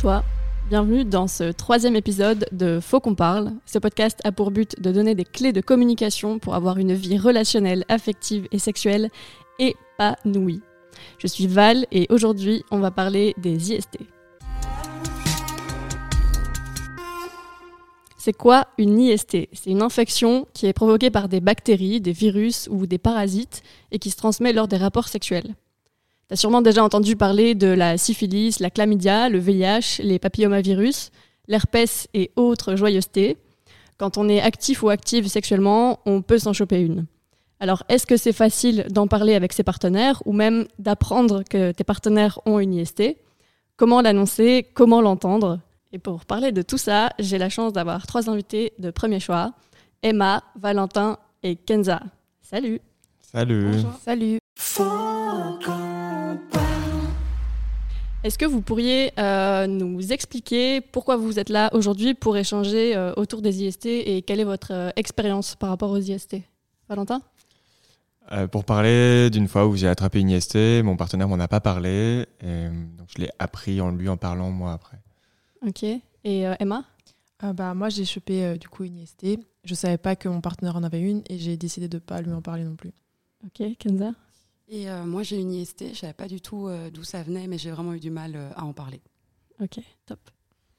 Toi 0.00 0.24
Bienvenue 0.70 1.04
dans 1.04 1.26
ce 1.26 1.52
troisième 1.52 1.94
épisode 1.94 2.46
de 2.52 2.80
Faut 2.80 3.00
qu'on 3.00 3.14
parle. 3.14 3.52
Ce 3.66 3.78
podcast 3.78 4.18
a 4.24 4.32
pour 4.32 4.50
but 4.50 4.80
de 4.80 4.92
donner 4.92 5.14
des 5.14 5.26
clés 5.26 5.52
de 5.52 5.60
communication 5.60 6.38
pour 6.38 6.54
avoir 6.54 6.78
une 6.78 6.94
vie 6.94 7.18
relationnelle, 7.18 7.84
affective 7.90 8.48
et 8.50 8.58
sexuelle 8.58 9.10
épanouie. 9.58 10.62
Je 11.18 11.26
suis 11.26 11.46
Val 11.46 11.86
et 11.92 12.06
aujourd'hui 12.08 12.64
on 12.70 12.78
va 12.78 12.90
parler 12.90 13.34
des 13.36 13.74
IST. 13.74 13.98
C'est 18.16 18.32
quoi 18.32 18.68
une 18.78 18.98
IST 18.98 19.48
C'est 19.52 19.70
une 19.70 19.82
infection 19.82 20.48
qui 20.54 20.64
est 20.64 20.72
provoquée 20.72 21.10
par 21.10 21.28
des 21.28 21.42
bactéries, 21.42 22.00
des 22.00 22.12
virus 22.12 22.68
ou 22.70 22.86
des 22.86 22.96
parasites 22.96 23.62
et 23.92 23.98
qui 23.98 24.10
se 24.10 24.16
transmet 24.16 24.54
lors 24.54 24.66
des 24.66 24.78
rapports 24.78 25.08
sexuels. 25.08 25.54
Tu 26.30 26.34
as 26.34 26.36
sûrement 26.36 26.62
déjà 26.62 26.84
entendu 26.84 27.16
parler 27.16 27.56
de 27.56 27.66
la 27.66 27.98
syphilis, 27.98 28.60
la 28.60 28.70
chlamydia, 28.70 29.28
le 29.28 29.40
VIH, 29.40 30.00
les 30.04 30.20
papillomavirus, 30.20 31.10
l'herpès 31.48 32.06
et 32.14 32.30
autres 32.36 32.76
joyeusetés. 32.76 33.36
Quand 33.98 34.16
on 34.16 34.28
est 34.28 34.40
actif 34.40 34.84
ou 34.84 34.90
active 34.90 35.26
sexuellement, 35.26 35.98
on 36.06 36.22
peut 36.22 36.38
s'en 36.38 36.52
choper 36.52 36.82
une. 36.82 37.06
Alors, 37.58 37.82
est-ce 37.88 38.06
que 38.06 38.16
c'est 38.16 38.32
facile 38.32 38.86
d'en 38.90 39.08
parler 39.08 39.34
avec 39.34 39.52
ses 39.52 39.64
partenaires 39.64 40.22
ou 40.24 40.32
même 40.32 40.68
d'apprendre 40.78 41.42
que 41.42 41.72
tes 41.72 41.82
partenaires 41.82 42.38
ont 42.46 42.60
une 42.60 42.74
IST 42.74 43.16
Comment 43.76 44.00
l'annoncer? 44.00 44.68
Comment 44.72 45.00
l'entendre? 45.00 45.58
Et 45.92 45.98
pour 45.98 46.26
parler 46.26 46.52
de 46.52 46.62
tout 46.62 46.78
ça, 46.78 47.10
j'ai 47.18 47.38
la 47.38 47.48
chance 47.48 47.72
d'avoir 47.72 48.06
trois 48.06 48.30
invités 48.30 48.72
de 48.78 48.92
premier 48.92 49.18
choix 49.18 49.52
Emma, 50.04 50.44
Valentin 50.54 51.18
et 51.42 51.56
Kenza. 51.56 52.00
Salut. 52.40 52.80
Salut. 53.20 53.74
Salut 54.04 54.38
Est-ce 58.22 58.36
que 58.36 58.44
vous 58.44 58.60
pourriez 58.60 59.12
euh, 59.18 59.66
nous 59.66 60.12
expliquer 60.12 60.82
pourquoi 60.82 61.16
vous 61.16 61.38
êtes 61.38 61.48
là 61.48 61.70
aujourd'hui 61.72 62.12
pour 62.12 62.36
échanger 62.36 62.94
euh, 62.94 63.14
autour 63.16 63.40
des 63.40 63.62
IST 63.64 63.86
et 63.86 64.20
quelle 64.20 64.40
est 64.40 64.44
votre 64.44 64.72
euh, 64.72 64.90
expérience 64.96 65.56
par 65.56 65.70
rapport 65.70 65.90
aux 65.90 65.96
IST 65.98 66.36
Valentin? 66.88 67.22
Euh, 68.32 68.46
Pour 68.46 68.64
parler 68.64 69.30
d'une 69.30 69.48
fois 69.48 69.66
où 69.66 69.74
j'ai 69.74 69.88
attrapé 69.88 70.20
une 70.20 70.28
IST, 70.28 70.82
mon 70.84 70.96
partenaire 70.96 71.28
m'en 71.28 71.38
a 71.40 71.48
pas 71.48 71.60
parlé, 71.60 72.26
et 72.42 72.68
donc 72.98 73.08
je 73.16 73.22
l'ai 73.22 73.30
appris 73.38 73.80
en 73.80 73.90
lui 73.90 74.08
en 74.10 74.18
parlant 74.18 74.50
moi 74.50 74.72
après. 74.72 74.98
Ok. 75.66 75.82
Et 75.82 76.46
euh, 76.46 76.54
Emma? 76.60 76.84
Euh, 77.42 77.54
bah, 77.54 77.72
Moi, 77.72 77.88
j'ai 77.88 78.04
chopé 78.04 78.44
euh, 78.44 78.56
du 78.56 78.68
coup 78.68 78.84
une 78.84 78.98
IST. 78.98 79.38
Je 79.64 79.74
savais 79.74 79.96
pas 79.98 80.14
que 80.14 80.28
mon 80.28 80.42
partenaire 80.42 80.76
en 80.76 80.82
avait 80.82 81.00
une 81.00 81.22
et 81.30 81.38
j'ai 81.38 81.56
décidé 81.56 81.88
de 81.88 81.98
pas 81.98 82.20
lui 82.20 82.32
en 82.32 82.42
parler 82.42 82.64
non 82.64 82.76
plus. 82.76 82.92
Ok, 83.46 83.66
Kenza? 83.78 84.12
Et 84.72 84.88
euh, 84.88 85.04
moi, 85.04 85.24
j'ai 85.24 85.36
une 85.36 85.52
IST, 85.52 85.94
je 85.94 85.98
savais 85.98 86.12
pas 86.12 86.28
du 86.28 86.40
tout 86.40 86.68
euh, 86.68 86.90
d'où 86.90 87.02
ça 87.02 87.24
venait, 87.24 87.48
mais 87.48 87.58
j'ai 87.58 87.72
vraiment 87.72 87.92
eu 87.92 87.98
du 87.98 88.10
mal 88.10 88.36
euh, 88.36 88.50
à 88.54 88.64
en 88.64 88.72
parler. 88.72 89.00
Ok, 89.60 89.80
top. 90.06 90.20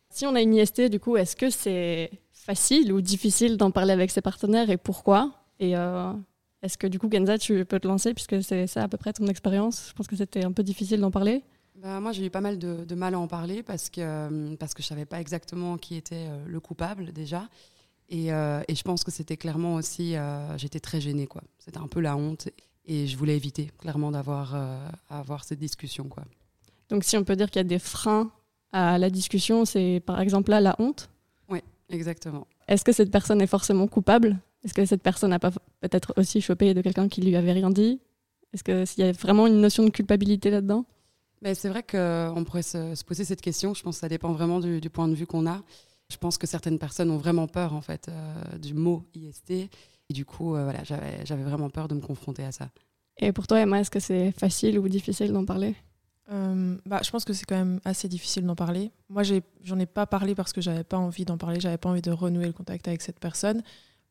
Si 0.10 0.26
on 0.26 0.34
a 0.34 0.42
une 0.42 0.56
IST, 0.56 0.90
du 0.90 0.98
coup, 0.98 1.18
est-ce 1.18 1.36
que 1.36 1.50
c'est 1.50 2.10
facile 2.32 2.94
ou 2.94 3.02
difficile 3.02 3.58
d'en 3.58 3.70
parler 3.70 3.92
avec 3.92 4.10
ses 4.10 4.22
partenaires 4.22 4.70
et 4.70 4.78
pourquoi? 4.78 5.34
Et 5.60 5.74
est-ce 6.64 6.78
que 6.78 6.88
du 6.88 7.00
coup, 7.00 7.08
Kenza, 7.08 7.38
tu 7.38 7.64
peux 7.66 7.80
te 7.80 7.88
lancer 7.88 8.14
puisque 8.14 8.42
c'est 8.44 8.66
ça 8.66 8.84
à 8.84 8.88
peu 8.88 8.98
près 8.98 9.14
ton 9.14 9.28
expérience? 9.28 9.90
Je 9.90 9.94
pense 9.94 10.08
que 10.08 10.16
c'était 10.16 10.44
un 10.44 10.52
peu 10.52 10.64
difficile 10.64 11.00
d'en 11.00 11.12
parler. 11.12 11.44
Bah, 11.76 12.00
moi, 12.00 12.12
j'ai 12.12 12.26
eu 12.26 12.30
pas 12.30 12.42
mal 12.42 12.58
de, 12.58 12.84
de 12.84 12.96
mal 12.96 13.14
à 13.14 13.20
en 13.20 13.28
parler 13.28 13.62
parce 13.62 13.90
que, 13.90 14.56
parce 14.56 14.74
que 14.74 14.82
je 14.82 14.88
savais 14.88 15.06
pas 15.06 15.22
exactement 15.22 15.78
qui 15.78 15.96
était 15.96 16.28
le 16.46 16.60
coupable 16.60 17.14
déjà. 17.14 17.48
Et, 18.10 18.30
et 18.30 18.76
je 18.76 18.82
pense 18.82 19.04
que 19.04 19.12
c'était 19.12 19.38
clairement 19.38 19.76
aussi, 19.76 20.16
j'étais 20.58 20.80
très 20.82 21.00
gênée, 21.00 21.28
quoi. 21.28 21.44
C'était 21.60 21.78
un 21.78 21.88
peu 21.88 22.02
la 22.02 22.18
honte 22.18 22.50
et 22.86 23.08
je 23.08 23.18
voulais 23.18 23.36
éviter 23.36 23.72
clairement 23.78 24.12
d'avoir 24.12 24.56
euh, 24.56 24.90
avoir 25.10 25.44
cette 25.44 25.60
discussion, 25.60 26.06
quoi. 26.06 26.24
Donc, 26.90 27.04
si 27.04 27.16
on 27.18 27.24
peut 27.24 27.36
dire 27.36 27.50
qu'il 27.50 27.60
y 27.60 27.66
a 27.66 27.68
des 27.68 27.80
freins 27.80 28.32
à 28.72 28.98
la 28.98 29.10
discussion, 29.10 29.66
c'est 29.66 30.02
par 30.06 30.20
exemple 30.20 30.52
là 30.52 30.60
la 30.60 30.76
honte? 30.80 31.10
Exactement. 31.92 32.48
Est-ce 32.68 32.84
que 32.84 32.92
cette 32.92 33.12
personne 33.12 33.42
est 33.42 33.48
forcément 33.48 33.88
coupable? 33.88 34.40
Est-ce 34.64 34.74
que 34.74 34.86
cette 34.86 35.02
personne 35.02 35.32
n'a 35.32 35.40
pas 35.40 35.52
peut-être 35.82 36.14
aussi 36.18 36.42
chopé 36.42 36.74
de 36.74 36.82
quelqu'un 36.82 37.10
qui 37.10 37.22
lui 37.22 37.36
avait 37.36 37.52
rien 37.52 37.70
dit? 37.70 38.00
Est-ce 38.54 38.64
qu'il 38.64 39.04
y 39.04 39.08
a 39.08 39.12
vraiment 39.12 39.48
une 39.48 39.60
notion 39.60 39.84
de 39.84 39.90
culpabilité 39.90 40.50
là-dedans? 40.50 40.86
Mais 41.42 41.56
c'est 41.56 41.70
vrai 41.70 41.84
qu'on 41.84 42.44
pourrait 42.46 42.62
se, 42.62 42.96
se 42.96 43.04
poser 43.04 43.26
cette 43.26 43.42
question. 43.42 43.74
Je 43.74 43.82
pense 43.82 43.96
que 43.96 44.02
ça 44.02 44.10
dépend 44.10 44.32
vraiment 44.32 44.60
du, 44.60 44.80
du 44.80 44.90
point 44.90 45.08
de 45.08 45.16
vue 45.16 45.26
qu'on 45.26 45.48
a. 45.48 45.62
Je 46.10 46.18
pense 46.18 46.38
que 46.38 46.46
certaines 46.46 46.78
personnes 46.78 47.10
ont 47.10 47.18
vraiment 47.18 47.48
peur 47.48 47.74
en 47.74 47.82
fait 47.82 48.08
euh, 48.10 48.58
du 48.58 48.74
mot 48.74 49.04
IST. 49.16 49.70
Et 50.12 50.14
du 50.14 50.26
coup, 50.26 50.58
euh, 50.58 50.66
voilà, 50.66 50.84
j'avais 50.84 51.44
vraiment 51.44 51.70
peur 51.70 51.88
de 51.88 51.96
me 51.96 52.02
confronter 52.02 52.44
à 52.44 52.52
ça. 52.52 52.70
Et 53.16 53.32
pour 53.32 53.48
toi, 53.48 53.62
Emma, 53.62 53.80
est-ce 53.80 53.90
que 53.90 54.02
c'est 54.02 54.34
facile 54.34 54.78
ou 54.78 54.90
difficile 54.90 55.32
d'en 55.32 55.46
parler? 55.46 55.74
Euh, 56.30 56.78
bah, 56.86 57.00
je 57.02 57.10
pense 57.10 57.24
que 57.24 57.32
c'est 57.32 57.46
quand 57.46 57.56
même 57.56 57.80
assez 57.86 58.10
difficile 58.10 58.46
d'en 58.46 58.56
parler. 58.58 58.92
Moi, 59.08 59.24
j'en 59.24 59.80
ai, 59.80 59.86
pas 59.86 60.06
parlé 60.06 60.36
parce 60.36 60.52
que 60.52 60.60
j'avais 60.60 60.84
pas 60.84 60.98
envie 60.98 61.24
d'en 61.24 61.38
parler, 61.38 61.62
j'avais 61.62 61.78
pas 61.78 61.88
envie 61.88 62.02
de 62.02 62.12
renouer 62.12 62.46
le 62.46 62.52
contact 62.52 62.90
avec 62.90 63.02
cette 63.02 63.22
personne. 63.22 63.64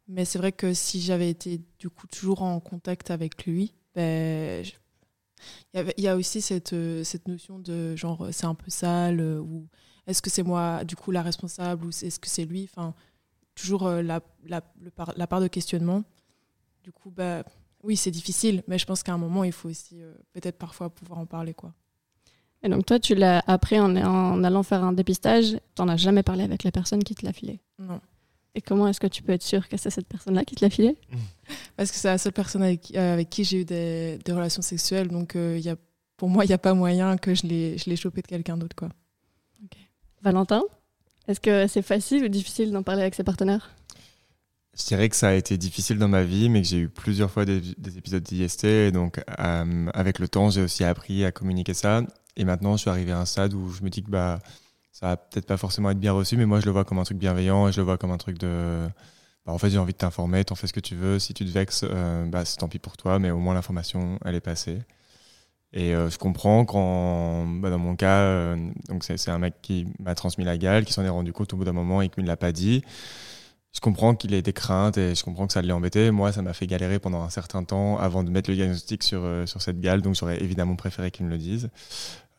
Mais 0.08 0.24
c'est 0.24 0.38
vrai 0.38 0.52
que 0.52 0.72
si 0.72 1.02
j'avais 1.02 1.28
été 1.28 1.60
du 1.78 1.90
coup 1.90 2.06
toujours 2.06 2.40
en 2.40 2.58
contact 2.60 3.10
avec 3.10 3.44
lui, 3.44 3.74
ben, 3.94 4.64
je- 4.64 4.72
il 5.74 5.76
y, 5.76 5.80
avait- 5.80 5.94
il 5.98 6.04
y 6.04 6.08
a 6.08 6.16
aussi 6.16 6.40
cette, 6.40 6.72
euh, 6.72 7.04
cette 7.04 7.28
notion 7.28 7.58
de 7.58 7.94
genre 7.94 8.28
c'est 8.32 8.46
un 8.46 8.54
peu 8.54 8.70
sale 8.70 9.20
ou 9.20 9.66
est-ce 10.06 10.22
que 10.22 10.30
c'est 10.30 10.42
moi 10.42 10.82
du 10.84 10.96
coup 10.96 11.10
la 11.10 11.20
responsable 11.22 11.84
ou 11.84 11.90
est-ce 11.90 12.18
que 12.18 12.28
c'est 12.28 12.46
lui? 12.46 12.70
Enfin, 12.72 12.94
toujours 13.54 13.86
euh, 13.86 14.02
la, 14.02 14.20
la, 14.46 14.62
le 14.80 14.90
par- 14.90 15.12
la 15.16 15.26
part 15.26 15.40
de 15.40 15.48
questionnement. 15.48 16.02
Du 16.82 16.92
coup, 16.92 17.10
bah, 17.10 17.42
oui, 17.82 17.96
c'est 17.96 18.10
difficile, 18.10 18.62
mais 18.68 18.78
je 18.78 18.86
pense 18.86 19.02
qu'à 19.02 19.12
un 19.12 19.18
moment, 19.18 19.44
il 19.44 19.52
faut 19.52 19.68
aussi 19.68 20.00
euh, 20.02 20.14
peut-être 20.32 20.58
parfois 20.58 20.90
pouvoir 20.90 21.18
en 21.18 21.26
parler. 21.26 21.54
quoi. 21.54 21.72
Et 22.62 22.68
donc 22.68 22.84
toi, 22.86 22.98
tu 22.98 23.14
l'as 23.14 23.42
appris 23.46 23.78
en, 23.80 23.94
en 23.96 24.44
allant 24.44 24.62
faire 24.62 24.84
un 24.84 24.92
dépistage, 24.92 25.52
tu 25.74 25.82
n'en 25.82 25.88
as 25.88 25.96
jamais 25.96 26.22
parlé 26.22 26.44
avec 26.44 26.62
la 26.64 26.70
personne 26.72 27.02
qui 27.02 27.14
te 27.14 27.24
l'a 27.24 27.32
filé. 27.32 27.60
Non. 27.78 28.00
Et 28.54 28.60
comment 28.60 28.88
est-ce 28.88 28.98
que 29.00 29.06
tu 29.06 29.22
peux 29.22 29.32
être 29.32 29.42
sûr 29.44 29.68
que 29.68 29.76
c'est 29.76 29.90
cette 29.90 30.08
personne-là 30.08 30.44
qui 30.44 30.56
te 30.56 30.64
l'a 30.64 30.70
filé? 30.70 30.96
Parce 31.76 31.90
que 31.90 31.96
c'est 31.96 32.08
la 32.08 32.18
seule 32.18 32.32
personne 32.32 32.62
avec, 32.62 32.92
euh, 32.96 33.14
avec 33.14 33.30
qui 33.30 33.44
j'ai 33.44 33.60
eu 33.60 33.64
des, 33.64 34.18
des 34.24 34.32
relations 34.32 34.60
sexuelles, 34.62 35.08
donc 35.08 35.36
euh, 35.36 35.56
il 35.56 35.64
y 35.64 35.68
a, 35.70 35.76
pour 36.16 36.28
moi, 36.28 36.44
il 36.44 36.48
n'y 36.48 36.54
a 36.54 36.58
pas 36.58 36.74
moyen 36.74 37.16
que 37.16 37.34
je 37.34 37.46
l'ai 37.46 37.78
je 37.78 37.88
l'ai 37.88 37.96
chopé 37.96 38.20
de 38.22 38.26
quelqu'un 38.26 38.56
d'autre. 38.58 38.74
quoi. 38.76 38.88
Valentin? 40.22 40.62
Est-ce 41.30 41.40
que 41.40 41.68
c'est 41.68 41.82
facile 41.82 42.24
ou 42.24 42.28
difficile 42.28 42.72
d'en 42.72 42.82
parler 42.82 43.02
avec 43.02 43.14
ses 43.14 43.22
partenaires? 43.22 43.70
Je 44.76 44.84
dirais 44.84 45.08
que 45.08 45.14
ça 45.14 45.28
a 45.28 45.34
été 45.34 45.56
difficile 45.56 45.96
dans 45.96 46.08
ma 46.08 46.24
vie, 46.24 46.48
mais 46.48 46.62
que 46.62 46.66
j'ai 46.66 46.78
eu 46.78 46.88
plusieurs 46.88 47.30
fois 47.30 47.44
des, 47.44 47.60
des 47.60 47.98
épisodes 47.98 48.22
d'IST, 48.22 48.90
donc 48.92 49.20
euh, 49.38 49.86
avec 49.94 50.18
le 50.18 50.26
temps, 50.26 50.50
j'ai 50.50 50.62
aussi 50.62 50.82
appris 50.82 51.24
à 51.24 51.30
communiquer 51.30 51.72
ça. 51.72 52.02
Et 52.36 52.44
maintenant, 52.44 52.76
je 52.76 52.80
suis 52.80 52.90
arrivé 52.90 53.12
à 53.12 53.20
un 53.20 53.26
stade 53.26 53.54
où 53.54 53.70
je 53.70 53.82
me 53.82 53.90
dis 53.90 54.02
que 54.02 54.10
bah, 54.10 54.40
ça 54.90 55.06
va 55.06 55.16
peut-être 55.16 55.46
pas 55.46 55.56
forcément 55.56 55.90
être 55.90 56.00
bien 56.00 56.12
reçu, 56.12 56.36
mais 56.36 56.46
moi, 56.46 56.58
je 56.58 56.66
le 56.66 56.72
vois 56.72 56.84
comme 56.84 56.98
un 56.98 57.04
truc 57.04 57.18
bienveillant, 57.18 57.68
et 57.68 57.72
je 57.72 57.80
le 57.80 57.84
vois 57.84 57.96
comme 57.96 58.10
un 58.10 58.18
truc 58.18 58.36
de... 58.38 58.88
bah, 59.46 59.52
en 59.52 59.58
fait, 59.58 59.70
j'ai 59.70 59.78
envie 59.78 59.92
de 59.92 59.98
t'informer, 59.98 60.44
t'en 60.44 60.56
fais 60.56 60.66
ce 60.66 60.72
que 60.72 60.80
tu 60.80 60.96
veux. 60.96 61.20
Si 61.20 61.32
tu 61.32 61.44
te 61.44 61.50
vexes, 61.50 61.84
euh, 61.88 62.26
bah, 62.26 62.44
c'est 62.44 62.56
tant 62.56 62.68
pis 62.68 62.80
pour 62.80 62.96
toi, 62.96 63.20
mais 63.20 63.30
au 63.30 63.38
moins 63.38 63.54
l'information, 63.54 64.18
elle 64.24 64.34
est 64.34 64.40
passée. 64.40 64.80
Et 65.72 65.94
euh, 65.94 66.10
je 66.10 66.18
comprends 66.18 66.64
quand, 66.64 67.46
bah, 67.46 67.70
dans 67.70 67.78
mon 67.78 67.94
cas, 67.94 68.20
euh, 68.22 68.56
donc 68.88 69.04
c'est 69.04 69.28
un 69.28 69.38
mec 69.38 69.54
qui 69.62 69.86
m'a 70.00 70.14
transmis 70.14 70.44
la 70.44 70.58
gale, 70.58 70.84
qui 70.84 70.92
s'en 70.92 71.04
est 71.04 71.08
rendu 71.08 71.32
compte 71.32 71.52
au 71.52 71.56
bout 71.56 71.64
d'un 71.64 71.72
moment 71.72 72.02
et 72.02 72.08
qui 72.08 72.20
ne 72.20 72.26
l'a 72.26 72.36
pas 72.36 72.52
dit. 72.52 72.82
Je 73.72 73.78
comprends 73.80 74.16
qu'il 74.16 74.34
ait 74.34 74.42
des 74.42 74.52
craintes 74.52 74.98
et 74.98 75.14
je 75.14 75.22
comprends 75.22 75.46
que 75.46 75.52
ça 75.52 75.62
l'ait 75.62 75.72
embêté. 75.72 76.10
Moi, 76.10 76.32
ça 76.32 76.42
m'a 76.42 76.52
fait 76.52 76.66
galérer 76.66 76.98
pendant 76.98 77.22
un 77.22 77.30
certain 77.30 77.62
temps 77.62 77.98
avant 77.98 78.24
de 78.24 78.30
mettre 78.30 78.50
le 78.50 78.56
diagnostic 78.56 79.02
sur, 79.04 79.20
euh, 79.22 79.46
sur 79.46 79.62
cette 79.62 79.80
gale, 79.80 80.02
donc 80.02 80.16
j'aurais 80.16 80.42
évidemment 80.42 80.74
préféré 80.74 81.10
qu'il 81.12 81.26
me 81.26 81.30
le 81.30 81.38
dise. 81.38 81.70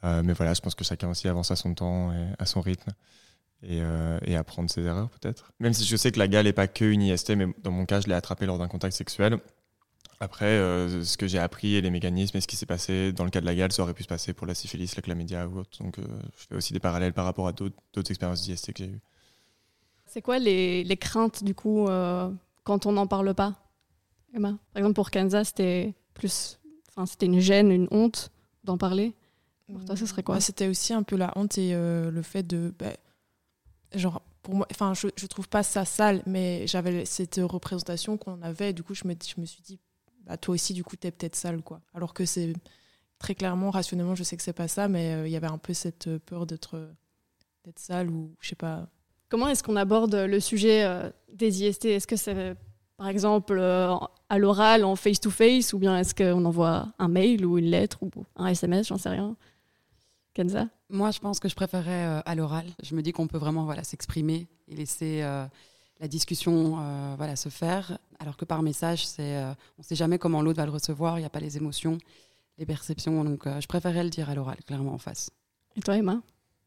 Euh, 0.04 0.24
mais 0.26 0.34
voilà, 0.34 0.54
je 0.54 0.62
pense 0.62 0.76
que 0.76 0.84
chacun 0.84 1.10
aussi 1.10 1.28
avance 1.30 1.52
à 1.52 1.56
son 1.56 1.74
temps 1.74 2.12
et 2.12 2.28
à 2.38 2.46
son 2.46 2.60
rythme 2.60 2.92
et, 3.64 3.80
euh, 3.82 4.20
et 4.26 4.36
apprendre 4.36 4.70
ses 4.70 4.82
erreurs 4.82 5.10
peut-être. 5.10 5.54
Même 5.60 5.74
si 5.74 5.86
je 5.86 5.96
sais 5.96 6.12
que 6.12 6.20
la 6.20 6.28
gale 6.28 6.46
n'est 6.46 6.54
pas 6.54 6.68
que 6.68 6.84
une 6.84 7.02
IST, 7.02 7.36
mais 7.38 7.48
dans 7.64 7.72
mon 7.72 7.86
cas, 7.86 8.02
je 8.02 8.08
l'ai 8.08 8.16
attrapé 8.16 8.46
lors 8.46 8.58
d'un 8.58 8.68
contact 8.68 8.96
sexuel. 8.96 9.38
Après, 10.22 10.46
euh, 10.46 11.04
ce 11.04 11.18
que 11.18 11.26
j'ai 11.26 11.40
appris 11.40 11.74
et 11.74 11.82
les 11.82 11.90
mécanismes 11.90 12.38
et 12.38 12.42
ce 12.42 12.48
qui 12.48 12.56
s'est 12.56 12.68
passé 12.68 13.12
dans 13.12 13.24
le 13.24 13.32
cas 13.32 13.42
de 13.42 13.46
la 13.48 13.56
gale, 13.56 13.72
ça 13.72 13.82
aurait 13.82 13.96
pu 13.96 14.04
se 14.04 14.08
passer 14.08 14.34
pour 14.34 14.46
la 14.46 14.54
syphilis, 14.54 14.96
la 14.96 15.02
chlamydia 15.02 15.48
ou 15.48 15.58
autre. 15.58 15.84
Donc, 15.84 15.98
euh, 15.98 16.04
je 16.38 16.46
fais 16.48 16.56
aussi 16.56 16.74
des 16.74 16.80
parallèles 16.80 17.12
par 17.12 17.26
rapport 17.26 17.48
à 17.48 17.54
d'autres 17.54 18.12
expériences 18.12 18.44
d'IST 18.44 18.72
que 18.72 18.84
j'ai 18.84 18.90
eues. 18.92 19.00
C'est 20.06 20.22
quoi 20.22 20.38
les, 20.38 20.84
les 20.84 20.98
craintes 20.98 21.44
du 21.44 21.56
coup 21.56 21.88
euh, 21.88 22.30
quand 22.64 22.86
on 22.86 22.92
n'en 22.92 23.08
parle 23.08 23.34
pas 23.34 23.56
Emma? 24.36 24.58
Par 24.74 24.82
exemple 24.82 24.94
pour 24.94 25.10
Kansas, 25.10 25.48
c'était 25.48 25.96
plus, 26.14 26.60
enfin 26.90 27.08
c'était 27.08 27.26
une 27.26 27.40
gêne, 27.40 27.72
une 27.72 27.88
honte 27.90 28.30
d'en 28.64 28.78
parler. 28.78 29.14
Pour 29.74 29.84
toi, 29.86 29.96
ce 29.96 30.06
serait 30.06 30.22
quoi? 30.22 30.36
Moi, 30.36 30.42
C'était 30.42 30.68
aussi 30.68 30.94
un 30.94 31.02
peu 31.02 31.16
la 31.16 31.32
honte 31.36 31.58
et 31.58 31.74
euh, 31.74 32.12
le 32.12 32.22
fait 32.22 32.44
de. 32.44 32.74
bah, 32.78 32.94
genre, 33.96 34.22
pour 34.44 34.54
moi, 34.54 34.68
enfin, 34.70 34.94
je, 34.94 35.08
je 35.16 35.26
trouve 35.28 35.48
pas 35.48 35.64
ça 35.64 35.86
sale, 35.86 36.22
mais 36.26 36.68
j'avais 36.68 37.06
cette 37.06 37.40
représentation 37.42 38.18
qu'on 38.18 38.42
avait. 38.42 38.74
Du 38.74 38.84
coup, 38.84 38.94
je 38.94 39.08
me, 39.08 39.16
je 39.16 39.40
me 39.40 39.46
suis 39.46 39.62
dit, 39.62 39.80
bah, 40.26 40.38
toi 40.38 40.54
aussi, 40.54 40.74
du 40.74 40.84
coup, 40.84 40.96
t'es 40.96 41.12
peut-être 41.12 41.36
sale, 41.36 41.62
quoi. 41.62 41.82
Alors 41.94 42.14
que 42.14 42.26
c'est 42.26 42.54
très 43.20 43.36
clairement, 43.36 43.72
rationnellement, 43.72 44.16
je 44.16 44.24
sais 44.24 44.38
que 44.38 44.44
c'est 44.44 44.54
pas 44.54 44.68
ça, 44.68 44.88
mais 44.88 45.14
euh, 45.14 45.28
il 45.28 45.32
y 45.32 45.36
avait 45.36 45.48
un 45.48 45.58
peu 45.58 45.74
cette 45.74 46.08
euh, 46.08 46.20
peur 46.20 46.46
d'être 46.46 46.90
d'être 47.64 47.80
sale 47.80 48.10
ou 48.10 48.36
je 48.40 48.50
sais 48.50 48.56
pas. 48.56 48.88
Comment 49.30 49.48
est-ce 49.48 49.64
qu'on 49.64 49.76
aborde 49.76 50.16
le 50.16 50.40
sujet 50.40 50.84
euh, 50.84 51.10
des 51.32 51.64
IST 51.64 51.86
Est-ce 51.86 52.08
que 52.08 52.16
c'est 52.16 52.56
par 53.02 53.08
exemple 53.08 53.58
euh, 53.58 53.96
à 54.30 54.38
l'oral, 54.38 54.84
en 54.86 54.96
face-to-face, 54.96 55.74
ou 55.74 55.80
bien 55.80 55.98
est-ce 55.98 56.14
qu'on 56.14 56.46
envoie 56.46 56.94
un 57.00 57.08
mail 57.08 57.46
ou 57.48 57.58
une 57.58 57.66
lettre 57.66 58.04
ou 58.04 58.12
un 58.36 58.46
SMS, 58.46 58.90
j'en 58.90 58.98
sais 59.00 59.10
rien 59.10 59.36
Kenza? 60.36 60.68
Moi, 60.88 61.10
je 61.10 61.20
pense 61.20 61.40
que 61.40 61.50
je 61.50 61.56
préférais 61.56 62.06
euh, 62.06 62.22
à 62.24 62.36
l'oral. 62.36 62.68
Je 62.84 62.94
me 62.94 63.02
dis 63.02 63.12
qu'on 63.12 63.26
peut 63.26 63.40
vraiment 63.40 63.66
voilà, 63.66 63.84
s'exprimer 63.84 64.48
et 64.68 64.76
laisser 64.76 65.22
euh, 65.24 65.48
la 66.02 66.08
discussion 66.08 66.80
euh, 66.80 67.16
voilà, 67.18 67.36
se 67.36 67.50
faire. 67.50 67.98
Alors 68.20 68.36
que 68.36 68.44
par 68.44 68.62
message, 68.62 69.08
c'est, 69.08 69.38
on 69.38 69.80
ne 69.80 69.84
sait 69.84 69.96
jamais 69.96 70.18
comment 70.18 70.42
l'autre 70.42 70.58
va 70.58 70.66
le 70.66 70.72
recevoir, 70.72 71.18
il 71.18 71.22
n'y 71.22 71.26
a 71.26 71.30
pas 71.30 71.40
les 71.40 71.58
émotions, 71.58 71.98
les 72.58 72.66
perceptions. 72.66 73.24
Donc, 73.24 73.48
je 73.48 73.68
préférais 73.68 74.04
le 74.04 74.10
dire 74.10 74.30
à 74.30 74.36
l'oral, 74.36 74.58
clairement 74.66 74.94
en 74.94 74.98
face. 74.98 75.32
Et 75.76 75.82
toi, 75.82 75.98
Emma? 75.98 76.22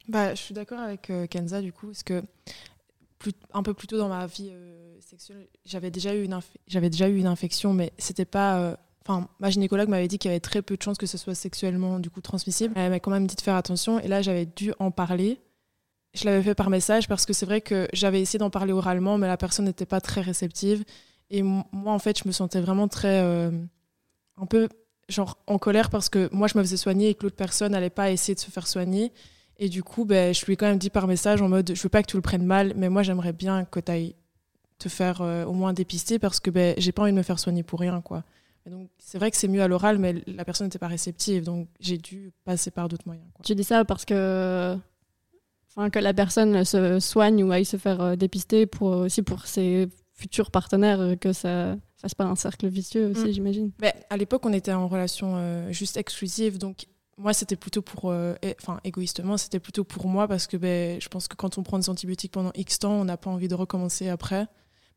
Bah, 0.09 0.35
Je 0.35 0.41
suis 0.41 0.55
d'accord 0.55 0.81
avec 0.81 1.13
Kenza, 1.31 1.61
du 1.61 1.73
coup, 1.73 1.89
parce 1.89 2.03
que 2.03 2.23
plus, 3.19 3.33
un 3.53 3.63
peu 3.63 3.75
plus 3.75 3.87
tôt 3.87 3.99
dans 3.99 4.09
ma 4.09 4.27
vie 4.27 4.51
sexuelle, 5.01 5.47
j'avais 5.65 5.91
déjà, 5.93 6.15
eu 6.15 6.25
une 6.25 6.39
j'avais 6.67 6.91
déjà 6.91 7.09
eu 7.09 7.17
une 7.17 7.29
infection, 7.29 7.73
mais 7.73 7.93
c'était 7.99 8.25
pas 8.25 8.77
Enfin, 9.07 9.29
ma 9.39 9.51
gynécologue 9.51 9.89
m'avait 9.89 10.09
dit 10.09 10.19
qu'il 10.19 10.31
y 10.31 10.33
avait 10.33 10.41
très 10.41 10.63
peu 10.63 10.77
de 10.77 10.83
chances 10.83 10.97
que 10.97 11.07
ce 11.07 11.19
soit 11.19 11.35
sexuellement 11.35 11.99
du 11.99 12.09
coup 12.09 12.23
transmissible. 12.23 12.73
Elle 12.77 12.91
m'a 12.91 13.01
quand 13.01 13.11
même 13.11 13.27
dit 13.27 13.37
de 13.37 13.41
faire 13.41 13.57
attention 13.57 14.01
et 14.01 14.09
là 14.09 14.23
j'avais 14.23 14.47
dû 14.47 14.73
en 14.79 14.91
parler. 14.91 15.41
Je 16.15 16.25
l'avais 16.25 16.43
fait 16.43 16.55
par 16.55 16.71
message 16.71 17.09
parce 17.09 17.27
que 17.27 17.33
c'est 17.33 17.47
vrai 17.47 17.61
que 17.61 17.89
j'avais 17.93 18.21
essayé 18.21 18.39
d'en 18.39 18.51
parler 18.51 18.73
oralement, 18.73 19.19
mais 19.19 19.27
la 19.27 19.37
personne 19.37 19.65
n'était 19.65 19.87
pas 19.87 20.01
très 20.01 20.21
réceptive. 20.21 20.85
Et 21.31 21.43
moi 21.43 21.93
en 21.93 21.99
fait, 21.99 22.19
je 22.19 22.29
me 22.29 22.33
sentais 22.33 22.61
vraiment 22.61 22.89
très 22.89 23.21
euh, 23.23 23.51
un 24.37 24.47
peu 24.47 24.69
genre 25.09 25.39
en 25.47 25.59
colère 25.59 25.91
parce 25.91 26.09
que 26.09 26.29
moi 26.33 26.49
je 26.49 26.57
me 26.57 26.63
faisais 26.63 26.77
soigner 26.77 27.11
et 27.11 27.15
que 27.15 27.25
l'autre 27.25 27.37
personne 27.37 27.73
n'allait 27.73 27.91
pas 27.91 28.11
essayer 28.11 28.35
de 28.35 28.41
se 28.41 28.51
faire 28.51 28.67
soigner. 28.67 29.13
Et 29.59 29.69
du 29.69 29.83
coup, 29.83 30.05
ben, 30.05 30.35
je 30.35 30.45
lui 30.47 30.55
ai 30.55 30.57
quand 30.57 30.67
même 30.67 30.79
dit 30.79 30.91
par 30.91 31.07
message 31.07 31.43
en 31.43 31.49
mode 31.49 31.73
je 31.75 31.83
veux 31.83 31.89
pas 31.89 32.03
que 32.03 32.11
tu 32.11 32.17
le 32.17 32.23
prennes 32.23 32.47
mal, 32.47 32.75
mais 32.77 32.89
moi 32.89 33.03
j'aimerais 33.03 33.33
bien 33.33 33.65
que 33.65 33.81
tu 33.81 33.91
ailles 33.91 34.15
te 34.79 34.89
faire 34.89 35.21
euh, 35.23 35.45
au 35.45 35.53
moins 35.53 35.73
dépister 35.73 36.19
parce 36.19 36.41
que 36.41 36.51
ben, 36.51 36.75
j'ai 36.79 36.93
pas 36.93 37.03
envie 37.03 37.13
de 37.13 37.17
me 37.17 37.23
faire 37.23 37.39
soigner 37.39 37.63
pour 37.63 37.81
rien 37.81 38.01
quoi 38.01 38.25
donc, 38.71 38.89
c'est 38.99 39.19
vrai 39.19 39.31
que 39.31 39.37
c'est 39.37 39.49
mieux 39.49 39.63
à 39.63 39.69
l'oral, 39.69 39.99
mais 39.99 40.23
la 40.27 40.45
personne 40.45 40.67
n'était 40.67 40.79
pas 40.79 40.89
réceptive, 40.89 41.45
donc 41.45 41.69
j'ai 41.81 41.99
dû 41.99 42.33
passer 42.45 42.71
par 42.71 42.89
d'autres 42.89 43.07
moyens. 43.07 43.27
Tu 43.43 43.55
dis 43.55 43.65
ça 43.65 43.85
parce 43.85 44.05
que, 44.07 44.77
enfin, 45.77 45.91
que 45.91 45.99
la 45.99 46.15
personne 46.15 46.65
se 46.65 47.01
soigne 47.01 47.43
ou 47.43 47.53
aille 47.53 47.65
se 47.65 47.77
faire 47.77 48.01
euh, 48.01 48.17
dépister 48.17 48.67
pour, 48.67 48.89
aussi 48.89 49.23
pour 49.23 49.47
ses 49.47 49.89
futurs 50.13 50.51
partenaires, 50.51 51.01
euh, 51.01 51.17
que 51.17 51.33
ça 51.33 51.77
fasse 51.97 52.15
pas 52.15 52.25
un 52.25 52.37
cercle 52.37 52.69
vicieux 52.69 53.11
aussi, 53.11 53.27
mm. 53.27 53.33
j'imagine. 53.33 53.71
À 54.11 54.17
l'époque, 54.17 54.45
on 54.47 54.53
était 54.53 54.73
en 54.73 54.89
relation 54.89 55.35
euh, 55.37 55.73
juste 55.73 55.97
exclusive, 55.97 56.59
donc 56.59 56.87
moi, 57.17 57.33
c'était 57.33 57.57
plutôt 57.57 57.81
pour, 57.81 58.07
enfin, 58.07 58.81
égoïstement, 58.83 59.37
c'était 59.37 59.61
plutôt 59.61 59.85
pour 59.85 60.09
moi 60.09 60.27
parce 60.27 60.49
que 60.49 60.57
ben, 60.57 61.01
je 61.01 61.09
pense 61.09 61.29
que 61.29 61.37
quand 61.37 61.59
on 61.59 61.63
prend 61.63 61.79
des 61.79 61.89
antibiotiques 61.89 62.33
pendant 62.33 62.51
X 62.57 62.81
temps, 62.81 62.95
on 62.95 63.05
n'a 63.05 63.17
pas 63.17 63.31
envie 63.31 63.47
de 63.47 63.55
recommencer 63.55 64.09
après. 64.09 64.49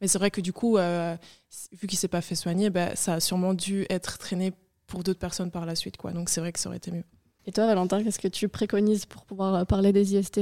Mais 0.02 0.08
c'est 0.08 0.18
vrai 0.18 0.32
que 0.32 0.42
du 0.42 0.54
coup, 0.54 0.78
euh, 0.78 1.16
vu 1.74 1.88
qu'il 1.88 1.98
s'est 1.98 2.08
pas 2.08 2.22
fait 2.22 2.36
soigner, 2.36 2.70
bah, 2.70 2.96
ça 2.96 3.16
a 3.16 3.20
sûrement 3.20 3.54
dû 3.54 3.86
être 3.90 4.18
traîné 4.18 4.54
pour 4.86 5.04
d'autres 5.04 5.20
personnes 5.20 5.52
par 5.52 5.66
la 5.66 5.76
suite. 5.76 5.98
Quoi. 5.98 6.12
Donc 6.12 6.30
c'est 6.30 6.40
vrai 6.40 6.52
que 6.52 6.60
ça 6.60 6.70
aurait 6.70 6.78
été 6.78 6.92
mieux. 6.92 7.04
Et 7.46 7.52
toi, 7.52 7.66
Valentin, 7.66 8.04
qu'est-ce 8.04 8.20
que 8.20 8.28
tu 8.28 8.50
préconises 8.50 9.06
pour 9.06 9.26
pouvoir 9.26 9.66
parler 9.66 9.94
des 9.94 10.16
IST 10.16 10.42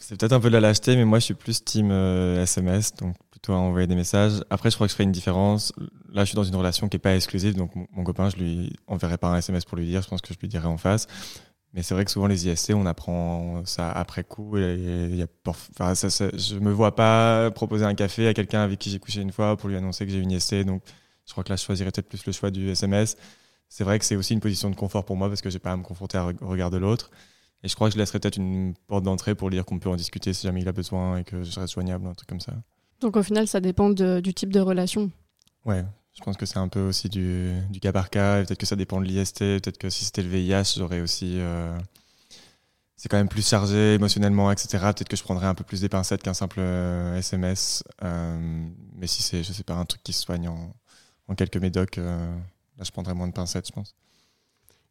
C'est 0.00 0.18
peut-être 0.18 0.32
un 0.32 0.40
peu 0.40 0.48
de 0.48 0.54
la 0.54 0.60
lâcheté, 0.60 0.96
mais 0.96 1.04
moi 1.04 1.18
je 1.18 1.24
suis 1.24 1.34
plus 1.34 1.64
team 1.64 1.90
SMS, 1.90 2.94
donc 2.96 3.16
plutôt 3.30 3.52
à 3.52 3.56
envoyer 3.56 3.86
des 3.86 3.94
messages. 3.94 4.44
Après, 4.50 4.70
je 4.70 4.76
crois 4.76 4.86
que 4.86 4.90
je 4.90 4.94
ferai 4.94 5.04
une 5.04 5.12
différence. 5.12 5.72
Là, 6.12 6.24
je 6.24 6.26
suis 6.26 6.36
dans 6.36 6.44
une 6.44 6.54
relation 6.54 6.88
qui 6.88 6.96
n'est 6.96 7.00
pas 7.00 7.16
exclusive, 7.16 7.56
donc 7.56 7.72
mon, 7.74 8.04
copain, 8.04 8.28
je 8.30 8.36
lui 8.36 8.72
enverrai 8.86 9.18
pas 9.18 9.28
un 9.28 9.36
SMS 9.38 9.64
pour 9.64 9.78
lui 9.78 9.86
dire, 9.86 10.02
je 10.02 10.08
pense 10.08 10.20
que 10.20 10.32
je 10.32 10.38
lui 10.38 10.48
dirai 10.48 10.66
en 10.66 10.76
face. 10.76 11.06
Mais 11.74 11.82
c'est 11.82 11.94
vrai 11.94 12.04
que 12.04 12.10
souvent 12.10 12.26
les 12.26 12.46
IST, 12.48 12.74
on 12.74 12.84
apprend 12.84 13.64
ça 13.64 13.90
après 13.90 14.24
coup. 14.24 14.58
Et 14.58 15.08
y 15.14 15.22
a, 15.22 15.94
ça, 15.94 16.08
je 16.08 16.58
me 16.58 16.70
vois 16.70 16.94
pas 16.94 17.50
proposer 17.50 17.84
un 17.84 17.94
café 17.94 18.28
à 18.28 18.34
quelqu'un 18.34 18.60
avec 18.60 18.78
qui 18.78 18.90
j'ai 18.90 18.98
couché 18.98 19.22
une 19.22 19.32
fois 19.32 19.56
pour 19.56 19.70
lui 19.70 19.76
annoncer 19.76 20.04
que 20.04 20.12
j'ai 20.12 20.18
une 20.18 20.30
IST. 20.30 20.64
Donc 20.66 20.82
je 21.26 21.32
crois 21.32 21.44
que 21.44 21.48
là, 21.48 21.56
je 21.56 21.64
choisirais 21.64 21.90
peut-être 21.90 22.08
plus 22.08 22.26
le 22.26 22.32
choix 22.32 22.50
du 22.50 22.68
SMS. 22.68 23.16
C'est 23.70 23.84
vrai 23.84 23.98
que 23.98 24.04
c'est 24.04 24.16
aussi 24.16 24.34
une 24.34 24.40
position 24.40 24.68
de 24.68 24.76
confort 24.76 25.06
pour 25.06 25.16
moi 25.16 25.28
parce 25.28 25.40
que 25.40 25.48
j'ai 25.48 25.58
pas 25.58 25.72
à 25.72 25.76
me 25.76 25.82
confronter 25.82 26.18
au 26.18 26.48
regard 26.48 26.70
de 26.70 26.76
l'autre. 26.76 27.10
Et 27.64 27.68
je 27.68 27.74
crois 27.74 27.88
que 27.88 27.94
je 27.94 27.98
laisserai 27.98 28.18
peut-être 28.18 28.38
une 28.38 28.74
porte 28.88 29.04
d'entrée 29.04 29.34
pour 29.34 29.50
dire 29.50 29.64
qu'on 29.64 29.78
peut 29.78 29.88
en 29.88 29.96
discuter 29.96 30.32
si 30.32 30.46
jamais 30.46 30.62
il 30.62 30.68
a 30.68 30.72
besoin 30.72 31.18
et 31.18 31.24
que 31.24 31.44
je 31.44 31.50
serai 31.50 31.66
soignable, 31.66 32.06
un 32.06 32.14
truc 32.14 32.28
comme 32.28 32.40
ça. 32.40 32.54
Donc 33.00 33.16
au 33.16 33.22
final, 33.22 33.46
ça 33.46 33.60
dépend 33.60 33.90
du 33.90 34.34
type 34.34 34.52
de 34.52 34.60
relation. 34.60 35.10
Ouais, 35.64 35.84
je 36.14 36.22
pense 36.22 36.36
que 36.36 36.46
c'est 36.46 36.58
un 36.58 36.68
peu 36.68 36.80
aussi 36.80 37.08
du, 37.08 37.52
du 37.70 37.80
cas 37.80 37.92
par 37.92 38.10
cas. 38.10 38.44
Peut-être 38.44 38.58
que 38.58 38.66
ça 38.66 38.76
dépend 38.76 39.00
de 39.00 39.06
l'IST. 39.06 39.38
Peut-être 39.38 39.78
que 39.78 39.90
si 39.90 40.04
c'était 40.04 40.22
le 40.22 40.28
VIH, 40.28 40.74
j'aurais 40.76 41.00
aussi. 41.00 41.38
Euh, 41.38 41.76
c'est 42.96 43.08
quand 43.08 43.16
même 43.16 43.28
plus 43.28 43.46
chargé 43.46 43.94
émotionnellement, 43.94 44.52
etc. 44.52 44.78
Peut-être 44.94 45.08
que 45.08 45.16
je 45.16 45.22
prendrais 45.22 45.46
un 45.46 45.54
peu 45.54 45.64
plus 45.64 45.80
des 45.80 45.88
pincettes 45.88 46.22
qu'un 46.22 46.34
simple 46.34 46.60
SMS. 46.60 47.82
Euh, 48.02 48.06
euh, 48.06 48.68
mais 48.96 49.06
si 49.06 49.22
c'est, 49.22 49.42
je 49.42 49.52
sais 49.52 49.64
pas, 49.64 49.74
un 49.74 49.84
truc 49.84 50.02
qui 50.02 50.12
se 50.12 50.22
soigne 50.22 50.48
en, 50.48 50.74
en 51.28 51.34
quelques 51.34 51.56
médocs, 51.56 51.96
là, 51.96 52.28
je 52.80 52.90
prendrais 52.90 53.14
moins 53.14 53.26
de 53.26 53.32
pincettes, 53.32 53.66
je 53.66 53.72
pense. 53.72 53.94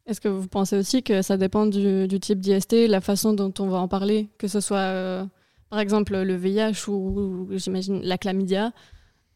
Est-ce 0.06 0.20
que 0.20 0.28
vous 0.28 0.48
pensez 0.48 0.76
aussi 0.76 1.02
que 1.02 1.22
ça 1.22 1.36
dépend 1.36 1.66
du, 1.66 2.20
type 2.20 2.40
d'IST, 2.40 2.88
la 2.88 3.00
façon 3.00 3.32
dont 3.32 3.52
on 3.58 3.68
va 3.68 3.78
en 3.78 3.88
parler, 3.88 4.28
que 4.38 4.48
ce 4.48 4.60
soit 4.60 5.26
par 5.70 5.78
exemple 5.78 6.16
le 6.16 6.34
VIH 6.34 6.88
ou 6.88 7.48
j'imagine 7.52 8.02
la 8.02 8.18
chlamydia 8.18 8.72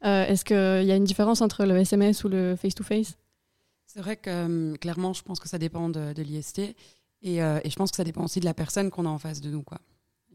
euh, 0.05 0.25
est-ce 0.27 0.45
qu'il 0.45 0.87
y 0.87 0.93
a 0.93 0.97
une 0.97 1.05
différence 1.05 1.41
entre 1.41 1.65
le 1.65 1.77
SMS 1.77 2.25
ou 2.25 2.29
le 2.29 2.57
face-to-face? 2.57 3.17
C'est 3.87 4.01
vrai 4.01 4.17
que 4.17 4.45
hum, 4.45 4.79
clairement, 4.79 5.13
je 5.13 5.23
pense 5.23 5.41
que 5.41 5.49
ça 5.49 5.59
dépend 5.59 5.89
de, 5.89 6.13
l'IST. 6.21 6.61
Euh, 7.25 7.61
et, 7.65 7.71
je 7.71 7.77
pense 7.77 7.91
que 7.91 7.97
ça 7.97 8.05
dépend 8.05 8.25
aussi 8.25 8.41
de 8.41 8.45
la 8.45 8.55
personne 8.55 8.91
qu'on 8.91 9.07
a 9.07 9.09
en 9.09 9.19
face 9.19 9.41
de 9.41 9.51
nous. 9.51 9.65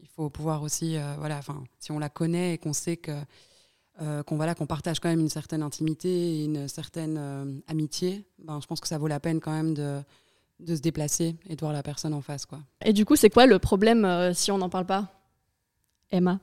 Il 0.00 0.08
faut 0.08 0.28
pouvoir 0.30 0.62
aussi, 0.62 0.96
euh, 0.96 1.14
voilà, 1.18 1.40
si 1.78 1.92
on 1.92 1.98
la 1.98 2.08
connaît 2.08 2.54
et 2.54 2.58
qu'on 2.58 2.72
sait 2.72 2.96
que 2.96 3.12
qu'on 4.26 4.36
voilà, 4.36 4.56
qu'on 4.56 4.66
partage 4.66 4.98
quand 4.98 5.10
même 5.10 5.20
une 5.20 5.28
certaine 5.28 5.62
intimité 5.62 6.08
et 6.08 6.44
une 6.44 6.66
certaine 6.66 7.62
amitié, 7.68 8.24
ben, 8.38 8.58
je 8.60 8.66
pense 8.66 8.80
que 8.80 8.88
ça 8.88 8.98
vaut 8.98 9.06
la 9.06 9.20
peine 9.20 9.38
quand 9.38 9.52
même 9.52 9.74
de, 9.74 10.00
de 10.62 10.76
se 10.76 10.80
déplacer 10.80 11.36
et 11.48 11.56
de 11.56 11.60
voir 11.60 11.72
la 11.72 11.82
personne 11.82 12.14
en 12.14 12.22
face. 12.22 12.46
Quoi. 12.46 12.60
Et 12.84 12.92
du 12.92 13.04
coup, 13.04 13.16
c'est 13.16 13.30
quoi 13.30 13.46
le 13.46 13.58
problème 13.58 14.32
si 14.34 14.50
on 14.50 14.58
n'en 14.58 14.68
parle 14.68 14.86
pas? 14.86 15.12
Emma? 16.10 16.40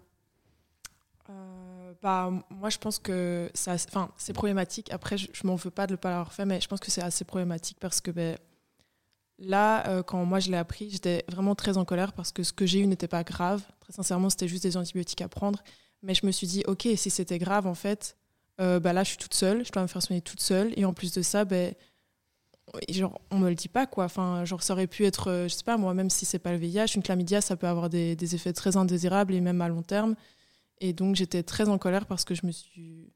Bah, 2.01 2.31
moi, 2.49 2.69
je 2.69 2.77
pense 2.77 2.97
que 2.97 3.51
c'est 3.53 4.33
problématique. 4.33 4.91
Après, 4.91 5.17
je, 5.17 5.27
ne 5.43 5.47
m'en 5.47 5.55
veux 5.55 5.71
pas 5.71 5.85
de 5.85 5.93
ne 5.93 5.97
pas 5.97 6.09
l'avoir 6.09 6.31
fait, 6.31 6.45
mais 6.45 6.61
je 6.61 6.67
pense 6.67 6.79
que 6.79 6.91
c'est 6.91 7.01
assez 7.01 7.25
problématique 7.25 7.77
parce 7.79 7.99
que 7.99 8.11
ben, 8.11 8.37
là, 9.37 9.87
euh, 9.87 10.03
quand 10.03 10.23
moi 10.25 10.39
je 10.39 10.49
l'ai 10.49 10.57
appris, 10.57 10.89
j'étais 10.89 11.25
vraiment 11.29 11.55
très 11.55 11.77
en 11.77 11.85
colère 11.85 12.13
parce 12.13 12.31
que 12.31 12.43
ce 12.43 12.53
que 12.53 12.65
j'ai 12.65 12.79
eu 12.79 12.87
n'était 12.87 13.07
pas 13.07 13.23
grave. 13.23 13.61
Très 13.81 13.93
sincèrement, 13.93 14.29
c'était 14.29 14.47
juste 14.47 14.63
des 14.63 14.77
antibiotiques 14.77 15.21
à 15.21 15.27
prendre. 15.27 15.61
Mais 16.01 16.13
je 16.13 16.25
me 16.25 16.31
suis 16.31 16.47
dit, 16.47 16.63
ok, 16.67 16.87
si 16.95 17.09
c'était 17.09 17.39
grave, 17.39 17.67
en 17.67 17.75
fait, 17.75 18.15
euh, 18.61 18.79
bah 18.79 18.93
là, 18.93 19.03
je 19.03 19.09
suis 19.09 19.17
toute 19.17 19.33
seule, 19.33 19.65
je 19.65 19.71
dois 19.71 19.81
me 19.81 19.87
faire 19.87 20.01
soigner 20.01 20.21
toute 20.21 20.39
seule. 20.39 20.71
Et 20.77 20.85
en 20.85 20.93
plus 20.93 21.11
de 21.11 21.21
ça, 21.21 21.43
ben, 21.43 21.73
genre, 22.89 23.19
on 23.31 23.39
me 23.39 23.49
le 23.49 23.55
dit 23.55 23.67
pas, 23.67 23.85
quoi. 23.85 24.05
Enfin, 24.05 24.45
genre, 24.45 24.63
ça 24.63 24.73
aurait 24.73 24.87
pu 24.87 25.05
être, 25.05 25.29
euh, 25.29 25.47
je 25.47 25.55
sais 25.55 25.63
pas, 25.63 25.77
moi, 25.77 25.93
même 25.93 26.09
si 26.09 26.25
c'est 26.25 26.39
pas 26.39 26.51
le 26.51 26.57
VIH, 26.57 26.95
une 26.95 27.03
chlamydia, 27.03 27.41
ça 27.41 27.55
peut 27.55 27.67
avoir 27.67 27.89
des, 27.89 28.15
des 28.15 28.35
effets 28.35 28.53
très 28.53 28.77
indésirables 28.77 29.33
et 29.33 29.41
même 29.41 29.61
à 29.61 29.69
long 29.69 29.81
terme. 29.81 30.15
Et 30.81 30.93
donc 30.93 31.15
j'étais 31.15 31.43
très 31.43 31.67
en 31.69 31.77
colère 31.77 32.05
parce 32.05 32.23
que 32.23 32.35
je 32.35 32.45
me 32.45 32.51
suis. 32.51 33.11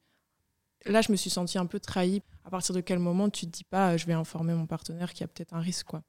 Là, 0.85 1.01
je 1.01 1.11
me 1.11 1.17
suis 1.17 1.29
sentie 1.29 1.57
un 1.57 1.65
peu 1.65 1.79
trahie. 1.79 2.21
À 2.43 2.49
partir 2.49 2.75
de 2.75 2.81
quel 2.81 2.99
moment 2.99 3.29
tu 3.29 3.45
te 3.45 3.51
dis 3.51 3.63
pas, 3.63 3.95
je 3.95 4.05
vais 4.05 4.13
informer 4.13 4.53
mon 4.53 4.65
partenaire 4.65 5.13
qu'il 5.13 5.21
y 5.21 5.23
a 5.23 5.27
peut-être 5.27 5.53
un 5.53 5.61
risque, 5.61 5.87
quoi. 5.87 6.03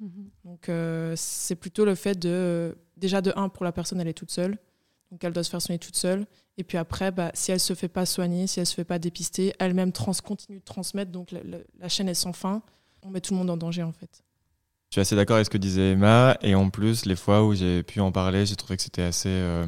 Mhm. 0.00 0.30
Donc 0.44 0.68
euh, 0.68 1.14
c'est 1.16 1.56
plutôt 1.56 1.84
le 1.84 1.94
fait 1.94 2.18
de. 2.18 2.76
Déjà, 2.96 3.20
de 3.20 3.32
un, 3.36 3.48
pour 3.48 3.64
la 3.64 3.72
personne, 3.72 4.00
elle 4.00 4.08
est 4.08 4.14
toute 4.14 4.30
seule. 4.30 4.58
Donc 5.10 5.24
elle 5.24 5.32
doit 5.32 5.44
se 5.44 5.50
faire 5.50 5.62
soigner 5.62 5.78
toute 5.78 5.96
seule. 5.96 6.26
Et 6.56 6.64
puis 6.64 6.76
après, 6.78 7.10
bah, 7.10 7.30
si 7.34 7.52
elle 7.52 7.60
se 7.60 7.74
fait 7.74 7.88
pas 7.88 8.04
soigner, 8.04 8.46
si 8.46 8.60
elle 8.60 8.66
se 8.66 8.74
fait 8.74 8.84
pas 8.84 8.98
dépister, 8.98 9.54
elle-même 9.58 9.92
trans 9.92 10.12
continue 10.24 10.58
de 10.58 10.64
transmettre. 10.64 11.10
Donc 11.10 11.32
la, 11.32 11.88
chaîne 11.88 12.08
est 12.08 12.14
sans 12.14 12.32
fin. 12.32 12.62
On 13.02 13.10
met 13.10 13.20
tout 13.20 13.32
le 13.32 13.38
monde 13.38 13.50
en 13.50 13.56
danger, 13.56 13.82
en 13.82 13.92
fait. 13.92 14.22
Je 14.90 14.94
suis 14.94 15.00
assez 15.00 15.16
d'accord 15.16 15.36
avec 15.36 15.46
ce 15.46 15.50
que 15.50 15.58
disait 15.58 15.92
Emma. 15.92 16.36
Et 16.42 16.54
en 16.54 16.70
plus, 16.70 17.06
les 17.06 17.16
fois 17.16 17.44
où 17.44 17.54
j'ai 17.54 17.82
pu 17.82 18.00
en 18.00 18.10
parler, 18.10 18.46
j'ai 18.46 18.56
trouvé 18.56 18.76
que 18.76 18.82
c'était 18.82 19.02
assez. 19.02 19.28
Euh, 19.28 19.66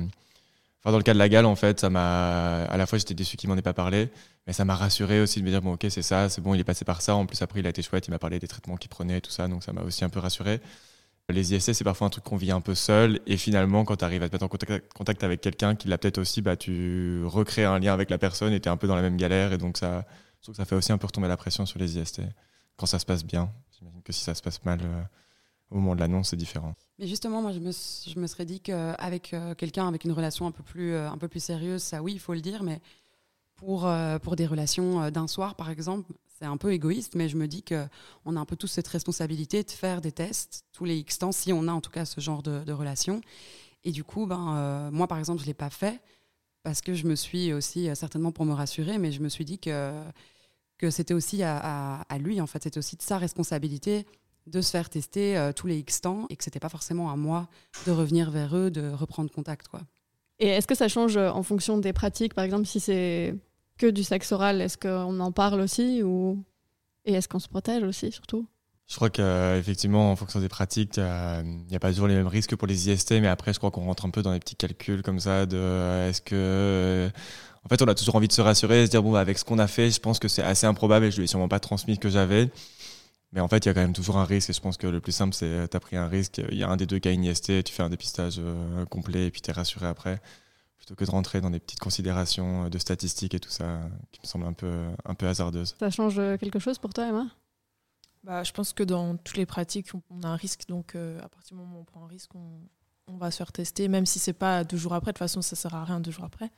Enfin, 0.83 0.93
dans 0.93 0.99
le 0.99 1.03
cas 1.03 1.13
de 1.13 1.19
la 1.19 1.29
gale, 1.29 1.45
en 1.45 1.57
fait, 1.57 1.79
ça 1.79 1.91
m'a. 1.91 2.63
À 2.65 2.77
la 2.79 2.87
fois, 2.87 2.99
j'étais 2.99 3.13
déçu 3.15 3.37
qu'il 3.37 3.51
m'en 3.51 3.57
ait 3.57 3.63
pas 3.63 3.75
parlé, 3.75 4.09
mais 4.47 4.55
ça 4.55 4.65
m'a 4.65 4.75
rassuré 4.75 5.21
aussi 5.21 5.41
de 5.41 5.45
me 5.45 5.51
dire 5.51 5.61
bon, 5.61 5.75
ok, 5.75 5.87
c'est 5.91 6.03
ça, 6.03 6.31
c'est 6.31 6.41
bon, 6.41 6.55
il 6.55 6.61
est 6.61 6.65
passé 6.65 6.87
par 6.87 7.03
ça. 7.03 7.15
En 7.15 7.27
plus, 7.27 7.43
après, 7.43 7.61
il 7.61 7.67
a 7.67 7.71
été 7.71 7.83
chouette, 7.83 8.07
il 8.09 8.11
m'a 8.11 8.19
parlé 8.19 8.39
des 8.39 8.49
traitements 8.49 8.77
qu'il 8.77 8.89
prenait 8.89 9.19
et 9.19 9.21
tout 9.21 9.31
ça, 9.31 9.47
donc 9.47 9.63
ça 9.63 9.75
m'a 9.75 9.83
aussi 9.83 10.05
un 10.05 10.09
peu 10.09 10.21
rassuré. 10.21 10.61
Les 11.33 11.55
IST, 11.55 11.73
c'est 11.73 11.85
parfois 11.85 12.07
un 12.07 12.11
truc 12.11 12.25
qu'on 12.25 12.37
vit 12.37 12.51
un 12.51 12.61
peu 12.61 12.75
seul, 12.75 13.21
et 13.27 13.37
finalement, 13.37 13.85
quand 13.85 13.97
tu 13.97 14.05
arrives 14.05 14.23
à 14.23 14.29
te 14.29 14.35
mettre 14.35 14.45
en 14.45 14.49
contact, 14.49 15.25
avec 15.25 15.41
quelqu'un 15.41 15.75
qui 15.75 15.89
l'a 15.89 15.99
peut-être 15.99 16.19
aussi, 16.19 16.43
bah, 16.43 16.57
tu 16.57 17.25
recrées 17.25 17.65
un 17.65 17.79
lien 17.79 17.93
avec 17.93 18.11
la 18.11 18.19
personne 18.19 18.53
et 18.53 18.61
tu 18.61 18.69
es 18.69 18.73
un 18.73 18.77
peu 18.77 18.87
dans 18.87 18.97
la 18.97 19.03
même 19.03 19.17
galère, 19.17 19.53
et 19.53 19.59
donc 19.59 19.79
ça, 19.79 20.07
que 20.47 20.53
ça 20.55 20.65
fait 20.65 20.75
aussi 20.75 20.93
un 20.93 20.99
peu 20.99 21.07
retomber 21.07 21.29
la 21.29 21.37
pression 21.37 21.67
sur 21.67 21.79
les 21.79 21.99
IST 21.99 22.23
quand 22.77 22.87
ça 22.87 22.99
se 22.99 23.07
passe 23.07 23.25
bien. 23.25 23.51
J'imagine 23.79 24.03
que 24.03 24.13
si 24.13 24.25
ça 24.25 24.35
se 24.35 24.43
passe 24.43 24.65
mal. 24.65 24.81
Euh, 24.83 25.03
au 25.71 25.77
moment 25.77 25.95
de 25.95 26.01
l'annonce, 26.01 26.31
c'est 26.31 26.37
différent. 26.37 26.75
Mais 26.99 27.07
justement, 27.07 27.43
moi, 27.43 27.53
je 27.53 27.59
me, 27.59 27.71
je 27.71 28.19
me 28.19 28.27
serais 28.27 28.45
dit 28.45 28.61
qu'avec 28.61 29.33
euh, 29.33 29.55
quelqu'un 29.55 29.87
avec 29.87 30.05
une 30.05 30.13
relation 30.13 30.47
un 30.47 30.51
peu, 30.51 30.63
plus, 30.63 30.93
euh, 30.93 31.09
un 31.09 31.19
peu 31.19 31.29
plus 31.29 31.43
sérieuse, 31.43 31.83
ça 31.83 32.03
oui, 32.03 32.13
il 32.13 32.21
faut 32.21 32.35
le 32.35 32.41
dire, 32.41 32.63
mais 32.63 32.81
pour, 33.55 33.87
euh, 33.87 34.19
pour 34.19 34.37
des 34.37 34.47
relations 34.47 35.11
d'un 35.11 35.27
soir, 35.27 35.55
par 35.55 35.71
exemple, 35.71 36.13
c'est 36.41 36.47
un 36.47 36.57
peu 36.57 36.73
égoïste, 36.73 37.15
mais 37.15 37.29
je 37.29 37.37
me 37.37 37.47
dis 37.47 37.63
qu'on 37.63 38.37
a 38.37 38.41
un 38.41 38.45
peu 38.45 38.57
tous 38.57 38.67
cette 38.67 38.89
responsabilité 38.89 39.63
de 39.63 39.71
faire 39.71 40.01
des 40.01 40.13
tests 40.13 40.65
tous 40.73 40.85
les 40.85 40.97
X 40.97 41.19
temps, 41.19 41.33
si 41.33 41.53
on 41.53 41.69
a 41.69 41.73
en 41.73 41.81
tout 41.81 41.91
cas 41.91 42.05
ce 42.05 42.21
genre 42.21 42.43
de, 42.43 42.73
relation. 42.73 43.21
Et 43.85 43.93
du 43.93 44.05
coup, 44.05 44.27
ben, 44.27 44.91
moi, 44.91 45.07
par 45.07 45.19
exemple, 45.19 45.41
je 45.41 45.45
ne 45.45 45.49
l'ai 45.49 45.55
pas 45.55 45.71
fait 45.71 46.01
parce 46.63 46.81
que 46.81 46.95
je 46.95 47.07
me 47.07 47.15
suis 47.15 47.53
aussi, 47.53 47.95
certainement 47.95 48.33
pour 48.33 48.45
me 48.45 48.53
rassurer, 48.53 48.99
mais 48.99 49.13
je 49.13 49.21
me 49.21 49.29
suis 49.29 49.45
dit 49.45 49.59
que, 49.59 49.93
que 50.79 50.91
c'était 50.91 51.15
aussi 51.15 51.43
à, 51.43 52.05
lui, 52.19 52.41
en 52.41 52.47
fait, 52.47 52.63
c'était 52.63 52.79
aussi 52.79 52.97
de 52.97 53.03
sa 53.03 53.19
responsabilité 53.19 54.07
de 54.47 54.63
se 54.63 54.71
faire 54.71 54.89
tester 54.89 55.37
euh, 55.37 55.53
tous 55.53 55.67
les 55.67 55.79
X 55.79 56.01
temps 56.01 56.27
et 56.31 56.37
que 56.37 56.43
c'était 56.43 56.59
pas 56.59 56.71
forcément 56.71 57.11
à 57.11 57.17
moi 57.17 57.49
de 57.87 57.93
revenir 57.93 58.31
vers 58.31 58.57
eux, 58.57 58.71
de 58.71 58.91
reprendre 58.91 59.31
contact. 59.31 59.69
Quoi. 59.69 59.83
Et 60.39 60.49
est-ce 60.49 60.67
que 60.67 60.75
ça 60.75 60.89
change 60.89 61.19
euh, 61.19 61.31
en 61.31 61.43
fonction 61.43 61.79
des 61.79 61.93
pratiques? 61.93 62.35
Par 62.35 62.45
exemple, 62.45 62.67
si 62.67 62.81
c'est 62.81 63.35
que 63.81 63.91
du 63.91 64.05
sexe 64.05 64.31
oral, 64.33 64.61
est-ce 64.61 64.77
qu'on 64.77 65.19
en 65.21 65.33
parle 65.33 65.61
aussi 65.61 66.03
ou... 66.03 66.45
Et 67.07 67.15
est-ce 67.15 67.29
qu'on 67.29 67.39
se 67.39 67.49
protège 67.49 67.83
aussi, 67.83 68.13
surtout? 68.13 68.47
Je 68.87 68.95
crois 68.97 69.09
qu'effectivement, 69.09 70.13
en 70.13 70.17
fonction 70.17 70.39
des 70.39 70.51
pratiques, 70.51 70.99
il 70.99 71.67
n'y 71.71 71.77
a, 71.77 71.81
pas 71.81 71.91
toujours 71.91 72.09
les 72.09 72.15
mêmes 72.15 72.27
risques 72.27 72.57
pour 72.57 72.69
les 72.69 72.91
IST, 72.91 73.13
mais 73.13 73.29
après, 73.29 73.55
je 73.55 73.59
crois 73.59 73.71
qu'on 73.71 73.85
rentre 73.85 74.05
un 74.05 74.11
peu 74.11 74.21
dans 74.21 74.33
des 74.33 74.41
petits 74.41 74.57
calculs 74.57 75.03
comme 75.03 75.19
ça 75.19 75.47
de 75.47 76.09
est-ce 76.09 76.21
que. 76.21 77.09
En 77.65 77.69
fait, 77.69 77.81
on 77.83 77.87
a 77.87 77.95
toujours 77.95 78.17
envie 78.17 78.29
de 78.29 78.33
se 78.33 78.41
rassurer 78.41 78.83
et 78.83 78.87
se 78.87 78.91
dire, 78.91 79.03
bon, 79.03 79.13
bah, 79.13 79.21
avec 79.21 79.39
ce 79.39 79.45
qu'on 79.45 79.59
a 79.59 79.67
fait, 79.67 79.91
je 79.91 80.01
pense 80.01 80.19
que 80.19 80.29
c'est 80.29 80.43
assez 80.43 80.67
improbable 80.67 81.07
et 81.07 81.11
je 81.11 81.19
lui 81.19 81.25
ai 81.25 81.27
sûrement 81.27 81.49
pas 81.49 81.61
transmis 81.61 81.95
ce 81.95 82.01
que 82.01 82.09
j'avais. 82.09 82.51
Mais 83.33 83.41
en 83.41 83.49
fait, 83.49 83.65
il 83.65 83.69
y 83.69 83.71
a 83.71 83.75
quand 83.75 83.81
même 83.81 83.93
toujours 83.93 84.19
un 84.19 84.25
risque 84.25 84.51
et 84.51 84.53
je 84.53 84.61
pense 84.61 84.77
que 84.77 84.89
le 84.89 85.01
plus 85.01 85.13
simple, 85.13 85.35
c'est 85.35 85.69
tu 85.71 85.77
as 85.77 85.81
pris 85.81 85.97
un 85.97 86.09
risque, 86.09 86.43
il 86.51 86.59
y 86.59 86.65
a 86.65 86.69
un 86.69 86.77
des 86.77 86.87
deux 86.87 87.01
a 87.05 87.11
une 87.11 87.25
IST, 87.25 87.63
tu 87.63 87.73
fais 87.73 87.83
un 87.83 87.91
dépistage 87.91 88.37
euh, 88.39 88.85
complet 88.87 89.27
et 89.27 89.31
puis 89.31 89.41
tu 89.41 89.51
es 89.51 89.53
rassuré 89.53 89.87
après, 89.87 90.21
plutôt 90.81 90.97
que 90.97 91.05
de 91.05 91.11
rentrer 91.11 91.41
dans 91.41 91.51
des 91.51 91.61
petites 91.61 91.79
considérations 91.79 92.65
euh, 92.65 92.69
de 92.69 92.79
statistiques 92.79 93.35
et 93.35 93.41
tout 93.41 93.51
ça, 93.51 93.81
qui 94.11 94.21
me 94.23 94.27
semble 94.27 94.47
un 94.47 94.53
peu, 94.53 94.89
un 95.05 95.15
peu 95.15 95.29
hasardeuse. 95.29 95.77
Ça 95.79 95.91
change 95.91 96.17
quelque 96.39 96.59
chose 96.59 96.79
pour 96.79 96.93
toi, 96.93 97.07
Emma? 97.07 97.27
Bah, 98.25 98.43
Je 98.43 98.51
pense 98.53 98.73
que 98.73 98.83
dans 98.83 99.17
toutes 99.17 99.37
les 99.37 99.47
pratiques, 99.47 99.89
on 100.11 100.23
a 100.25 100.29
un 100.29 100.37
risque, 100.37 100.67
donc 100.67 100.97
à 100.97 101.29
partir 101.29 101.57
du 101.57 101.63
moment 101.63 101.77
où 101.79 101.81
on 101.83 101.85
prend 101.85 102.05
un 102.05 102.09
risque, 102.09 102.35
on, 102.35 102.61
on 103.07 103.17
va 103.17 103.31
se 103.31 103.37
faire 103.37 103.53
tester, 103.53 103.89
même 103.89 104.07
si 104.07 104.19
c'est 104.19 104.33
pas 104.33 104.65
deux 104.65 104.77
jours 104.77 104.95
après, 104.95 105.13
de 105.13 105.15
toute 105.15 105.19
façon, 105.19 105.43
ça 105.43 105.57
sert 105.57 105.75
à 105.75 105.85
rien 105.85 106.01
deux 106.01 106.11
jours 106.11 106.25
après. 106.25 106.51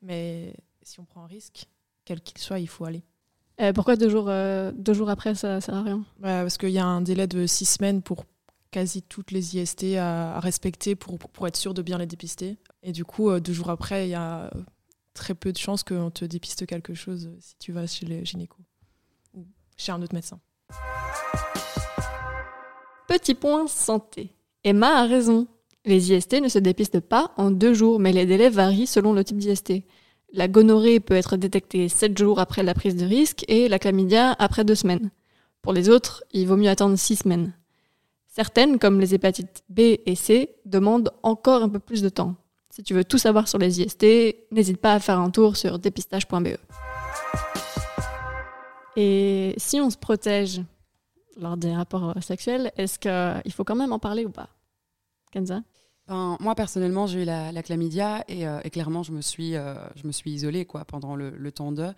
Mais 0.00 0.54
si 0.82 1.00
on 1.00 1.04
prend 1.04 1.22
un 1.22 1.26
risque, 1.26 1.66
quel 2.04 2.20
qu'il 2.20 2.38
soit, 2.38 2.58
il 2.58 2.68
faut 2.68 2.84
aller. 2.84 3.02
Euh, 3.60 3.72
pourquoi 3.72 3.96
deux 3.96 4.08
jours, 4.08 4.28
euh, 4.28 4.72
deux 4.74 4.94
jours 4.94 5.10
après, 5.10 5.34
ça 5.34 5.60
sert 5.60 5.74
à 5.74 5.82
rien? 5.82 6.04
Bah, 6.18 6.42
Parce 6.42 6.58
qu'il 6.58 6.70
y 6.70 6.78
a 6.78 6.86
un 6.86 7.00
délai 7.02 7.26
de 7.26 7.46
six 7.46 7.66
semaines 7.66 8.02
pour 8.02 8.24
quasi 8.72 9.02
toutes 9.02 9.30
les 9.30 9.56
IST 9.56 9.96
à, 9.96 10.40
respecter 10.40 10.96
pour, 10.96 11.46
être 11.46 11.56
sûr 11.56 11.74
de 11.74 11.82
bien 11.82 11.98
les 11.98 12.06
dépister. 12.06 12.58
Et 12.82 12.90
du 12.90 13.04
coup, 13.04 13.30
euh, 13.30 13.38
deux 13.38 13.52
jours 13.52 13.70
après, 13.70 14.08
il 14.08 14.10
y 14.10 14.14
a 14.14 14.50
très 15.14 15.34
peu 15.34 15.52
de 15.52 15.58
chances 15.58 15.84
qu'on 15.84 16.10
te 16.10 16.24
dépiste 16.24 16.66
quelque 16.66 16.94
chose 16.94 17.30
si 17.38 17.54
tu 17.58 17.70
vas 17.70 17.86
chez 17.86 18.06
les 18.06 18.24
gynécos 18.24 18.64
ou 19.34 19.46
chez 19.76 19.92
un 19.92 20.02
autre 20.02 20.14
médecin. 20.14 20.40
Petit 23.06 23.34
point 23.34 23.68
santé. 23.68 24.34
Emma 24.64 25.02
a 25.02 25.06
raison. 25.06 25.46
Les 25.84 26.12
IST 26.12 26.40
ne 26.40 26.48
se 26.48 26.58
dépistent 26.58 27.00
pas 27.00 27.32
en 27.36 27.50
deux 27.50 27.74
jours, 27.74 28.00
mais 28.00 28.12
les 28.12 28.24
délais 28.24 28.48
varient 28.48 28.86
selon 28.86 29.12
le 29.12 29.22
type 29.22 29.36
d'IST. 29.36 29.84
La 30.32 30.48
gonorrhée 30.48 30.98
peut 30.98 31.14
être 31.14 31.36
détectée 31.36 31.90
7 31.90 32.16
jours 32.16 32.38
après 32.38 32.62
la 32.62 32.72
prise 32.72 32.96
de 32.96 33.04
risque 33.04 33.44
et 33.48 33.68
la 33.68 33.78
chlamydia 33.78 34.34
après 34.38 34.64
2 34.64 34.74
semaines. 34.74 35.10
Pour 35.60 35.74
les 35.74 35.90
autres, 35.90 36.24
il 36.32 36.46
vaut 36.48 36.56
mieux 36.56 36.70
attendre 36.70 36.96
6 36.96 37.16
semaines. 37.16 37.52
Certaines, 38.34 38.78
comme 38.78 38.98
les 38.98 39.14
hépatites 39.14 39.62
B 39.68 39.80
et 40.06 40.14
C, 40.14 40.56
demandent 40.64 41.12
encore 41.22 41.62
un 41.62 41.68
peu 41.68 41.78
plus 41.78 42.00
de 42.00 42.08
temps. 42.08 42.34
Si 42.70 42.82
tu 42.82 42.94
veux 42.94 43.04
tout 43.04 43.18
savoir 43.18 43.46
sur 43.46 43.58
les 43.58 43.82
IST, 43.82 44.06
n'hésite 44.50 44.78
pas 44.78 44.94
à 44.94 45.00
faire 45.00 45.18
un 45.18 45.28
tour 45.28 45.54
sur 45.58 45.78
dépistage.be. 45.78 46.56
Et 48.96 49.52
si 49.58 49.82
on 49.82 49.90
se 49.90 49.98
protège 49.98 50.62
lors 51.36 51.58
des 51.58 51.74
rapports 51.74 52.14
sexuels, 52.22 52.72
est-ce 52.78 52.98
qu'il 52.98 53.52
faut 53.52 53.64
quand 53.64 53.76
même 53.76 53.92
en 53.92 53.98
parler 53.98 54.24
ou 54.24 54.30
pas? 54.30 54.48
Kenza? 55.30 55.60
Moi, 56.08 56.54
personnellement, 56.54 57.06
j'ai 57.06 57.22
eu 57.22 57.24
la, 57.26 57.62
chlamydia 57.62 58.24
euh, 58.30 58.60
et, 58.64 58.70
clairement, 58.70 59.02
je 59.02 59.12
me 59.12 59.20
suis, 59.20 59.56
euh, 59.56 59.74
je 59.94 60.06
me 60.06 60.12
suis 60.12 60.30
isolée 60.30 60.64
quoi, 60.64 60.86
pendant 60.86 61.16
le, 61.16 61.52
temps 61.52 61.72
de. 61.72 61.92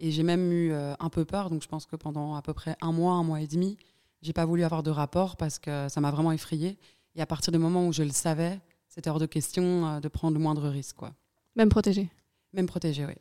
Et 0.00 0.10
j'ai 0.10 0.22
même 0.22 0.52
eu 0.52 0.72
euh, 0.72 0.92
un 1.00 1.08
peu 1.08 1.24
peur. 1.24 1.48
Donc, 1.48 1.62
je 1.62 1.68
pense 1.68 1.86
que 1.86 1.96
pendant 1.96 2.34
à 2.34 2.42
peu 2.42 2.52
près 2.52 2.76
un 2.82 2.92
mois, 2.92 3.14
un 3.14 3.24
mois 3.24 3.40
et 3.40 3.46
demi, 3.46 3.78
j'ai 4.22 4.32
pas 4.32 4.44
voulu 4.44 4.64
avoir 4.64 4.82
de 4.82 4.90
rapport 4.90 5.36
parce 5.36 5.58
que 5.58 5.88
ça 5.88 6.00
m'a 6.00 6.10
vraiment 6.10 6.32
effrayée. 6.32 6.78
Et 7.14 7.20
à 7.20 7.26
partir 7.26 7.52
du 7.52 7.58
moment 7.58 7.86
où 7.86 7.92
je 7.92 8.02
le 8.02 8.10
savais, 8.10 8.60
c'était 8.88 9.10
hors 9.10 9.18
de 9.18 9.26
question 9.26 10.00
de 10.00 10.08
prendre 10.08 10.34
le 10.34 10.42
moindre 10.42 10.68
risque. 10.68 10.96
Quoi. 10.96 11.12
Même 11.56 11.68
protégé 11.68 12.08
Même 12.52 12.66
protégé, 12.66 13.04
oui. 13.06 13.14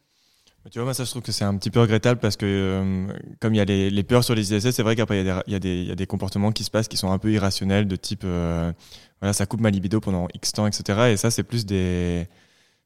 Tu 0.71 0.79
vois, 0.79 0.85
moi, 0.85 0.93
ça, 0.93 1.05
je 1.05 1.09
trouve 1.11 1.21
que 1.21 1.31
c'est 1.31 1.45
un 1.45 1.55
petit 1.55 1.71
peu 1.71 1.79
regrettable 1.79 2.19
parce 2.19 2.35
que, 2.35 3.07
comme 3.39 3.53
il 3.53 3.57
y 3.57 3.61
a 3.61 3.65
les, 3.65 4.03
peurs 4.03 4.25
sur 4.25 4.35
les 4.35 4.53
ISS, 4.53 4.71
c'est 4.71 4.83
vrai 4.83 4.97
qu'après, 4.97 5.21
il 5.21 5.53
y, 5.53 5.53
y, 5.87 5.91
a 5.91 5.95
des 5.95 6.07
comportements 6.07 6.51
qui 6.51 6.65
se 6.65 6.71
passent 6.71 6.89
qui 6.89 6.97
sont 6.97 7.09
un 7.09 7.17
peu 7.19 7.31
irrationnels, 7.31 7.87
de 7.87 7.95
type 7.95 8.25
voilà, 9.21 9.33
ça 9.33 9.45
coupe 9.45 9.61
ma 9.61 9.69
libido 9.69 9.99
pendant 9.99 10.27
X 10.33 10.51
temps, 10.51 10.67
etc. 10.67 11.11
Et 11.11 11.17
ça, 11.17 11.31
c'est 11.31 11.43
plus 11.43 11.65
des, 11.65 12.27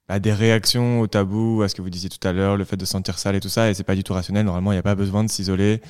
bah, 0.08 0.20
des 0.20 0.34
réactions 0.34 1.02
au 1.02 1.08
tabou, 1.08 1.62
à 1.62 1.70
ce 1.70 1.76
que 1.76 1.82
vous 1.82 1.90
disiez 1.90 2.10
tout 2.10 2.26
à 2.26 2.32
l'heure, 2.32 2.58
le 2.58 2.64
fait 2.64 2.78
de 2.78 2.86
sentir 2.86 3.20
sale 3.20 3.36
et 3.36 3.40
tout 3.42 3.50
ça. 3.50 3.70
Et 3.70 3.74
c'est 3.74 3.84
pas 3.84 3.96
du 3.96 4.04
tout 4.04 4.14
rationnel. 4.14 4.46
Normalement, 4.46 4.72
il 4.72 4.76
n'y 4.76 4.80
a 4.80 4.84
pas 4.84 4.96
besoin 4.96 5.24
de 5.24 5.30
s'isoler. 5.30 5.82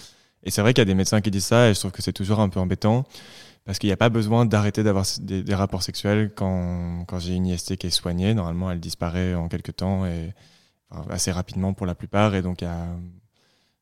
Et 0.44 0.52
c'est 0.52 0.62
vrai 0.62 0.74
qu'il 0.74 0.82
y 0.82 0.84
a 0.84 0.86
des 0.86 0.96
médecins 0.96 1.22
qui 1.22 1.32
disent 1.32 1.46
ça, 1.46 1.70
et 1.70 1.74
je 1.74 1.80
trouve 1.80 1.92
que 1.92 2.02
c'est 2.02 2.14
toujours 2.14 2.40
un 2.40 2.50
peu 2.50 2.60
embêtant. 2.60 3.06
Parce 3.64 3.78
qu'il 3.78 3.90
n'y 3.90 3.94
a 3.94 3.98
pas 3.98 4.10
besoin 4.10 4.46
d'arrêter 4.46 4.82
d'avoir 4.82 5.06
des, 5.20 5.54
rapports 5.54 5.84
sexuels 5.84 6.32
quand, 6.36 7.06
quand 7.08 7.20
j'ai 7.20 7.36
une 7.36 7.46
IST 7.46 7.78
qui 7.78 7.88
est 7.88 7.92
soignée. 7.92 8.34
Normalement, 8.34 8.72
elle 8.72 8.80
disparaît 8.80 9.36
en 9.36 9.50
quelques 9.50 9.76
temps 9.76 10.06
et 10.06 10.34
assez 11.10 11.32
rapidement 11.32 11.74
pour 11.74 11.86
la 11.86 11.94
plupart. 11.94 12.34
Et 12.34 12.42
donc, 12.42 12.62
il 12.62 12.66
y 12.66 12.68
a, 12.68 12.88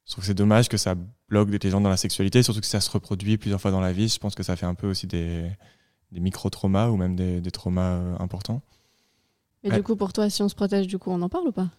je 0.05 0.11
trouve 0.11 0.23
que 0.23 0.27
c'est 0.27 0.33
dommage 0.33 0.67
que 0.69 0.77
ça 0.77 0.95
bloque 1.29 1.49
des 1.49 1.69
gens 1.69 1.81
dans 1.81 1.89
la 1.89 1.97
sexualité, 1.97 2.43
surtout 2.43 2.59
que 2.59 2.65
ça 2.65 2.81
se 2.81 2.89
reproduit 2.89 3.37
plusieurs 3.37 3.61
fois 3.61 3.71
dans 3.71 3.79
la 3.79 3.93
vie. 3.93 4.09
Je 4.09 4.19
pense 4.19 4.35
que 4.35 4.43
ça 4.43 4.55
fait 4.55 4.65
un 4.65 4.75
peu 4.75 4.87
aussi 4.87 5.07
des, 5.07 5.49
des 6.11 6.19
micro-traumas 6.19 6.89
ou 6.89 6.97
même 6.97 7.15
des, 7.15 7.51
traumas 7.51 7.93
euh, 7.93 8.15
importants. 8.19 8.61
Et 9.63 9.71
du 9.71 9.83
coup, 9.83 9.95
pour 9.95 10.13
toi, 10.13 10.29
si 10.29 10.41
on 10.41 10.49
se 10.49 10.55
protège, 10.55 10.87
du 10.87 10.97
coup, 10.97 11.11
on 11.11 11.21
en 11.21 11.29
parle 11.29 11.47
ou 11.47 11.51
pas? 11.51 11.69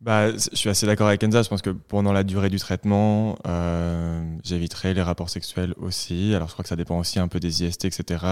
Bah, 0.00 0.32
je 0.32 0.56
suis 0.56 0.68
assez 0.68 0.86
d'accord 0.86 1.08
avec 1.08 1.20
Kenza. 1.20 1.42
Je 1.42 1.48
pense 1.48 1.62
que 1.62 1.70
pendant 1.70 2.12
la 2.12 2.24
durée 2.24 2.50
du 2.50 2.58
traitement, 2.58 3.36
euh, 3.46 4.22
j'éviterai 4.42 4.94
les 4.94 5.02
rapports 5.02 5.30
sexuels 5.30 5.74
aussi. 5.76 6.34
Alors, 6.34 6.48
je 6.48 6.52
crois 6.52 6.62
que 6.62 6.68
ça 6.68 6.76
dépend 6.76 6.98
aussi 6.98 7.18
un 7.18 7.28
peu 7.28 7.40
des 7.40 7.64
IST, 7.64 7.86
etc. 7.86 8.24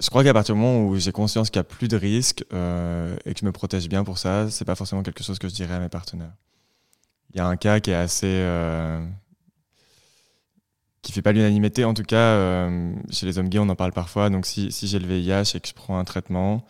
Je 0.00 0.10
crois 0.10 0.22
qu'à 0.22 0.34
partir 0.34 0.54
du 0.54 0.60
moment 0.60 0.84
où 0.86 0.96
j'ai 0.96 1.12
conscience 1.12 1.50
qu'il 1.50 1.58
n'y 1.58 1.62
a 1.62 1.64
plus 1.64 1.88
de 1.88 1.96
risques 1.96 2.44
euh, 2.52 3.16
et 3.24 3.34
que 3.34 3.40
je 3.40 3.46
me 3.46 3.52
protège 3.52 3.88
bien 3.88 4.04
pour 4.04 4.18
ça, 4.18 4.50
c'est 4.50 4.64
pas 4.64 4.74
forcément 4.74 5.02
quelque 5.02 5.24
chose 5.24 5.38
que 5.38 5.48
je 5.48 5.54
dirais 5.54 5.74
à 5.74 5.80
mes 5.80 5.88
partenaires. 5.88 6.34
Il 7.34 7.38
y 7.38 7.40
a 7.40 7.46
un 7.46 7.56
cas 7.56 7.80
qui 7.80 7.90
est 7.90 7.94
assez, 7.94 8.42
qui 11.06 11.12
fait 11.12 11.22
pas 11.22 11.30
l'unanimité. 11.30 11.84
En 11.84 11.94
tout 11.94 12.02
cas, 12.02 12.16
euh, 12.16 12.92
chez 13.10 13.26
les 13.26 13.38
hommes 13.38 13.48
gays, 13.48 13.60
on 13.60 13.68
en 13.68 13.76
parle 13.76 13.92
parfois. 13.92 14.28
Donc, 14.28 14.44
si, 14.44 14.72
si 14.72 14.88
j'ai 14.88 14.98
le 14.98 15.06
VIH 15.06 15.52
et 15.54 15.60
que 15.60 15.68
je 15.68 15.72
prends 15.72 15.98
un 15.98 16.04
traitement, 16.04 16.66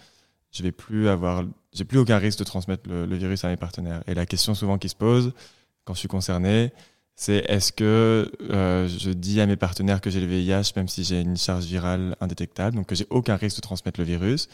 je 0.52 0.62
vais 0.62 0.72
plus 0.72 1.08
avoir, 1.08 1.42
j'ai 1.76 1.84
plus 1.84 1.98
aucun 1.98 2.18
risque 2.18 2.38
de 2.38 2.44
transmettre 2.44 2.88
le, 2.88 3.16
virus 3.16 3.44
à 3.44 3.48
mes 3.48 3.56
partenaires. 3.56 4.02
Et 4.06 4.14
la 4.14 4.26
question 4.26 4.54
souvent 4.54 4.78
qui 4.78 4.88
se 4.88 4.96
pose 4.96 5.32
quand 5.84 5.94
je 5.94 6.00
suis 6.00 6.08
concerné, 6.08 6.72
c'est 7.14 7.44
est-ce 7.48 7.72
que 7.72 8.30
euh, 8.50 8.88
je 8.88 9.10
dis 9.10 9.40
à 9.40 9.46
mes 9.46 9.56
partenaires 9.56 10.00
que 10.00 10.10
j'ai 10.10 10.20
le 10.20 10.26
VIH 10.26 10.72
même 10.76 10.88
si 10.88 11.04
j'ai 11.04 11.20
une 11.20 11.36
charge 11.36 11.64
virale 11.64 12.16
indétectable, 12.20 12.76
donc 12.76 12.86
que 12.86 12.94
j'ai 12.94 13.06
aucun 13.10 13.36
risque 13.36 13.56
de 13.56 13.62
transmettre 13.62 14.00
le 14.00 14.06
virus. 14.06 14.48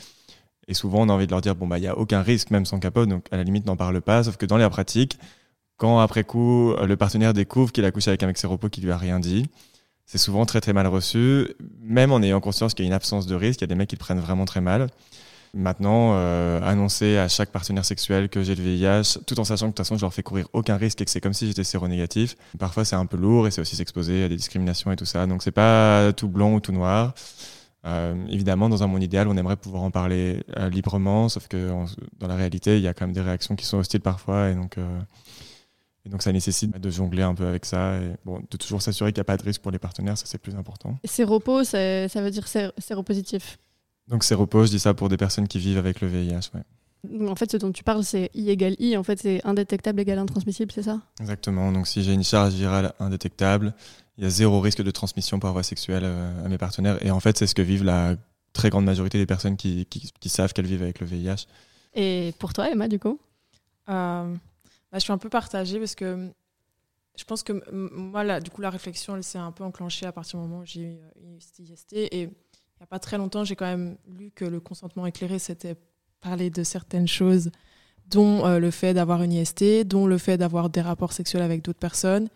Et 0.69 0.75
souvent, 0.75 1.03
on 1.03 1.09
a 1.09 1.13
envie 1.13 1.27
de 1.27 1.33
leur 1.33 1.41
dire 1.41 1.55
bon 1.55 1.67
bah 1.67 1.79
il 1.79 1.85
y 1.85 1.89
a 1.89 1.97
aucun 1.97 2.23
risque 2.23 2.51
même 2.51 2.67
sans 2.67 2.79
capote, 2.79 3.09
donc 3.09 3.27
à 3.31 3.37
la 3.37 3.45
limite 3.45 3.67
n'en 3.67 3.77
parle 3.77 4.01
pas. 4.01 4.25
Sauf 4.25 4.37
que 4.37 4.47
dans 4.47 4.59
la 4.59 4.71
pratique, 4.71 5.19
quand 5.77 5.99
après 6.01 6.25
coup 6.25 6.75
le 6.75 6.97
partenaire 6.97 7.35
découvre 7.35 7.73
qu'il 7.73 7.85
a 7.85 7.91
couché 7.91 8.11
avec 8.11 8.23
un 8.23 8.27
mec 8.27 8.39
séropos 8.39 8.69
qui 8.69 8.81
lui 8.81 8.93
a 8.93 8.97
rien 8.97 9.21
dit, 9.21 9.47
c'est 10.07 10.19
souvent 10.19 10.45
très 10.47 10.61
très 10.61 10.73
mal 10.73 10.87
reçu, 10.87 11.49
même 11.81 12.13
en 12.13 12.21
ayant 12.23 12.41
conscience 12.41 12.75
qu'il 12.75 12.85
y 12.85 12.87
a 12.87 12.91
une 12.91 12.95
absence 12.95 13.27
de 13.27 13.35
risque. 13.35 13.61
Il 13.61 13.63
y 13.63 13.65
a 13.65 13.69
des 13.69 13.75
mecs 13.75 13.89
qui 13.89 13.97
le 13.97 14.01
prennent 14.01 14.21
vraiment 14.21 14.45
très 14.45 14.61
mal. 14.61 14.89
Maintenant, 15.55 16.13
euh, 16.15 16.63
annoncer 16.63 17.19
à 17.19 17.29
chaque 17.29 17.51
partenaire 17.51 17.85
sexuel 17.85 18.31
que 18.31 18.43
j'ai 18.43 18.55
le 18.55 18.63
VIH, 18.63 19.19
tout 19.27 19.39
en 19.39 19.45
sachant 19.45 19.67
que 19.67 19.73
de 19.73 19.77
toute 19.77 19.85
façon 19.85 19.97
je 19.97 20.01
leur 20.01 20.15
fais 20.15 20.23
courir 20.23 20.49
aucun 20.55 20.79
risque 20.79 21.03
et 21.03 21.05
que 21.05 21.11
c'est 21.11 21.21
comme 21.21 21.35
si 21.35 21.47
j'étais 21.47 21.63
séronégatif, 21.63 22.37
parfois 22.59 22.87
c'est 22.87 22.97
un 22.97 23.05
peu 23.05 23.19
lourd 23.19 23.47
et 23.47 23.51
c'est 23.51 23.61
aussi 23.61 23.77
s'exposer 23.77 24.25
à 24.25 24.29
des 24.31 24.37
discriminations 24.37 24.91
et 24.93 24.97
tout 24.97 25.05
ça. 25.05 25.27
Donc 25.27 25.43
c'est 25.43 25.51
pas 25.51 26.11
tout 26.15 26.29
blanc 26.29 26.55
ou 26.55 26.61
tout 26.61 26.73
noir. 26.73 27.13
Euh, 27.85 28.15
évidemment, 28.31 28.71
dans 28.71 28.83
un 28.83 28.87
monde 28.87 29.03
idéal, 29.03 29.29
on 29.29 29.37
aimerait 29.37 29.57
pouvoir 29.57 29.83
en 29.83 29.91
parler 29.91 30.43
euh, 30.57 30.71
librement, 30.71 31.29
sauf 31.29 31.49
que 31.49 31.69
dans 32.19 32.29
la 32.29 32.37
réalité, 32.37 32.79
il 32.79 32.83
y 32.83 32.89
a 32.89 32.95
quand 32.95 33.05
même 33.05 33.15
des 33.15 33.21
réactions 33.21 33.55
qui 33.55 33.67
sont 33.67 33.77
hostiles 33.77 34.01
parfois 34.01 34.49
et 34.49 34.55
donc 34.55 36.23
ça 36.23 36.33
nécessite 36.33 36.79
de 36.79 36.91
jongler 36.91 37.25
un 37.25 37.35
peu 37.35 37.47
avec 37.47 37.67
ça 37.67 37.99
et 37.99 38.15
de 38.27 38.57
toujours 38.57 38.81
s'assurer 38.81 39.13
qu'il 39.13 39.19
n'y 39.19 39.23
a 39.23 39.25
pas 39.25 39.37
de 39.37 39.43
risque 39.43 39.61
pour 39.61 39.71
les 39.71 39.79
partenaires, 39.79 40.17
ça 40.17 40.25
c'est 40.25 40.39
plus 40.39 40.55
important. 40.55 40.97
Séropos, 41.05 41.65
ça, 41.65 42.09
ça 42.09 42.23
veut 42.23 42.31
dire 42.31 42.49
séropositif 42.79 43.59
Donc 44.13 44.25
séropos, 44.25 44.67
je 44.67 44.71
dis 44.71 44.79
ça 44.79 44.93
pour 44.93 45.09
des 45.09 45.17
personnes 45.17 45.49
qui 45.49 45.59
vivent 45.59 45.79
avec 45.79 46.03
le 46.03 46.07
VIH, 46.07 46.51
ouais. 46.55 47.29
En 47.29 47.35
fait, 47.35 47.51
ce 47.51 47.57
dont 47.57 47.73
tu 47.73 47.83
parles, 47.83 48.05
c'est 48.05 48.31
I 48.35 48.51
égale 48.51 48.77
I. 48.79 48.97
En 48.99 49.03
fait, 49.03 49.19
c'est 49.19 49.41
indétectable 49.45 49.99
égale 50.01 50.19
intransmissible, 50.19 50.71
c'est 50.71 50.83
ça? 50.83 51.01
Exactement. 51.19 51.73
Donc, 51.73 51.89
si 51.89 52.03
j'ai 52.05 52.13
une 52.13 52.23
charge 52.23 52.53
virale 52.53 52.93
indétectable, 53.01 53.75
il 54.19 54.25
y 54.25 54.27
a 54.27 54.31
zéro 54.31 54.61
risque 54.61 54.83
de 54.83 54.91
transmission 54.91 55.41
par 55.41 55.53
voie 55.53 55.63
sexuelle 55.63 56.05
euh, 56.05 56.45
à 56.45 56.49
mes 56.49 56.59
partenaires. 56.59 57.05
Et 57.05 57.11
en 57.11 57.21
fait, 57.21 57.39
c'est 57.39 57.47
ce 57.47 57.55
que 57.55 57.63
vivent 57.63 57.85
la 57.85 58.17
très 58.53 58.69
grande 58.69 58.85
majorité 58.85 59.17
des 59.17 59.27
personnes 59.27 59.57
qui, 59.57 59.87
qui, 59.87 60.13
qui 60.21 60.29
savent 60.29 60.53
qu'elles 60.53 60.67
vivent 60.67 60.83
avec 60.83 61.01
le 61.01 61.07
VIH. 61.07 61.47
Et 61.95 62.35
pour 62.39 62.53
toi, 62.53 62.71
Emma, 62.71 62.89
du 62.89 62.99
coup? 62.99 63.19
Euh, 63.89 64.35
bah, 64.93 64.99
je 64.99 65.01
suis 65.01 65.13
un 65.13 65.19
peu 65.19 65.31
partagée 65.31 65.79
parce 65.79 65.95
que 65.95 66.29
je 67.17 67.25
pense 67.25 67.43
que 67.43 67.63
moi, 67.73 68.25
là, 68.25 68.41
du 68.41 68.51
coup, 68.51 68.61
la 68.61 68.71
réflexion, 68.71 69.17
elle 69.17 69.25
s'est 69.25 69.39
un 69.39 69.53
peu 69.53 69.65
enclenchée 69.65 70.05
à 70.05 70.13
partir 70.13 70.39
du 70.39 70.47
moment 70.47 70.61
où 70.61 70.67
j'ai 70.67 70.83
eu 70.83 70.99
euh, 70.99 71.39
IST. 71.59 71.95
Et 71.95 72.29
n'y 72.83 72.85
a 72.85 72.89
pas 72.89 72.99
très 72.99 73.17
longtemps, 73.17 73.45
j'ai 73.45 73.55
quand 73.55 73.67
même 73.67 73.97
lu 74.09 74.33
que 74.35 74.45
le 74.45 74.59
consentement 74.59 75.07
éclairé, 75.07 75.39
c'était 75.39 75.77
parler 76.21 76.51
de 76.51 76.65
certaines 76.65 77.07
choses, 77.07 77.53
dont 78.09 78.45
euh, 78.45 78.59
le 78.59 78.73
fait 78.73 78.93
d'avoir 78.93 79.23
une 79.23 79.33
IST, 79.33 79.85
dont 79.85 80.07
le 80.07 80.19
fait 80.19 80.37
d'avoir 80.37 80.69
des 80.69 80.81
rapports 80.81 81.13
sexuels 81.13 81.43
avec 81.43 81.63
d'autres 81.63 81.79
personnes. 81.79 82.29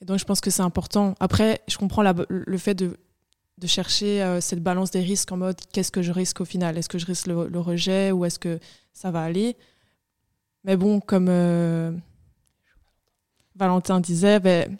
Et 0.00 0.06
donc, 0.06 0.18
je 0.18 0.24
pense 0.24 0.40
que 0.40 0.50
c'est 0.50 0.62
important. 0.62 1.14
Après, 1.20 1.60
je 1.68 1.76
comprends 1.76 2.02
le 2.02 2.58
fait 2.58 2.74
de, 2.74 2.96
chercher 3.66 4.22
euh, 4.22 4.40
cette 4.40 4.62
balance 4.62 4.90
des 4.90 5.02
risques 5.02 5.30
en 5.30 5.36
mode 5.36 5.60
qu'est-ce 5.72 5.92
que 5.92 6.00
je 6.00 6.12
risque 6.12 6.40
au 6.40 6.46
final? 6.46 6.78
Est-ce 6.78 6.88
que 6.88 6.96
je 6.96 7.04
risque 7.04 7.26
le, 7.26 7.60
rejet 7.60 8.12
ou 8.12 8.24
est-ce 8.24 8.38
que 8.38 8.58
ça 8.94 9.10
va 9.10 9.22
aller? 9.22 9.58
Mais 10.64 10.78
bon, 10.78 11.00
comme 11.00 11.28
euh, 11.28 11.92
Valentin 13.56 14.00
disait, 14.00 14.40
ben, 14.40 14.78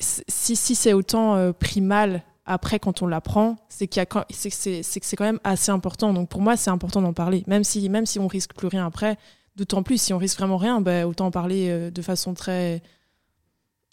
si, 0.00 0.56
si 0.56 0.74
c'est 0.74 0.92
autant 0.92 1.36
euh, 1.36 1.52
pris 1.52 1.80
mal 1.80 2.24
après 2.44 2.78
quand 2.78 3.02
on 3.02 3.06
l'apprend, 3.06 3.56
c'est 3.68 3.88
c'est 3.92 5.16
quand 5.16 5.24
même 5.24 5.40
assez 5.44 5.70
important. 5.70 6.12
Donc 6.12 6.28
pour 6.28 6.40
moi, 6.40 6.56
c'est 6.56 6.70
important 6.70 7.02
d'en 7.02 7.12
parler, 7.12 7.44
même 7.46 7.64
si 7.64 7.88
même 7.88 8.06
si 8.06 8.18
on 8.18 8.28
risque 8.28 8.54
plus 8.54 8.68
rien 8.68 8.86
après. 8.86 9.18
D'autant 9.54 9.82
plus 9.82 10.00
si 10.00 10.14
on 10.14 10.18
risque 10.18 10.38
vraiment 10.38 10.56
rien, 10.56 10.80
ben, 10.80 11.04
autant 11.04 11.26
en 11.26 11.30
parler 11.30 11.90
de 11.90 12.02
façon 12.02 12.32
très 12.32 12.82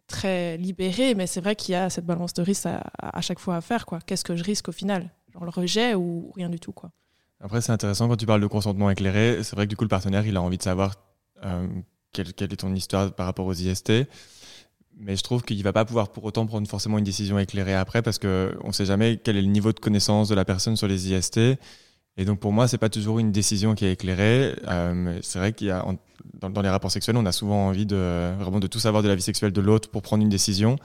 très 0.10 0.58
libéré, 0.58 1.15
mais 1.15 1.27
c'est 1.27 1.39
vrai 1.39 1.56
qu'il 1.56 1.72
y 1.74 1.75
a 1.75 1.89
cette 1.89 2.06
balance 2.06 2.34
de 2.34 2.41
risque 2.41 2.65
à, 2.65 3.22
chaque 3.22 3.39
fois 3.39 3.56
à 3.56 3.62
faire. 3.62 3.86
Qu'est-ce 4.06 4.25
que 4.25 4.36
je 4.36 4.44
risque 4.44 4.68
au 4.68 4.72
final? 4.74 5.10
Genre 5.34 5.46
le 5.46 5.51
rejet 5.51 5.96
ou 5.96 6.32
rien 6.36 6.50
du 6.50 6.60
tout. 6.60 6.74
Après, 7.39 7.62
c'est 7.62 7.72
intéressant 7.72 8.10
quand 8.10 8.18
tu 8.18 8.25
parles 8.25 8.41
de 8.41 8.48
consentement 8.48 8.89
éclairé. 8.89 9.44
C'est 9.44 9.56
vrai 9.56 9.65
que 9.65 9.70
du 9.70 9.77
coup, 9.77 9.86
le 9.86 9.89
partenaire, 9.89 10.25
il 10.25 10.36
a 10.36 10.41
envie 10.41 10.58
de 10.58 10.63
savoir 10.63 10.96
euh, 11.46 11.68
quelle, 12.12 12.27
est 12.27 12.60
ton 12.60 12.74
histoire 12.75 13.13
par 13.13 13.27
rapport 13.27 13.46
aux 13.46 13.53
IST. 13.53 13.91
Mais 15.00 15.15
je 15.15 15.24
trouve 15.24 15.44
qu'il 15.44 15.63
va 15.63 15.72
pas 15.72 15.86
pouvoir 15.86 16.12
pour 16.12 16.25
autant 16.25 16.46
prendre 16.46 16.68
forcément 16.68 16.98
une 16.98 17.06
décision 17.06 17.39
éclairée 17.39 17.74
après 17.74 18.01
parce 18.01 18.20
qu'on 18.20 18.68
ne 18.68 18.72
sait 18.72 18.86
jamais 18.86 19.18
quel 19.24 19.38
est 19.38 19.41
le 19.41 19.48
niveau 19.48 19.72
de 19.72 19.79
connaissance 19.79 20.27
de 20.27 20.36
la 20.36 20.44
personne 20.44 20.75
sur 20.75 20.88
les 20.88 21.12
IST. 21.12 21.39
Et 22.18 22.25
donc 22.25 22.39
pour 22.39 22.51
moi, 22.51 22.68
c'est 22.68 22.77
pas 22.77 22.89
toujours 22.89 23.20
une 23.20 23.32
décision 23.32 23.75
qui 23.75 23.86
est 23.86 23.94
éclairée. 23.94 24.53
Euh, 24.68 25.18
c'est 25.22 25.39
vrai 25.39 25.53
qu'il 25.53 25.68
y 25.68 25.72
a 25.72 25.86
dans, 26.41 26.62
les 26.62 26.70
rapports 26.70 26.91
sexuels, 26.91 27.15
on 27.15 27.25
a 27.25 27.32
souvent 27.32 27.68
envie 27.68 27.86
de 27.86 28.34
vraiment 28.38 28.60
de 28.60 28.68
tout 28.68 28.79
savoir 28.79 29.03
de 29.03 29.08
la 29.08 29.15
vie 29.15 29.22
sexuelle 29.22 29.53
de 29.53 29.62
l'autre 29.62 29.89
pour 29.89 30.01
prendre 30.01 30.22
une 30.22 30.29
décision, 30.29 30.75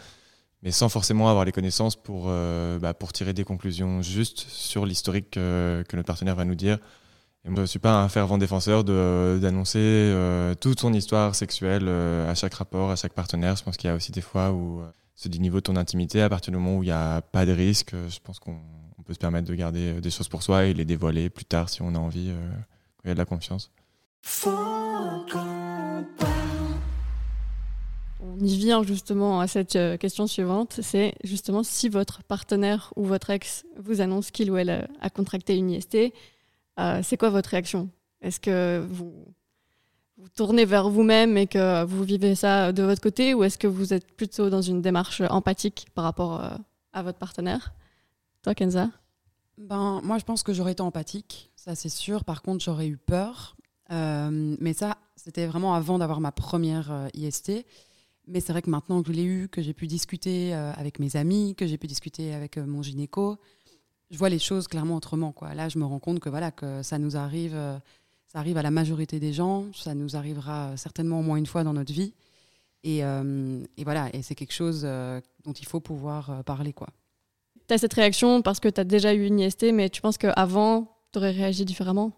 mais 0.62 0.71
sans 0.71 0.88
forcément 0.88 1.28
avoir 1.28 1.44
les 1.44 1.52
connaissances 1.52 1.97
pour 1.97 2.26
euh, 2.28 2.78
bah, 2.78 2.94
pour 2.94 3.12
tirer 3.12 3.33
des 3.33 3.42
conclusions 3.42 4.00
justes 4.00 4.47
sur 4.49 4.87
l'historique 4.87 5.33
que, 5.33 5.85
notre 5.92 6.06
partenaire 6.06 6.37
va 6.37 6.44
nous 6.44 6.54
dire. 6.54 6.78
Je 7.44 7.64
suis 7.66 7.78
pas 7.78 8.02
un 8.02 8.08
fervent 8.08 8.38
défenseur 8.38 8.84
d'annoncer 8.84 9.78
euh, 9.78 10.54
toute 10.54 10.80
son 10.80 10.92
histoire 10.94 11.34
sexuelle 11.34 11.88
à 11.88 12.34
chaque 12.34 12.54
rapport, 12.54 12.90
à 12.90 12.96
chaque 12.96 13.12
partenaire. 13.12 13.56
Je 13.56 13.62
pense 13.64 13.76
qu'il 13.76 13.88
y 13.88 13.92
a 13.92 13.96
aussi 13.96 14.12
des 14.12 14.22
fois 14.22 14.52
où 14.52 14.82
c'est 15.14 15.28
du 15.28 15.38
niveau 15.38 15.58
de 15.58 15.62
ton 15.62 15.76
intimité, 15.76 16.22
à 16.22 16.28
partir 16.28 16.52
du 16.52 16.58
moment 16.58 16.78
où 16.78 16.82
il 16.82 16.86
n'y 16.86 16.92
a 16.92 17.20
pas 17.20 17.46
de 17.46 17.52
risque, 17.52 17.94
je 18.08 18.18
pense 18.20 18.38
qu'on 18.38 18.56
on 19.04 19.06
peut 19.06 19.12
se 19.12 19.18
permettre 19.18 19.46
de 19.46 19.54
garder 19.54 19.92
euh, 19.92 20.00
des 20.00 20.10
choses 20.10 20.28
pour 20.28 20.42
soi 20.42 20.64
et 20.64 20.72
les 20.72 20.86
dévoiler 20.86 21.28
plus 21.28 21.44
tard 21.44 21.68
si 21.68 21.82
on 21.82 21.94
a 21.94 21.98
envie, 21.98 22.30
euh, 22.30 22.50
quand 22.96 23.04
il 23.04 23.08
y 23.08 23.10
a 23.10 23.14
de 23.14 23.18
la 23.18 23.26
confiance. 23.26 23.70
On 28.20 28.40
y 28.40 28.56
vient 28.56 28.82
justement 28.82 29.40
à 29.40 29.46
cette 29.46 29.76
euh, 29.76 29.98
question 29.98 30.26
suivante, 30.26 30.80
c'est 30.82 31.14
justement 31.22 31.62
si 31.62 31.90
votre 31.90 32.22
partenaire 32.22 32.94
ou 32.96 33.04
votre 33.04 33.28
ex 33.28 33.66
vous 33.78 34.00
annonce 34.00 34.30
qu'il 34.30 34.50
ou 34.50 34.56
elle 34.56 34.88
a 35.02 35.10
contracté 35.10 35.54
une 35.54 35.70
IST, 35.70 36.14
c'est 37.02 37.16
quoi 37.16 37.31
votre 37.31 37.50
réaction? 37.50 37.88
Est-ce 38.21 38.40
que 38.40 38.85
vous, 38.88 39.12
vous 40.16 40.28
tournez 40.28 40.64
vers 40.64 40.88
vous-même 40.88 41.37
et 41.37 41.47
que 41.47 41.85
vous 41.85 42.02
vivez 42.04 42.35
ça 42.35 42.73
de 42.73 42.83
votre 42.83 43.00
côté 43.00 43.35
ou 43.35 43.45
est-ce 43.45 43.59
que 43.59 43.66
vous 43.66 43.93
êtes 43.93 44.16
plutôt 44.16 44.50
dans 44.50 44.62
une 44.62 44.83
démarche 44.83 45.21
empathique 45.31 45.87
par 45.95 46.04
rapport 46.04 46.43
à 46.93 47.02
votre 47.02 47.19
partenaire? 47.19 47.73
Toi, 48.43 48.54
Kenza? 48.54 48.90
Ben, 49.59 50.00
Moi, 50.02 50.19
je 50.19 50.25
pense 50.25 50.43
que 50.43 50.52
j'aurais 50.52 50.73
été 50.73 50.83
empathique, 50.83 51.50
ça 51.57 51.75
c'est 51.75 51.88
sûr. 51.88 52.25
Par 52.25 52.43
contre, 52.43 52.64
j'aurais 52.64 52.88
eu 52.88 52.97
peur. 52.97 53.57
Euh, 53.90 54.57
mais 54.61 54.73
ça, 54.73 54.99
c'était 55.17 55.47
vraiment 55.47 55.75
avant 55.75 55.99
d'avoir 55.99 56.21
ma 56.21 56.32
première 56.32 56.91
euh, 56.91 57.08
IST. 57.15 57.65
Mais 58.26 58.41
c'est 58.41 58.52
vrai 58.52 58.63
que 58.63 58.71
maintenant 58.71 59.02
que 59.02 59.08
je 59.08 59.13
l'ai 59.13 59.25
eu, 59.25 59.49
que 59.49 59.60
j'ai 59.60 59.75
pu 59.75 59.87
discuter 59.87 60.54
euh, 60.54 60.73
avec 60.73 60.99
mes 60.99 61.17
amis, 61.17 61.54
que 61.54 61.67
j'ai 61.67 61.76
pu 61.76 61.87
discuter 61.87 62.32
avec 62.32 62.56
mon 62.56 62.82
gynéco, 62.82 63.39
je 64.14 64.18
vois 64.18 64.28
les 64.28 64.38
choses 64.38 64.68
clairement 64.68 64.96
autrement. 64.96 65.32
Quoi. 65.32 65.54
Là, 65.54 65.68
je 65.68 65.78
me 65.78 65.84
rends 65.84 65.98
compte 65.98 66.20
que, 66.20 66.28
voilà, 66.28 66.50
que 66.50 66.82
ça 66.82 66.98
nous 66.98 67.16
arrive, 67.16 67.56
ça 68.26 68.38
arrive 68.38 68.56
à 68.56 68.62
la 68.62 68.70
majorité 68.70 69.20
des 69.20 69.32
gens, 69.32 69.66
ça 69.74 69.94
nous 69.94 70.16
arrivera 70.16 70.76
certainement 70.76 71.20
au 71.20 71.22
moins 71.22 71.36
une 71.36 71.46
fois 71.46 71.64
dans 71.64 71.72
notre 71.72 71.92
vie. 71.92 72.14
Et, 72.84 72.98
et 72.98 73.84
voilà, 73.84 74.14
et 74.14 74.22
c'est 74.22 74.34
quelque 74.34 74.52
chose 74.52 74.82
dont 74.82 75.52
il 75.52 75.66
faut 75.66 75.80
pouvoir 75.80 76.44
parler. 76.44 76.72
quoi 76.72 76.88
tu 77.66 77.74
as 77.74 77.78
cette 77.78 77.94
réaction 77.94 78.42
parce 78.42 78.60
que 78.60 78.68
tu 78.68 78.80
as 78.80 78.84
déjà 78.84 79.14
eu 79.14 79.26
une 79.26 79.40
IST, 79.40 79.72
mais 79.72 79.88
tu 79.88 80.00
penses 80.00 80.18
qu'avant, 80.18 80.98
tu 81.12 81.18
aurais 81.18 81.30
réagi 81.30 81.64
différemment? 81.64 82.12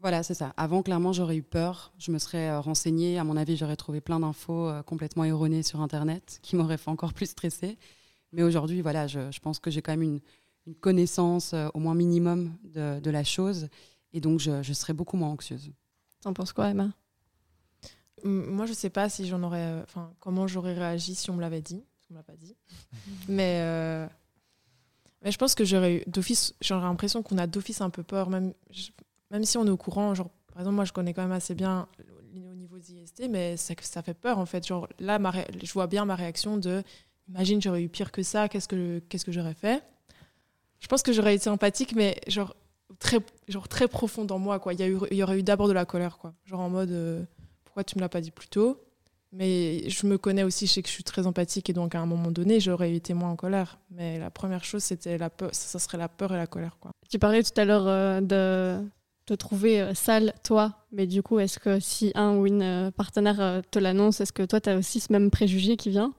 Voilà, 0.00 0.22
c'est 0.22 0.34
ça. 0.34 0.54
Avant, 0.56 0.82
clairement, 0.82 1.12
j'aurais 1.12 1.36
eu 1.36 1.42
peur. 1.42 1.92
Je 1.98 2.10
me 2.10 2.18
serais 2.18 2.48
euh, 2.48 2.60
renseignée. 2.60 3.18
À 3.18 3.24
mon 3.24 3.36
avis, 3.36 3.56
j'aurais 3.56 3.76
trouvé 3.76 4.00
plein 4.00 4.20
d'infos 4.20 4.68
euh, 4.68 4.82
complètement 4.82 5.24
erronées 5.24 5.62
sur 5.62 5.80
Internet 5.82 6.38
qui 6.42 6.56
m'auraient 6.56 6.78
fait 6.78 6.90
encore 6.90 7.12
plus 7.12 7.26
stresser. 7.26 7.76
Mais 8.32 8.42
aujourd'hui, 8.42 8.80
voilà, 8.80 9.06
je, 9.06 9.38
pense 9.40 9.58
que 9.58 9.70
j'ai 9.70 9.82
quand 9.82 9.92
même 9.92 10.02
une, 10.02 10.20
connaissance 10.80 11.52
euh, 11.54 11.68
au 11.74 11.78
moins 11.78 11.94
minimum 11.94 12.56
de, 12.64 13.10
la 13.10 13.24
chose. 13.24 13.68
Et 14.12 14.20
donc, 14.20 14.40
je, 14.40 14.72
serais 14.72 14.92
beaucoup 14.92 15.16
moins 15.16 15.30
anxieuse. 15.30 15.70
T'en 16.20 16.32
penses 16.32 16.52
quoi, 16.52 16.68
Emma? 16.68 16.90
Moi, 18.24 18.66
je 18.66 18.72
sais 18.72 18.90
pas 18.90 19.08
si 19.08 19.26
j'en 19.26 19.42
aurais. 19.42 19.80
Enfin, 19.82 20.12
comment 20.20 20.46
j'aurais 20.46 20.74
réagi 20.74 21.14
si 21.14 21.30
on 21.30 21.34
me 21.34 21.40
l'avait 21.40 21.62
dit. 21.62 21.82
On 22.10 22.14
me 22.14 22.18
l'a 22.18 22.22
pas 22.22 22.36
dit. 22.36 22.54
Mais 23.28 24.08
mais 25.22 25.30
je 25.30 25.38
pense 25.38 25.54
que 25.54 25.64
j'aurais 25.64 25.96
eu 25.96 26.02
d'office, 26.06 26.54
j'aurais 26.60 26.82
l'impression 26.82 27.22
qu'on 27.22 27.38
a 27.38 27.46
d'office 27.46 27.80
un 27.80 27.90
peu 27.90 28.02
peur, 28.02 28.30
même, 28.30 28.54
même 29.30 29.44
si 29.44 29.58
on 29.58 29.66
est 29.66 29.70
au 29.70 29.76
courant. 29.76 30.14
Genre, 30.14 30.30
par 30.52 30.62
exemple, 30.62 30.76
moi, 30.76 30.84
je 30.84 30.92
connais 30.92 31.12
quand 31.12 31.22
même 31.22 31.32
assez 31.32 31.54
bien 31.54 31.88
au 32.34 32.54
niveau 32.54 32.78
d'IST, 32.78 33.28
mais 33.28 33.56
ça, 33.56 33.74
ça 33.82 34.02
fait 34.02 34.14
peur 34.14 34.38
en 34.38 34.46
fait. 34.46 34.66
Genre, 34.66 34.88
là, 34.98 35.18
ma 35.18 35.32
je 35.62 35.72
vois 35.72 35.86
bien 35.86 36.04
ma 36.04 36.14
réaction 36.14 36.56
de 36.56 36.82
imagine, 37.28 37.60
j'aurais 37.60 37.82
eu 37.82 37.88
pire 37.88 38.12
que 38.12 38.22
ça, 38.22 38.48
qu'est-ce 38.48 38.68
que, 38.68 39.00
qu'est-ce 39.08 39.24
que 39.24 39.32
j'aurais 39.32 39.54
fait? 39.54 39.84
Je 40.80 40.88
pense 40.88 41.02
que 41.02 41.12
j'aurais 41.12 41.34
été 41.34 41.48
empathique, 41.48 41.94
mais 41.94 42.20
genre 42.26 42.54
très, 42.98 43.18
genre, 43.48 43.68
très 43.68 43.88
profond 43.88 44.24
dans 44.24 44.38
moi. 44.38 44.58
Quoi. 44.58 44.74
Il, 44.74 44.80
y, 45.12 45.22
aurait 45.22 45.38
eu 45.38 45.42
d'abord 45.42 45.68
de 45.68 45.72
la 45.72 45.84
colère, 45.84 46.18
quoi. 46.18 46.34
genre 46.44 46.60
en 46.60 46.70
mode 46.70 46.90
euh, 46.90 47.22
pourquoi 47.64 47.84
tu 47.84 47.96
me 47.96 48.00
l'as 48.00 48.08
pas 48.08 48.20
dit 48.20 48.30
plus 48.30 48.48
tôt? 48.48 48.80
Mais 49.32 49.88
je 49.88 50.06
me 50.08 50.18
connais 50.18 50.42
aussi, 50.42 50.66
je 50.66 50.72
sais 50.72 50.82
que 50.82 50.88
je 50.88 50.94
suis 50.94 51.04
très 51.04 51.26
empathique 51.26 51.70
et 51.70 51.72
donc 51.72 51.94
à 51.94 52.00
un 52.00 52.06
moment 52.06 52.32
donné, 52.32 52.58
j'aurais 52.58 52.92
été 52.94 53.14
moins 53.14 53.30
en 53.30 53.36
colère. 53.36 53.78
Mais 53.90 54.18
la 54.18 54.30
première 54.30 54.64
chose, 54.64 54.82
c'était 54.82 55.18
la 55.18 55.30
peur, 55.30 55.50
ça 55.52 55.78
serait 55.78 55.98
la 55.98 56.08
peur 56.08 56.32
et 56.32 56.36
la 56.36 56.48
colère. 56.48 56.78
Quoi. 56.80 56.90
Tu 57.08 57.18
parlais 57.20 57.42
tout 57.44 57.52
à 57.56 57.64
l'heure 57.64 57.86
euh, 57.86 58.20
de 58.20 58.84
te 59.26 59.34
trouver 59.34 59.80
euh, 59.80 59.94
sale, 59.94 60.34
toi. 60.42 60.74
Mais 60.90 61.06
du 61.06 61.22
coup, 61.22 61.38
est-ce 61.38 61.60
que 61.60 61.78
si 61.78 62.10
un 62.16 62.34
ou 62.36 62.46
une 62.46 62.90
partenaire 62.96 63.62
te 63.70 63.78
l'annonce, 63.78 64.20
est-ce 64.20 64.32
que 64.32 64.42
toi, 64.42 64.60
tu 64.60 64.68
as 64.68 64.76
aussi 64.76 64.98
ce 64.98 65.12
même 65.12 65.30
préjugé 65.30 65.76
qui 65.76 65.90
vient? 65.90 66.12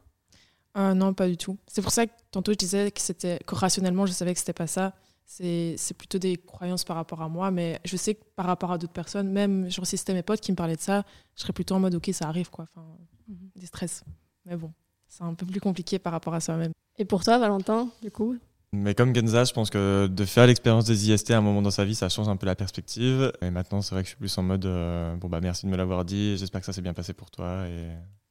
Non, 0.76 1.14
pas 1.14 1.28
du 1.28 1.38
tout. 1.38 1.58
C'est 1.68 1.82
pour 1.82 1.92
ça 1.92 2.08
que 2.08 2.12
tantôt 2.32 2.52
je 2.52 2.58
disais 2.58 2.92
que, 2.92 3.02
c'était, 3.02 3.40
que 3.46 3.56
rationnellement, 3.56 4.06
je 4.06 4.12
savais 4.12 4.34
que 4.34 4.40
c'était 4.40 4.54
pas 4.54 4.68
ça 4.68 4.94
c'est 5.32 5.94
plutôt 5.98 6.20
des 6.20 6.38
croyances 6.38 6.84
par 6.84 6.98
rapport 6.98 7.22
à 7.22 7.30
moi, 7.30 7.52
mais 7.52 7.80
je 7.86 7.96
sais 7.96 8.16
que 8.16 8.24
par 8.36 8.46
rapport 8.46 8.72
à 8.72 8.78
d'autres 8.78 8.94
personnes, 8.94 9.30
même 9.32 9.70
genre, 9.70 9.86
si 9.86 9.98
c'était 9.98 10.14
mes 10.14 10.24
potes 10.24 10.42
qui 10.42 10.52
me 10.52 10.58
parlaient 10.58 10.76
de 10.76 10.82
ça, 10.82 11.04
je 11.36 11.42
serais 11.42 11.54
plutôt 11.54 11.76
en 11.76 11.80
mode 11.80 11.96
ok, 11.96 12.10
ça 12.12 12.28
arrive, 12.28 12.50
quoi. 12.50 12.66
Enfin, 12.70 12.86
mhm. 13.30 13.50
des 13.56 13.66
stress. 13.66 14.04
Mais 14.46 14.58
bon, 14.58 14.74
c'est 15.08 15.24
un 15.24 15.34
peu 15.34 15.46
plus 15.46 15.62
compliqué 15.62 16.00
par 16.00 16.12
rapport 16.12 16.34
à 16.34 16.42
soi-même. 16.42 16.74
Et 16.98 17.06
pour 17.06 17.24
toi, 17.24 17.38
Valentin, 17.38 17.90
du 18.02 18.12
coup? 18.12 18.38
Mais 18.74 18.94
comme 18.94 19.16
Genza, 19.16 19.46
je 19.46 19.54
pense 19.54 19.70
que 19.70 20.08
de 20.08 20.26
faire 20.26 20.48
l'expérience 20.48 20.86
des 20.86 21.10
IST 21.10 21.32
à 21.32 21.38
un 21.38 21.42
moment 21.42 21.62
dans 21.62 21.72
sa 21.72 21.86
vie, 21.86 21.96
ça 21.96 22.10
change 22.10 22.28
un 22.28 22.38
peu 22.38 22.46
la 22.46 22.56
perspective. 22.56 23.32
Et 23.42 23.52
maintenant, 23.52 23.82
c'est 23.82 23.96
vrai 23.96 24.04
que 24.04 24.08
je 24.08 24.12
suis 24.12 24.20
plus 24.20 24.38
en 24.38 24.44
mode 24.44 24.66
euh, 24.66 25.16
bon, 25.16 25.30
bah 25.30 25.40
merci 25.42 25.66
de 25.66 25.72
me 25.72 25.78
l'avoir 25.78 26.06
dit, 26.06 26.38
j'espère 26.38 26.62
que 26.62 26.66
ça 26.66 26.74
s'est 26.74 26.82
bien 26.82 26.94
passé 26.94 27.14
pour 27.14 27.32
toi 27.32 27.68
et, 27.68 27.88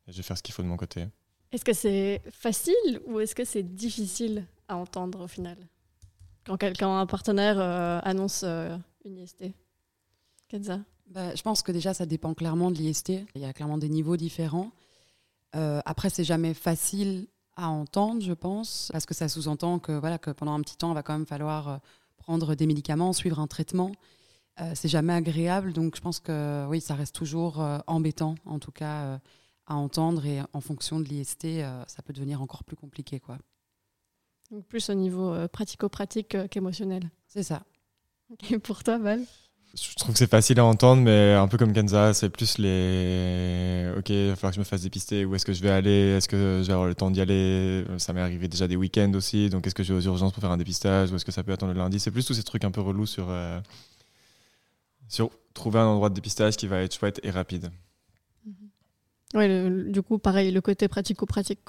et 0.07 0.13
je 0.13 0.17
vais 0.17 0.23
faire 0.23 0.37
ce 0.39 0.43
qu'il 0.43 0.55
faut 0.55 0.63
de 0.63 0.69
mon 0.69 0.79
côté. 0.79 1.07
Est-ce 1.53 1.65
que 1.65 1.73
c'est 1.73 2.23
facile 2.31 3.01
ou 3.07 3.21
est-ce 3.21 3.35
que 3.35 3.45
c'est 3.45 3.63
difficile 3.63 4.47
à 4.69 4.77
entendre 4.77 5.23
au 5.23 5.27
final 5.27 5.57
quand 6.47 6.57
quelqu'un, 6.57 6.99
un 6.99 7.07
partenaire 7.07 7.57
euh, 7.59 8.01
annonce 8.03 8.43
euh, 8.45 8.77
une 9.05 9.19
IST 9.19 9.45
Kenza? 10.49 10.81
Bah, 11.07 11.35
Je 11.35 11.43
pense 11.43 11.63
que 11.63 11.73
déjà, 11.73 11.95
ça 11.95 12.07
dépend 12.07 12.35
clairement 12.35 12.71
de 12.71 12.77
l'IST. 12.77 13.13
Il 13.35 13.41
y 13.41 13.45
a 13.45 13.53
clairement 13.53 13.79
des 13.79 13.89
niveaux 13.89 14.17
différents. 14.17 14.73
Euh, 15.55 15.81
après, 15.85 16.11
c'est 16.11 16.25
jamais 16.25 16.55
facile 16.55 17.29
à 17.57 17.69
entendre, 17.69 18.23
je 18.23 18.33
pense, 18.33 18.89
parce 18.93 19.07
que 19.07 19.15
ça 19.15 19.29
sous-entend 19.29 19.79
que, 19.79 19.93
voilà, 19.93 20.19
que 20.19 20.31
pendant 20.31 20.55
un 20.55 20.61
petit 20.61 20.77
temps, 20.77 20.93
il 20.93 20.95
va 20.95 21.03
quand 21.03 21.13
même 21.13 21.27
falloir 21.27 21.81
prendre 22.17 22.55
des 22.55 22.67
médicaments, 22.67 23.13
suivre 23.13 23.39
un 23.39 23.47
traitement. 23.47 23.93
c'est 24.75 24.89
jamais 24.89 25.13
agréable, 25.13 25.73
donc 25.73 25.97
je 25.97 26.01
pense 26.01 26.21
que 26.21 26.65
oui, 26.69 26.81
ça 26.81 26.95
reste 26.95 27.15
toujours 27.15 27.63
embêtant, 27.87 28.37
en 28.47 28.59
tout 28.59 28.71
cas, 28.71 29.21
à 29.71 29.77
entendre. 29.77 30.27
Et 30.27 30.41
en 30.53 30.61
fonction 30.61 31.01
de 31.01 31.05
l'IST, 31.05 31.47
ça 31.87 32.03
peut 32.03 32.13
devenir 32.13 32.43
encore 32.43 32.65
plus 32.65 32.77
compliqué. 32.77 33.21
quoi. 33.21 33.39
Donc 34.51 34.67
plus 34.67 34.91
au 34.91 34.95
niveau 34.95 35.33
euh, 35.33 35.49
pratico-pratique 35.49 36.35
euh, 36.35 36.49
qu'émotionnel. 36.49 37.11
C'est 37.29 37.43
ça. 37.43 37.63
Et 38.51 38.59
pour 38.59 38.83
toi, 38.83 38.99
Val? 38.99 39.21
Je 39.73 39.95
trouve 39.95 40.15
que 40.15 40.19
c'est 40.19 40.29
facile 40.29 40.59
à 40.59 40.65
entendre, 40.65 41.03
mais 41.03 41.35
un 41.35 41.47
peu 41.47 41.57
comme 41.57 41.73
Kenza, 41.73 42.13
c'est 42.13 42.29
plus 42.29 42.59
les. 42.59 43.93
Ok, 43.97 44.11
il 44.11 44.31
va 44.31 44.35
falloir 44.35 44.51
que 44.51 44.57
je 44.57 44.59
me 44.59 44.65
fasse 44.65 44.83
dépister. 44.83 45.25
Où 45.25 45.37
est-ce 45.37 45.45
que 45.45 45.53
je 45.53 45.63
vais 45.63 45.71
aller 45.71 46.17
Est-ce 46.17 46.29
que 46.29 46.61
je 46.61 46.67
vais 46.67 46.73
avoir 46.73 46.89
le 46.89 46.97
temps 46.97 47.13
d'y 47.13 47.21
aller? 47.21 47.85
Ça 47.99 48.13
m'est 48.13 48.21
arrivé 48.21 48.49
déjà 48.49 48.67
des 48.67 48.75
week-ends 48.75 49.13
aussi. 49.15 49.49
Donc, 49.49 49.69
est-ce 49.69 49.77
que 49.77 49.85
je 49.85 49.93
vais 49.93 50.01
aux 50.01 50.03
urgences 50.03 50.33
pour 50.33 50.41
faire 50.41 50.51
un 50.51 50.57
dépistage 50.57 51.13
Ou 51.13 51.17
est-ce 51.17 51.25
que 51.25 51.31
ça 51.31 51.45
peut 51.45 51.53
attendre 51.53 51.73
le 51.73 51.79
lundi? 51.79 52.01
C'est 52.01 52.11
plus 52.11 52.27
tous 52.27 52.35
ces 52.35 52.43
trucs 52.43 52.65
un 52.65 52.73
peu 52.73 52.81
relous 52.81 53.07
sur, 53.07 53.27
euh, 53.31 53.61
sur 55.07 55.31
trouver 55.55 55.79
un 55.79 55.87
endroit 55.87 56.09
de 56.09 56.15
dépistage 56.15 56.57
qui 56.57 56.67
va 56.67 56.83
être 56.83 56.97
chouette 56.97 57.21
et 57.23 57.31
rapide. 57.31 57.71
Oui, 59.35 59.91
du 59.93 60.03
coup, 60.03 60.19
pareil, 60.19 60.51
le 60.51 60.61
côté 60.61 60.89
pratico-pratique. 60.89 61.61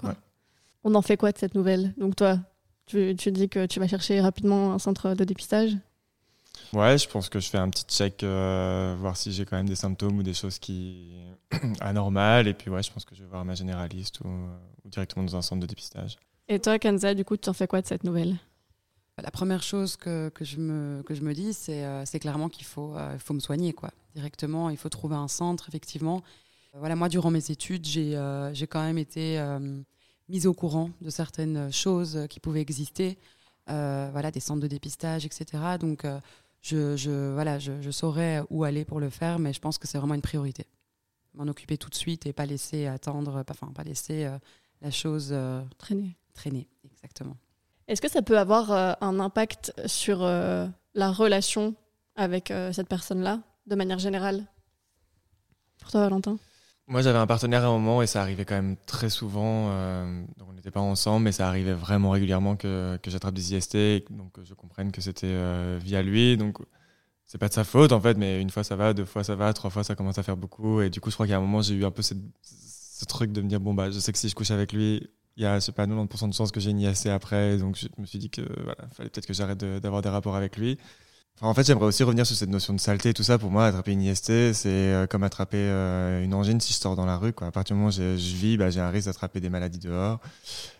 On 0.83 0.95
en 0.95 1.01
fait 1.01 1.17
quoi 1.17 1.31
de 1.31 1.37
cette 1.37 1.53
nouvelle? 1.53 1.93
Donc 1.97 2.15
toi, 2.15 2.39
tu, 2.85 3.15
tu 3.15 3.31
dis 3.31 3.49
que 3.49 3.67
tu 3.67 3.79
vas 3.79 3.87
chercher 3.87 4.19
rapidement 4.19 4.73
un 4.73 4.79
centre 4.79 5.13
de 5.13 5.23
dépistage? 5.23 5.77
Ouais, 6.73 6.97
je 6.97 7.07
pense 7.07 7.29
que 7.29 7.39
je 7.39 7.49
fais 7.49 7.57
un 7.57 7.69
petit 7.69 7.85
check, 7.85 8.23
euh, 8.23 8.95
voir 8.97 9.17
si 9.17 9.31
j'ai 9.31 9.45
quand 9.45 9.57
même 9.57 9.67
des 9.67 9.75
symptômes 9.75 10.17
ou 10.17 10.23
des 10.23 10.33
choses 10.33 10.57
qui 10.57 11.13
anormales. 11.81 12.47
Et 12.47 12.53
puis 12.53 12.69
ouais, 12.69 12.81
je 12.81 12.91
pense 12.91 13.05
que 13.05 13.13
je 13.15 13.21
vais 13.21 13.29
voir 13.29 13.45
ma 13.45 13.55
généraliste 13.55 14.21
ou, 14.21 14.27
ou 14.27 14.89
directement 14.89 15.25
dans 15.25 15.35
un 15.35 15.41
centre 15.41 15.61
de 15.61 15.67
dépistage. 15.67 16.17
Et 16.47 16.59
toi, 16.59 16.79
Kenza, 16.79 17.13
du 17.13 17.23
coup, 17.23 17.37
tu 17.37 17.49
en 17.49 17.53
fais 17.53 17.67
quoi 17.67 17.81
de 17.81 17.87
cette 17.87 18.03
nouvelle? 18.03 18.35
La 19.21 19.31
première 19.31 19.61
chose 19.61 19.97
que, 19.97 20.29
que, 20.29 20.43
je, 20.43 20.57
me, 20.57 21.03
que 21.03 21.13
je 21.13 21.21
me 21.21 21.33
dis, 21.33 21.53
c'est 21.53 21.85
euh, 21.85 22.03
clairement 22.19 22.49
qu'il 22.49 22.65
faut, 22.65 22.95
euh, 22.95 23.17
faut 23.19 23.33
me 23.33 23.39
soigner 23.39 23.73
quoi. 23.73 23.91
directement. 24.15 24.69
Il 24.69 24.77
faut 24.77 24.89
trouver 24.89 25.15
un 25.15 25.27
centre, 25.27 25.69
effectivement. 25.69 26.23
Voilà, 26.73 26.95
moi, 26.95 27.09
durant 27.09 27.31
mes 27.31 27.51
études, 27.51 27.85
j'ai 27.85 28.17
j'ai 28.53 28.67
quand 28.67 28.83
même 28.83 28.97
été 28.97 29.43
mise 30.29 30.47
au 30.47 30.53
courant 30.53 30.89
de 31.01 31.09
certaines 31.09 31.71
choses 31.71 32.27
qui 32.29 32.39
pouvaient 32.39 32.61
exister. 32.61 33.17
voilà, 33.67 34.31
des 34.31 34.39
centres 34.39 34.61
de 34.61 34.67
dépistage, 34.67 35.25
etc. 35.25 35.77
Donc, 35.79 36.05
je, 36.61 36.95
je, 36.95 37.31
voilà, 37.33 37.59
je, 37.59 37.81
je, 37.81 37.91
saurais 37.91 38.43
où 38.49 38.63
aller 38.63 38.85
pour 38.85 38.99
le 38.99 39.09
faire, 39.09 39.39
mais 39.39 39.51
je 39.51 39.59
pense 39.59 39.77
que 39.77 39.87
c'est 39.87 39.97
vraiment 39.97 40.13
une 40.13 40.21
priorité. 40.21 40.65
M'en 41.33 41.47
occuper 41.47 41.77
tout 41.77 41.89
de 41.89 41.95
suite 41.95 42.25
et 42.25 42.33
pas 42.33 42.45
laisser 42.45 42.87
attendre, 42.87 43.43
pas, 43.43 43.53
enfin, 43.53 43.71
pas 43.73 43.83
laisser 43.83 44.25
euh, 44.25 44.37
la 44.81 44.91
chose 44.91 45.29
euh, 45.31 45.61
traîner. 45.77 46.17
Traîner, 46.33 46.67
exactement. 46.85 47.35
Est-ce 47.87 48.01
que 48.01 48.09
ça 48.09 48.21
peut 48.21 48.37
avoir 48.37 48.71
euh, 48.71 48.93
un 49.01 49.19
impact 49.19 49.73
sur 49.87 50.21
la 50.21 51.11
relation 51.11 51.75
avec 52.15 52.53
cette 52.73 52.87
personne-là, 52.87 53.41
de 53.65 53.75
manière 53.75 53.99
générale? 53.99 54.45
Pour 55.79 55.91
toi, 55.91 56.01
Valentin? 56.01 56.37
Moi, 56.87 57.01
j'avais 57.01 57.19
un 57.19 57.27
partenaire 57.27 57.63
à 57.63 57.67
un 57.67 57.71
moment 57.71 58.01
et 58.01 58.07
ça 58.07 58.21
arrivait 58.21 58.45
quand 58.45 58.55
même 58.55 58.75
très 58.85 59.09
souvent. 59.09 59.69
Euh, 59.69 60.23
donc 60.37 60.49
on 60.49 60.53
n'était 60.53 60.71
pas 60.71 60.81
ensemble, 60.81 61.23
mais 61.25 61.31
ça 61.31 61.47
arrivait 61.47 61.73
vraiment 61.73 62.09
régulièrement 62.09 62.55
que, 62.55 62.97
que 63.01 63.09
j'attrape 63.09 63.33
des 63.33 63.55
IST, 63.55 63.75
et 63.75 64.05
donc 64.09 64.33
que 64.33 64.43
je 64.43 64.53
comprenne 64.53 64.91
que 64.91 65.01
c'était 65.01 65.27
euh, 65.27 65.79
via 65.81 66.01
lui. 66.01 66.37
Donc 66.37 66.57
c'est 67.25 67.37
pas 67.37 67.47
de 67.47 67.53
sa 67.53 67.63
faute 67.63 67.93
en 67.93 68.01
fait, 68.01 68.17
mais 68.17 68.41
une 68.41 68.49
fois 68.49 68.63
ça 68.63 68.75
va, 68.75 68.93
deux 68.93 69.05
fois 69.05 69.23
ça 69.23 69.35
va, 69.35 69.53
trois 69.53 69.69
fois 69.69 69.83
ça 69.83 69.95
commence 69.95 70.17
à 70.17 70.23
faire 70.23 70.37
beaucoup. 70.37 70.81
Et 70.81 70.89
du 70.89 70.99
coup, 70.99 71.09
je 71.09 71.15
crois 71.15 71.27
qu'à 71.27 71.37
un 71.37 71.41
moment, 71.41 71.61
j'ai 71.61 71.75
eu 71.75 71.85
un 71.85 71.91
peu 71.91 72.01
ce 72.01 73.05
truc 73.07 73.31
de 73.31 73.41
me 73.41 73.47
dire 73.47 73.59
bon, 73.59 73.73
bah, 73.73 73.89
je 73.91 73.99
sais 73.99 74.11
que 74.11 74.17
si 74.17 74.27
je 74.27 74.35
couche 74.35 74.51
avec 74.51 74.73
lui, 74.73 75.07
il 75.37 75.43
y 75.43 75.45
a, 75.45 75.59
je 75.59 75.71
pas, 75.71 75.85
90% 75.85 76.29
de 76.29 76.33
chances 76.33 76.51
que 76.51 76.59
j'ai 76.59 76.71
une 76.71 76.81
IST 76.81 77.07
après. 77.07 77.57
Donc 77.57 77.77
je 77.77 77.87
me 77.97 78.05
suis 78.05 78.19
dit 78.19 78.29
que 78.29 78.41
voilà, 78.63 78.87
fallait 78.91 79.09
peut-être 79.09 79.27
que 79.27 79.33
j'arrête 79.33 79.59
d'avoir 79.59 80.01
des 80.01 80.09
rapports 80.09 80.35
avec 80.35 80.57
lui 80.57 80.77
en 81.49 81.53
fait, 81.55 81.65
j'aimerais 81.65 81.87
aussi 81.87 82.03
revenir 82.03 82.25
sur 82.25 82.35
cette 82.35 82.49
notion 82.49 82.73
de 82.73 82.79
saleté 82.79 83.09
et 83.09 83.13
tout 83.13 83.23
ça. 83.23 83.39
Pour 83.39 83.49
moi, 83.49 83.65
attraper 83.65 83.93
une 83.93 84.01
IST, 84.03 84.53
c'est 84.53 84.69
euh, 84.69 85.07
comme 85.07 85.23
attraper 85.23 85.57
euh, 85.57 86.23
une 86.23 86.35
angine 86.35 86.61
si 86.61 86.71
je 86.71 86.77
sors 86.77 86.95
dans 86.95 87.05
la 87.05 87.17
rue. 87.17 87.33
À 87.41 87.51
partir 87.51 87.75
du 87.75 87.79
moment 87.79 87.89
où 87.89 87.91
je, 87.91 88.15
vis, 88.15 88.57
bah, 88.57 88.69
j'ai 88.69 88.79
un 88.79 88.91
risque 88.91 89.07
d'attraper 89.07 89.39
des 89.39 89.49
maladies 89.49 89.79
dehors. 89.79 90.19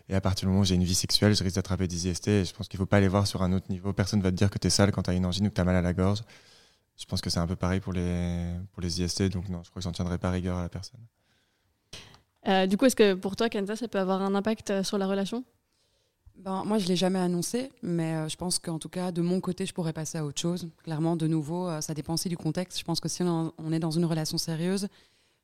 Et 0.08 0.14
à 0.14 0.22
partir 0.22 0.46
du 0.46 0.50
moment 0.50 0.62
où 0.62 0.66
j'ai 0.66 0.76
une 0.76 0.84
vie 0.84 0.94
sexuelle, 0.94 1.34
je 1.34 1.44
risque 1.44 1.56
d'attraper 1.56 1.88
des 1.88 2.08
IST. 2.08 2.46
Je 2.46 2.54
pense 2.54 2.68
qu'il 2.68 2.78
ne 2.78 2.84
faut 2.84 2.86
pas 2.86 2.98
aller 2.98 3.08
voir 3.08 3.26
sur 3.26 3.42
un 3.42 3.54
autre 3.54 3.66
niveau. 3.70 3.92
Personne 3.92 4.20
ne 4.20 4.24
va 4.24 4.30
te 4.30 4.36
dire 4.36 4.52
que 4.52 4.60
tu 4.60 4.68
es 4.68 4.70
sale 4.70 4.92
quand 4.92 5.02
tu 5.02 5.10
as 5.10 5.14
une 5.14 5.26
angine 5.26 5.48
ou 5.48 5.50
que 5.50 5.56
tu 5.56 5.62
as 5.62 5.66
mal 5.66 5.76
à 5.76 5.82
la 5.82 5.94
gorge. 5.94 6.22
Je 6.96 7.06
pense 7.06 7.22
que 7.22 7.32
c'est 7.32 7.40
un 7.40 7.48
peu 7.48 7.56
pareil 7.56 7.80
pour 7.80 7.94
les, 7.94 8.52
pour 8.74 8.84
les 8.84 9.02
IST. 9.02 9.24
Donc 9.32 9.50
non, 9.50 9.62
je 9.64 9.72
crois 9.72 9.80
que 9.80 9.84
j'en 9.84 9.92
tiendrai 9.92 10.20
pas 10.20 10.30
rigueur 10.30 10.58
à 10.58 10.62
la 10.62 10.70
personne. 10.70 11.02
Euh, 12.48 12.68
du 12.68 12.78
coup, 12.78 12.86
est-ce 12.86 12.96
que 12.96 13.16
pour 13.16 13.36
toi, 13.36 13.50
Kenza, 13.50 13.76
ça 13.76 13.88
peut 13.88 14.00
avoir 14.00 14.22
un 14.22 14.36
impact 14.36 14.84
sur 14.84 15.00
la 15.00 15.08
relation? 15.08 15.44
Ben, 16.38 16.64
moi, 16.66 16.80
je 16.80 16.86
ne 16.86 16.90
l'ai 16.90 16.96
jamais 16.96 17.20
annoncé, 17.20 17.72
mais 17.84 18.16
euh, 18.16 18.30
je 18.30 18.36
pense 18.36 18.58
qu'en 18.58 18.80
tout 18.80 18.90
cas, 18.90 19.12
de 19.12 19.22
mon 19.22 19.40
côté, 19.40 19.66
je 19.66 19.74
pourrais 19.74 19.94
passer 19.94 20.18
à 20.18 20.26
autre 20.26 20.42
chose. 20.42 20.70
Clairement, 20.84 21.16
de 21.16 21.28
nouveau, 21.28 21.68
euh, 21.68 21.82
ça 21.82 21.94
dépend 21.94 22.16
aussi 22.16 22.30
du 22.30 22.38
contexte. 22.38 22.80
Je 22.80 22.84
pense 22.84 23.00
que 23.00 23.10
si 23.10 23.22
on, 23.22 23.72
est 23.72 23.80
dans 23.80 23.92
une 23.92 24.06
relation 24.06 24.38
sérieuse, 24.38 24.88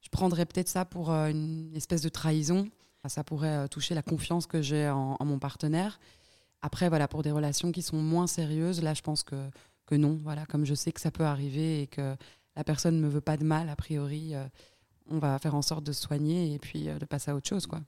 je 0.02 0.10
prendrais 0.10 0.46
peut-être 0.46 0.70
ça 0.70 0.86
pour 0.86 1.12
euh, 1.12 1.30
une 1.30 1.76
espèce 1.76 2.02
de 2.02 2.10
trahison. 2.10 2.68
Ça 3.08 3.24
pourrait 3.24 3.70
toucher 3.70 3.96
la 3.96 4.02
confiance 4.02 4.48
que 4.48 4.62
j'ai 4.62 4.90
en, 4.90 5.18
mon 5.24 5.40
partenaire. 5.40 5.98
Après, 6.62 6.90
voilà, 6.90 7.08
pour 7.08 7.22
des 7.22 7.32
relations 7.32 7.72
qui 7.72 7.82
sont 7.82 7.96
moins 7.96 8.28
sérieuses, 8.28 8.82
là, 8.82 8.94
je 8.94 9.02
pense 9.02 9.24
que, 9.24 9.50
que 9.86 9.96
non. 9.96 10.20
Voilà, 10.24 10.46
comme 10.46 10.66
je 10.66 10.74
sais 10.74 10.92
que 10.92 11.00
ça 11.00 11.12
peut 11.12 11.24
arriver 11.24 11.84
et 11.84 11.88
que 11.88 12.16
la 12.58 12.64
personne 12.66 12.98
ne 12.98 13.02
me 13.02 13.08
veut 13.08 13.22
pas 13.22 13.38
de 13.38 13.46
mal, 13.46 13.70
a 13.70 13.78
priori, 13.78 14.34
on 15.10 15.20
va 15.20 15.40
faire 15.40 15.56
en 15.56 15.62
sorte 15.62 15.86
de 15.86 15.94
se 15.94 16.02
soigner 16.02 16.54
et 16.54 16.60
puis 16.60 16.86
de 16.86 17.06
passer 17.06 17.32
à 17.32 17.36
autre 17.36 17.48
chose, 17.48 17.66
quoi. 17.66 17.80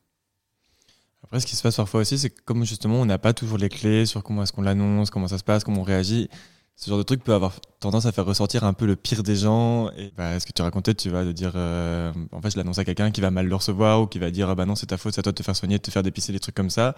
Après, 1.24 1.40
ce 1.40 1.46
qui 1.46 1.56
se 1.56 1.62
passe 1.62 1.76
parfois 1.76 2.02
aussi, 2.02 2.18
c'est 2.18 2.30
que 2.30 2.42
comme 2.46 2.66
justement, 2.66 2.96
on 2.96 3.06
n'a 3.06 3.18
pas 3.18 3.34
toujours 3.34 3.58
les 3.58 3.70
clés 3.70 4.06
sur 4.06 4.24
comment 4.24 4.44
est-ce 4.44 4.54
qu'on 4.54 4.62
l'annonce, 4.62 5.10
comment 5.10 5.28
ça 5.28 5.38
se 5.38 5.44
passe, 5.44 5.64
comment 5.64 5.82
on 5.82 5.84
réagit. 5.84 6.30
Ce 6.76 6.90
genre 6.90 6.98
de 6.98 7.04
truc 7.04 7.24
peut 7.26 7.34
avoir 7.34 7.60
tendance 7.82 8.06
à 8.06 8.14
faire 8.14 8.26
ressortir 8.26 8.64
un 8.64 8.72
peu 8.72 8.86
le 8.86 8.96
pire 8.96 9.22
des 9.22 9.36
gens. 9.36 9.90
Et 9.98 10.14
bah, 10.16 10.40
ce 10.40 10.46
que 10.46 10.54
tu 10.54 10.62
racontais, 10.62 10.94
tu 10.94 11.10
vas 11.10 11.26
de 11.26 11.34
dire, 11.34 11.52
euh, 11.56 12.14
en 12.32 12.42
fait, 12.42 12.52
je 12.52 12.58
l'annonce 12.58 12.78
à 12.80 12.86
quelqu'un 12.86 13.12
qui 13.12 13.20
va 13.20 13.32
mal 13.32 13.48
le 13.48 13.56
recevoir 13.56 14.02
ou 14.02 14.08
qui 14.08 14.18
va 14.18 14.32
dire, 14.32 14.50
ah 14.50 14.56
bah 14.56 14.66
non, 14.66 14.76
c'est 14.76 14.86
ta 14.86 14.98
faute, 14.98 15.14
c'est 15.14 15.20
à 15.20 15.24
toi 15.24 15.34
de 15.34 15.38
te 15.38 15.44
faire 15.44 15.58
soigner, 15.58 15.78
de 15.78 15.82
te 15.82 15.92
faire 15.92 16.04
dépisser, 16.04 16.32
des 16.32 16.40
trucs 16.40 16.56
comme 16.56 16.70
ça, 16.70 16.96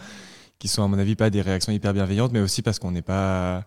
qui 0.60 0.68
sont 0.68 0.84
à 0.84 0.88
mon 0.88 1.00
avis 1.00 1.16
pas 1.16 1.32
des 1.32 1.42
réactions 1.42 1.72
hyper 1.72 1.94
bienveillantes, 1.94 2.32
mais 2.32 2.42
aussi 2.42 2.62
parce 2.62 2.78
qu'on 2.78 2.92
n'est 2.92 3.02
pas 3.02 3.66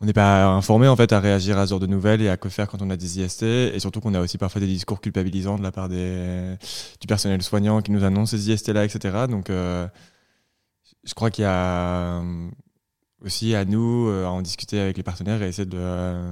on 0.00 0.06
n'est 0.06 0.12
pas 0.12 0.46
informé 0.46 0.88
en 0.88 0.96
fait 0.96 1.12
à 1.12 1.20
réagir 1.20 1.56
à 1.58 1.66
ce 1.66 1.70
genre 1.70 1.80
de 1.80 1.86
nouvelles 1.86 2.20
et 2.20 2.28
à 2.28 2.36
que 2.36 2.48
faire 2.48 2.68
quand 2.68 2.82
on 2.82 2.90
a 2.90 2.96
des 2.96 3.20
IST 3.20 3.42
et 3.42 3.78
surtout 3.78 4.00
qu'on 4.00 4.14
a 4.14 4.20
aussi 4.20 4.38
parfois 4.38 4.60
des 4.60 4.66
discours 4.66 5.00
culpabilisants 5.00 5.56
de 5.56 5.62
la 5.62 5.72
part 5.72 5.88
des, 5.88 6.56
du 7.00 7.06
personnel 7.06 7.42
soignant 7.42 7.80
qui 7.80 7.92
nous 7.92 8.04
annonce 8.04 8.30
ces 8.30 8.50
IST 8.50 8.68
là 8.70 8.84
etc 8.84 9.26
donc 9.28 9.50
euh, 9.50 9.86
je 11.04 11.14
crois 11.14 11.30
qu'il 11.30 11.42
y 11.42 11.46
a 11.46 12.20
euh, 12.20 12.50
aussi 13.22 13.54
à 13.54 13.64
nous 13.64 14.08
euh, 14.08 14.26
à 14.26 14.30
en 14.30 14.42
discuter 14.42 14.80
avec 14.80 14.96
les 14.96 15.02
partenaires 15.02 15.42
et 15.42 15.48
essayer 15.48 15.66
de, 15.66 16.22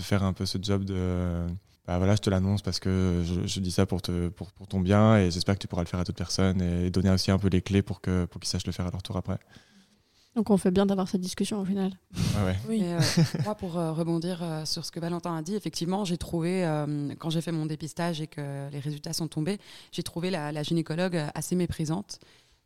faire 0.00 0.22
un 0.22 0.32
peu 0.32 0.46
ce 0.46 0.58
job 0.60 0.84
de 0.84 1.46
bah 1.86 1.98
voilà, 1.98 2.14
je 2.14 2.20
te 2.20 2.30
l'annonce 2.30 2.62
parce 2.62 2.78
que 2.78 3.24
je, 3.44 3.58
dis 3.58 3.72
ça 3.72 3.86
pour, 3.86 4.00
te, 4.02 4.28
pour, 4.28 4.52
pour 4.52 4.68
ton 4.68 4.78
bien 4.78 5.16
et 5.18 5.32
j'espère 5.32 5.56
que 5.56 5.60
tu 5.60 5.66
pourras 5.66 5.82
le 5.82 5.88
faire 5.88 5.98
à 5.98 6.04
d'autres 6.04 6.16
personnes 6.16 6.62
et 6.62 6.90
donner 6.90 7.10
aussi 7.10 7.32
un 7.32 7.38
peu 7.38 7.48
les 7.48 7.60
clés 7.60 7.82
pour 7.82 8.00
qu'ils 8.00 8.28
pour 8.28 8.40
qu'ils 8.40 8.48
sachent 8.48 8.66
le 8.66 8.72
faire 8.72 8.86
à 8.86 8.90
leur 8.92 9.02
tour 9.02 9.16
après. 9.16 9.38
Donc 10.34 10.48
on 10.48 10.56
fait 10.56 10.70
bien 10.70 10.86
d'avoir 10.86 11.08
cette 11.08 11.20
discussion 11.20 11.60
au 11.60 11.64
final. 11.64 11.92
Oui. 12.68 12.80
Euh, 12.82 13.00
moi, 13.44 13.54
pour 13.54 13.76
euh, 13.76 13.92
rebondir 13.92 14.42
euh, 14.42 14.64
sur 14.64 14.84
ce 14.84 14.90
que 14.90 14.98
Valentin 14.98 15.36
a 15.36 15.42
dit, 15.42 15.54
effectivement, 15.54 16.04
j'ai 16.06 16.16
trouvé, 16.16 16.62
quand 17.18 17.30
j'ai 17.30 17.42
fait 17.42 17.52
mon 17.52 17.66
dépistage 17.66 18.20
et 18.20 18.26
que 18.26 18.70
les 18.70 18.78
résultats 18.78 19.12
sont 19.12 19.28
tombés, 19.28 19.58
j'ai 19.90 20.02
trouvé 20.02 20.30
la, 20.30 20.62
gynécologue 20.62 21.22
assez 21.34 21.54
méprisante, 21.54 22.18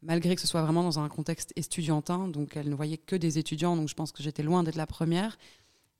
malgré 0.03 0.35
que 0.37 0.41
ce 0.41 0.47
soit 0.47 0.63
vraiment 0.63 0.85
dans 0.85 1.01
un 1.01 1.09
contexte 1.09 1.53
estudiantin. 1.57 2.29
Donc 2.29 2.57
elle 2.57 2.69
ne 2.69 2.75
voyait 2.75 2.99
que 2.99 3.17
des 3.17 3.39
étudiants, 3.39 3.77
donc 3.77 3.89
je 3.89 3.95
pense 3.95 4.13
que 4.13 4.23
j'étais 4.23 4.43
loin 4.43 4.63
d'être 4.63 4.77
la 4.77 4.87
première. 4.87 5.37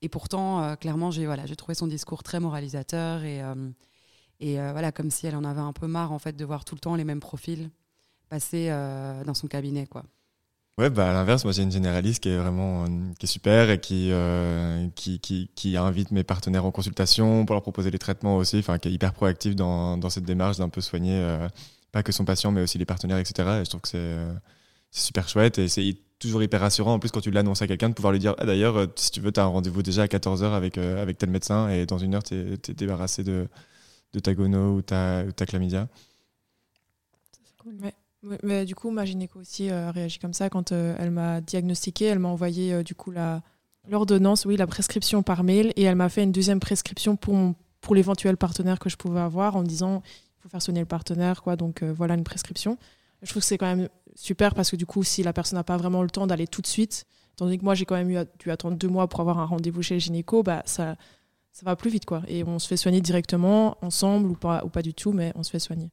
Et 0.03 0.09
pourtant, 0.09 0.77
clairement, 0.77 1.11
j'ai 1.11 1.27
voilà, 1.27 1.45
trouvé 1.57 1.75
son 1.75 1.87
discours 1.87 2.23
très 2.23 2.39
moralisateur 2.39 3.25
et, 3.25 3.41
et 4.41 4.57
voilà, 4.57 4.93
comme 4.93 5.11
si 5.11 5.27
elle 5.27 5.37
en 5.37 5.45
avait 5.45 5.61
un 5.61 5.73
peu 5.73 5.87
marre 5.87 6.13
en 6.13 6.19
fait 6.19 6.37
de 6.37 6.45
voir 6.45 6.65
tout 6.65 6.75
le 6.75 6.81
temps 6.81 6.95
les 6.95 7.05
mêmes 7.05 7.21
profils 7.21 7.71
passer 8.29 8.69
dans 9.25 9.35
son 9.35 9.49
cabinet. 9.49 9.87
quoi. 9.87 10.05
Ouais, 10.79 10.91
bah 10.91 11.09
à 11.09 11.13
l'inverse, 11.15 11.45
moi 11.45 11.53
j'ai 11.55 11.63
une 11.63 11.73
généraliste 11.73 12.23
qui 12.23 12.29
est 12.29 12.37
vraiment 12.37 12.85
euh, 12.85 12.89
qui 13.19 13.25
est 13.25 13.29
super 13.29 13.71
et 13.71 13.81
qui, 13.81 14.11
euh, 14.13 14.87
qui, 14.95 15.21
qui, 15.21 15.49
qui, 15.55 15.75
invite 15.79 16.11
mes 16.11 16.23
partenaires 16.23 16.67
en 16.67 16.71
consultation 16.71 17.47
pour 17.47 17.55
leur 17.55 17.63
proposer 17.63 17.91
des 17.91 17.99
traitements 17.99 18.37
aussi, 18.37 18.59
enfin 18.59 18.79
qui 18.79 18.89
est 18.89 18.93
hyper 18.93 19.15
proactive 19.15 19.55
dans, 19.55 19.97
dans 19.97 20.11
cette 20.11 20.25
démarche 20.25 20.59
d'un 20.59 20.69
peu 20.69 20.83
soigner 20.83 21.15
euh, 21.15 21.49
pas 21.93 22.03
que 22.03 22.13
son 22.13 22.27
patient 22.27 22.53
mais 22.53 22.61
aussi 22.61 22.77
les 22.77 22.85
partenaires, 22.85 23.17
etc. 23.17 23.61
Et 23.61 23.65
je 23.65 23.71
trouve 23.71 23.81
que 23.81 23.89
c'est 23.89 25.01
super 25.01 25.29
chouette 25.31 25.59
et 25.59 25.69
c'est 25.69 25.97
toujours 26.19 26.43
hyper 26.43 26.61
rassurant 26.61 26.93
en 26.95 26.99
plus 26.99 27.11
quand 27.11 27.23
tu 27.23 27.31
l'annonces 27.31 27.63
à 27.63 27.67
quelqu'un 27.67 27.89
de 27.89 27.95
pouvoir 27.95 28.13
lui 28.13 28.21
dire 28.21 28.35
ah, 28.39 28.45
d'ailleurs 28.45 28.87
si 28.97 29.11
tu 29.11 29.21
veux 29.21 29.33
tu 29.33 29.41
as 29.41 29.45
un 29.45 29.47
rendez-vous 29.47 29.83
déjà 29.83 30.03
à 30.03 30.07
14h 30.09 30.53
avec, 30.53 30.77
avec 30.77 31.17
tel 31.17 31.31
médecin 31.31 31.71
et 31.71 31.87
dans 31.87 31.99
une 31.99 32.15
heure 32.15 32.23
tu 32.23 32.35
es, 32.35 32.75
débarrassé 32.75 33.25
de, 33.25 33.49
de 34.13 34.21
ta 34.21 34.35
gono 34.35 34.77
ou 34.77 34.83
ta, 34.83 35.25
ou 35.25 35.33
ta 35.33 35.47
chlamydia. 35.47 35.89
C'est 37.33 37.57
cool. 37.57 37.77
Ouais 37.83 37.95
mais 38.43 38.65
du 38.65 38.75
coup, 38.75 38.91
ma 38.91 39.05
gynéco 39.05 39.39
aussi 39.39 39.71
euh, 39.71 39.89
a 39.89 39.91
réagi 39.93 40.19
comme 40.19 40.33
ça 40.33 40.51
quand 40.51 40.73
euh, 40.73 40.97
elle 40.99 41.11
m'a 41.11 41.41
diagnostiqué. 41.41 42.07
Elle 42.07 42.19
m'a 42.19 42.29
envoyé 42.29 42.73
euh, 42.73 42.83
du 42.83 42.95
coup 42.95 43.13
l'ordonnance, 43.89 44.45
oui, 44.45 44.57
la 44.57 44.67
prescription 44.67 45.23
par 45.23 45.45
mail, 45.45 45.73
et 45.77 45.83
elle 45.83 45.97
m'a 45.97 46.09
fait 46.09 46.23
une 46.23 46.33
deuxième 46.33 46.61
prescription 46.61 47.17
pour 47.17 47.55
pour 47.81 47.95
l'éventuel 47.95 48.37
partenaire 48.37 48.81
que 48.81 48.89
je 48.89 48.97
pouvais 48.97 49.21
avoir 49.21 49.55
en 49.55 49.61
me 49.61 49.67
disant 49.67 50.03
il 50.39 50.43
faut 50.43 50.49
faire 50.49 50.63
sonner 50.63 50.81
le 50.81 50.87
partenaire, 50.87 51.43
quoi. 51.43 51.57
Donc 51.57 51.83
voilà 51.83 52.15
une 52.15 52.25
prescription. 52.25 52.79
Je 53.23 53.31
trouve 53.31 53.43
que 53.43 53.47
c'est 53.47 53.59
quand 53.59 53.67
même 53.67 53.89
super 54.15 54.55
parce 54.55 54.71
que 54.71 54.77
du 54.77 54.87
coup, 54.87 55.05
si 55.05 55.23
la 55.23 55.33
personne 55.33 55.57
n'a 55.57 55.65
pas 55.65 55.77
vraiment 55.77 56.03
le 56.03 56.11
temps 56.11 56.27
d'aller 56.27 56.49
tout 56.49 56.63
de 56.63 56.67
suite, 56.67 57.05
tandis 57.37 57.59
que 57.59 57.65
moi 57.65 57.75
j'ai 57.75 57.85
quand 57.85 57.95
même 57.95 58.11
eu 58.11 58.19
dû 58.39 58.51
attendre 58.51 58.77
deux 58.77 58.89
mois 58.89 59.09
pour 59.09 59.21
avoir 59.21 59.39
un 59.39 59.45
rendez-vous 59.45 59.83
chez 59.83 59.95
le 59.95 60.01
gynéco, 60.01 60.43
bah 60.43 60.63
ça 60.65 60.97
ça 61.53 61.65
va 61.65 61.77
plus 61.77 61.91
vite 61.91 62.07
quoi. 62.07 62.23
Et 62.27 62.43
on 62.45 62.59
se 62.59 62.67
fait 62.67 62.77
soigner 62.77 63.01
directement 63.01 63.79
ensemble 63.83 64.31
ou 64.31 64.35
pas 64.35 64.65
ou 64.65 64.69
pas 64.69 64.83
du 64.83 64.95
tout, 64.95 65.13
mais 65.13 65.33
on 65.37 65.45
se 65.45 65.51
fait 65.51 65.61
soigner. 65.61 65.91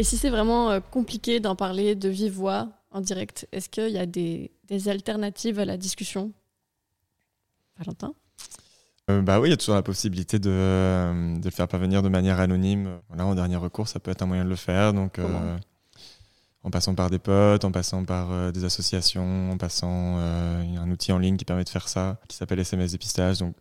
Et 0.00 0.02
si 0.02 0.16
c'est 0.16 0.30
vraiment 0.30 0.70
euh, 0.70 0.80
compliqué 0.80 1.40
d'en 1.40 1.54
parler 1.54 1.94
de 1.94 2.08
vive 2.08 2.32
voix 2.32 2.70
en 2.90 3.02
direct, 3.02 3.46
est-ce 3.52 3.68
qu'il 3.68 3.90
y 3.90 3.98
a 3.98 4.06
des, 4.06 4.50
alternatives 4.86 5.58
à 5.58 5.66
la 5.66 5.76
discussion? 5.76 6.32
Valentin? 7.78 8.14
Euh, 9.10 9.20
bah 9.20 9.40
oui, 9.40 9.48
il 9.48 9.50
y 9.50 9.52
a 9.52 9.58
toujours 9.58 9.74
la 9.74 9.82
possibilité 9.82 10.38
de, 10.38 10.48
euh, 10.50 11.36
de, 11.36 11.44
le 11.44 11.50
faire 11.50 11.68
parvenir 11.68 12.02
de 12.02 12.08
manière 12.08 12.40
anonyme. 12.40 12.98
Voilà, 13.08 13.26
en 13.26 13.34
dernier 13.34 13.56
recours, 13.56 13.88
ça 13.88 14.00
peut 14.00 14.10
être 14.10 14.22
un 14.22 14.26
moyen 14.26 14.46
de 14.46 14.48
le 14.48 14.56
faire. 14.56 14.94
Donc, 14.94 15.20
en 16.62 16.70
passant 16.70 16.94
par 16.94 17.10
des 17.10 17.18
potes, 17.18 17.66
en 17.66 17.70
passant 17.70 18.02
par 18.06 18.54
des 18.54 18.64
associations, 18.64 19.50
en 19.50 19.58
passant, 19.58 20.16
il 20.62 20.72
y 20.72 20.78
a 20.78 20.80
un 20.80 20.90
outil 20.90 21.12
en 21.12 21.18
ligne 21.18 21.36
qui 21.36 21.44
permet 21.44 21.64
de 21.64 21.68
faire 21.68 21.88
ça, 21.88 22.18
qui 22.26 22.38
s'appelle 22.38 22.60
SMS 22.60 22.92
dépistage. 22.92 23.40
Donc, 23.40 23.54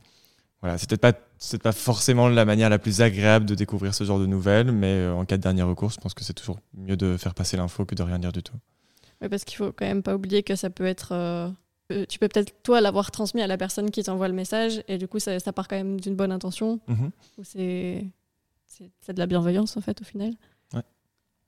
voilà, 0.62 0.78
c'est 0.78 0.90
peut-être 0.90 1.02
pas, 1.02 1.14
c'est 1.38 1.62
pas 1.62 1.72
forcément 1.72 2.28
la 2.28 2.44
manière 2.46 2.70
la 2.70 2.80
plus 2.80 3.02
agréable 3.02 3.46
de 3.46 3.56
découvrir 3.56 3.94
ce 3.94 4.04
genre 4.04 4.20
de 4.20 4.26
nouvelles, 4.26 4.72
mais 4.72 4.88
euh, 4.94 5.14
en 5.14 5.26
cas 5.26 5.38
de 5.38 5.42
dernier 5.44 5.64
recours, 5.64 5.90
je 5.92 5.98
pense 5.98 6.14
que 6.14 6.24
c'est 6.24 6.34
toujours 6.34 6.60
mieux 6.74 6.98
de 6.98 7.16
faire 7.18 7.34
passer 7.34 7.56
l'info 7.58 7.86
que 7.86 7.96
de 7.96 8.04
rien 8.04 8.20
dire 8.20 8.32
du 8.34 8.44
tout. 8.44 8.56
Oui, 9.22 9.30
parce 9.30 9.44
qu'il 9.46 9.58
faut 9.58 9.72
quand 9.72 9.86
même 9.86 10.04
pas 10.04 10.16
oublier 10.16 10.44
que 10.44 10.56
ça 10.56 10.70
peut 10.70 10.86
être. 10.86 11.14
euh, 11.14 11.50
euh, 11.92 12.06
tu 12.08 12.20
peux 12.20 12.28
peut-être, 12.28 12.54
toi, 12.62 12.82
l'avoir 12.82 13.10
transmis 13.12 13.42
à 13.42 13.48
la 13.48 13.58
personne 13.58 13.90
qui 13.90 14.04
t'envoie 14.04 14.28
le 14.28 14.34
message, 14.34 14.84
et 14.88 14.98
du 14.98 15.08
coup, 15.08 15.20
ça, 15.20 15.40
ça 15.40 15.52
part 15.54 15.68
quand 15.68 15.76
même 15.78 16.00
d'une 16.00 16.16
bonne 16.16 16.32
intention, 16.32 16.80
Mhm. 16.88 17.10
ou 17.38 17.44
c'est, 17.44 18.06
c'est, 18.68 18.92
c'est 19.02 19.14
de 19.14 19.20
la 19.20 19.26
bienveillance, 19.28 19.76
en 19.78 19.82
fait, 19.82 20.00
au 20.02 20.06
final. 20.06 20.34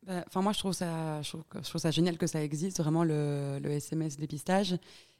Bah, 0.07 0.23
Enfin, 0.27 0.41
moi, 0.41 0.51
je 0.51 0.57
trouve, 0.57 0.73
ça, 0.73 1.21
je, 1.21 1.29
trouve, 1.29 1.43
que- 1.47 1.59
je 1.63 1.69
trouve 1.69 1.79
ça 1.81 1.91
génial 1.91 2.17
que 2.17 2.25
ça 2.25 2.41
existe, 2.43 2.79
vraiment 2.81 3.03
le, 3.03 3.59
le 3.61 3.69
SMS 3.71 4.17
dépistage. 4.17 4.75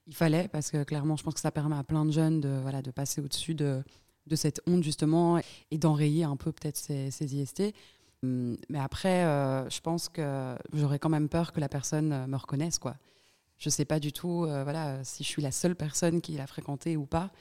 Il 0.07 0.15
fallait, 0.15 0.47
parce 0.47 0.71
que 0.71 0.83
clairement, 0.83 1.15
je 1.15 1.23
pense 1.23 1.35
que 1.35 1.39
ça 1.39 1.51
permet 1.51 1.75
à 1.75 1.83
plein 1.83 2.05
de 2.05 2.11
jeunes 2.11 2.41
de, 2.41 2.59
voilà, 2.61 2.81
de 2.81 2.91
passer 2.91 3.21
au-dessus 3.21 3.55
de, 3.55 3.83
de 4.27 4.35
cette 4.35 4.61
honte, 4.67 4.83
justement, 4.83 5.39
et 5.69 5.77
d'enrayer 5.77 6.23
un 6.23 6.35
peu 6.35 6.51
peut-être 6.51 6.77
ces, 6.77 7.35
IST. 7.35 7.73
Hum, 8.23 8.57
Mais 8.69 8.79
après, 8.79 9.25
euh, 9.25 9.69
je 9.69 9.79
pense 9.81 10.09
que 10.09 10.55
j'aurais 10.73 10.99
quand 10.99 11.09
même 11.09 11.29
peur 11.29 11.51
que 11.51 11.59
la 11.59 11.69
personne 11.69 12.11
euh, 12.13 12.27
me 12.27 12.37
reconnaisse, 12.37 12.79
quoi. 12.79 12.95
Je 13.57 13.69
sais 13.69 13.85
pas 13.85 13.99
du 13.99 14.11
tout 14.11 14.45
euh, 14.45 14.63
voilà, 14.63 15.03
si 15.03 15.23
je 15.23 15.29
suis 15.29 15.41
la 15.41 15.51
seule 15.51 15.75
personne 15.75 16.19
qui 16.19 16.33
l'a 16.33 16.47
fréquenté 16.47 16.97
ou 16.97 17.05
pas. 17.05 17.31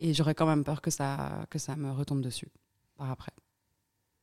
Et 0.00 0.14
j'aurais 0.14 0.34
quand 0.34 0.46
même 0.46 0.64
peur 0.64 0.80
que 0.80 0.90
ça, 0.90 1.46
que 1.50 1.58
ça 1.58 1.76
me 1.76 1.90
retombe 1.90 2.22
dessus 2.22 2.48
par 2.96 3.10
après. 3.10 3.32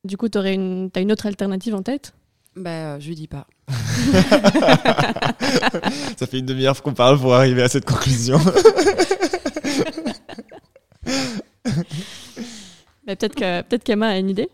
Du 0.04 0.16
coup, 0.16 0.28
tu 0.28 0.38
as 0.38 0.52
une 0.52 1.12
autre 1.12 1.26
alternative 1.26 1.74
en 1.74 1.82
tête? 1.82 2.14
Ben, 2.56 2.70
euh, 2.70 3.00
je 3.00 3.08
lui 3.08 3.14
dis 3.14 3.28
pas. 3.28 3.46
Ça 6.16 6.26
fait 6.26 6.38
une 6.38 6.46
demi-heure 6.46 6.82
qu'on 6.82 6.94
parle 6.94 7.20
pour 7.20 7.34
arriver 7.34 7.62
à 7.62 7.68
cette 7.68 7.84
conclusion. 7.84 8.38
Mais 13.06 13.14
peut-être, 13.14 13.34
que, 13.34 13.62
peut-être 13.62 13.84
qu'Emma 13.84 14.08
a 14.08 14.18
une 14.18 14.30
idée 14.30 14.48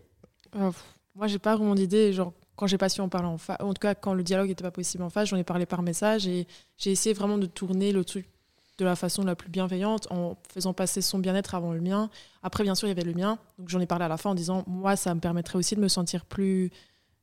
Euh, 0.57 0.71
pff, 0.71 0.85
moi, 1.15 1.27
j'ai 1.29 1.39
pas 1.39 1.57
vraiment 1.57 1.75
d'idée. 1.75 2.13
Genre, 2.13 2.33
quand 2.57 2.67
j'ai 2.67 2.77
pas 2.77 2.89
su 2.89 3.01
en 3.01 3.09
parler 3.09 3.29
en 3.29 3.39
face, 3.39 3.57
en 3.61 3.73
tout 3.73 3.81
cas, 3.81 3.95
quand 3.95 4.15
le 4.15 4.23
dialogue 4.23 4.49
n'était 4.49 4.65
pas 4.65 4.71
possible 4.71 5.05
en 5.05 5.11
face, 5.11 5.29
j'en 5.29 5.37
ai 5.37 5.45
parlé 5.45 5.65
par 5.65 5.83
message 5.83 6.27
et 6.27 6.47
j'ai 6.77 6.91
essayé 6.91 7.15
vraiment 7.15 7.39
de 7.39 7.47
tourner 7.47 7.93
le 7.93 8.05
truc 8.05 8.27
de 8.79 8.85
la 8.85 8.97
façon 8.97 9.23
la 9.23 9.37
plus 9.37 9.49
bienveillante 9.51 10.09
en 10.11 10.37
faisant 10.53 10.73
passer 10.73 11.03
son 11.03 11.19
bien-être 11.19 11.55
avant 11.55 11.73
le 11.73 11.81
mien. 11.81 12.11
Après, 12.43 12.65
bien 12.65 12.75
sûr, 12.75 12.89
il 12.89 12.91
y 12.91 12.93
avait 12.93 13.05
le 13.05 13.15
mien. 13.15 13.39
Donc, 13.59 13.69
j'en 13.69 13.81
ai 13.81 13.87
parlé 13.87 14.05
à 14.05 14.09
la 14.09 14.17
fin 14.17 14.31
en 14.31 14.35
disant, 14.35 14.65
moi, 14.67 14.97
ça 14.97 15.15
me 15.15 15.21
permettrait 15.21 15.57
aussi 15.59 15.77
de 15.77 15.81
me 15.81 15.89
sentir 15.89 16.25
plus 16.25 16.71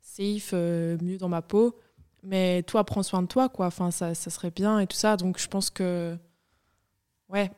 safe, 0.10 0.52
euh, 0.54 0.98
mieux 1.02 1.17
dans 1.17 1.30
ma 1.30 1.41
peau. 1.41 1.78
Mais 2.24 2.63
toi, 2.63 2.84
prends 2.84 3.04
soin 3.04 3.22
de 3.22 3.28
toi, 3.28 3.50
quoi. 3.50 3.67
Enfin, 3.67 3.91
ça, 3.91 4.13
ça 4.13 4.30
serait 4.30 4.52
bien 4.52 4.80
et 4.80 4.88
tout 4.88 4.98
ça. 4.98 5.17
Donc, 5.17 5.39
je 5.39 5.48
pense 5.48 5.69
que, 5.69 6.17
ouais, 7.30 7.50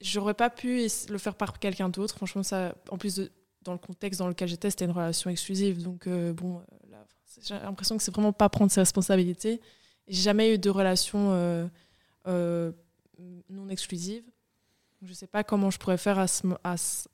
j'aurais 0.00 0.34
pas 0.34 0.50
pu 0.50 0.86
le 1.08 1.18
faire 1.18 1.34
par 1.34 1.58
quelqu'un 1.58 1.88
d'autre. 1.88 2.14
Franchement, 2.14 2.42
ça, 2.42 2.74
en 2.90 2.98
plus 2.98 3.20
dans 3.62 3.72
le 3.72 3.78
contexte 3.78 4.18
dans 4.20 4.28
lequel 4.28 4.48
j'étais, 4.48 4.70
c'était 4.70 4.84
une 4.84 4.90
relation 4.90 5.30
exclusive. 5.30 5.82
Donc, 5.82 6.06
euh, 6.06 6.32
bon, 6.32 6.58
euh, 6.58 6.96
j'ai 7.42 7.54
l'impression 7.54 7.96
que 7.96 8.02
c'est 8.02 8.14
vraiment 8.14 8.32
pas 8.32 8.48
prendre 8.48 8.70
ses 8.70 8.80
responsabilités. 8.80 9.60
J'ai 10.08 10.22
jamais 10.22 10.54
eu 10.54 10.58
de 10.58 10.70
relation 10.70 11.68
euh, 12.26 12.72
non 13.48 13.68
exclusive. 13.68 14.24
Je 15.02 15.12
sais 15.12 15.26
pas 15.26 15.44
comment 15.44 15.70
je 15.70 15.78
pourrais 15.78 15.98
faire 15.98 16.18
à 16.18 16.26
ce, 16.26 16.46
à 16.64 16.76
ce, 16.76 17.08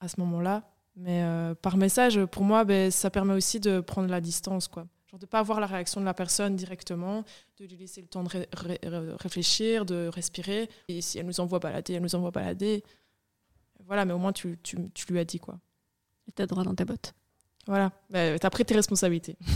à 0.00 0.08
ce 0.08 0.20
moment-là. 0.20 0.68
Mais 1.00 1.22
euh, 1.22 1.54
par 1.54 1.76
message, 1.76 2.24
pour 2.26 2.42
moi, 2.42 2.64
ben, 2.64 2.90
ça 2.90 3.08
permet 3.08 3.34
aussi 3.34 3.60
de 3.60 3.78
prendre 3.80 4.08
la 4.08 4.20
distance, 4.20 4.66
quoi. 4.66 4.86
Genre 5.10 5.20
de 5.20 5.26
pas 5.26 5.38
avoir 5.38 5.60
la 5.60 5.66
réaction 5.66 6.00
de 6.00 6.04
la 6.04 6.12
personne 6.12 6.56
directement, 6.56 7.24
de 7.58 7.64
lui 7.66 7.76
laisser 7.76 8.02
le 8.02 8.08
temps 8.08 8.24
de 8.24 8.28
ré- 8.28 8.48
ré- 8.52 8.78
ré- 8.82 9.14
réfléchir, 9.20 9.86
de 9.86 10.08
respirer. 10.12 10.68
Et 10.88 11.00
si 11.00 11.18
elle 11.18 11.26
nous 11.26 11.38
envoie 11.40 11.60
balader, 11.60 11.94
elle 11.94 12.02
nous 12.02 12.14
envoie 12.14 12.30
balader. 12.32 12.82
Voilà, 13.86 14.04
mais 14.04 14.12
au 14.12 14.18
moins 14.18 14.32
tu, 14.32 14.58
tu, 14.62 14.76
tu 14.92 15.10
lui 15.12 15.18
as 15.20 15.24
dit 15.24 15.38
quoi. 15.38 15.58
Et 16.28 16.32
t'as 16.32 16.46
droit 16.46 16.64
dans 16.64 16.74
tes 16.74 16.84
bottes. 16.84 17.14
Voilà, 17.66 17.92
bah, 18.10 18.38
t'as 18.38 18.50
pris 18.50 18.64
tes 18.64 18.74
responsabilités. 18.74 19.36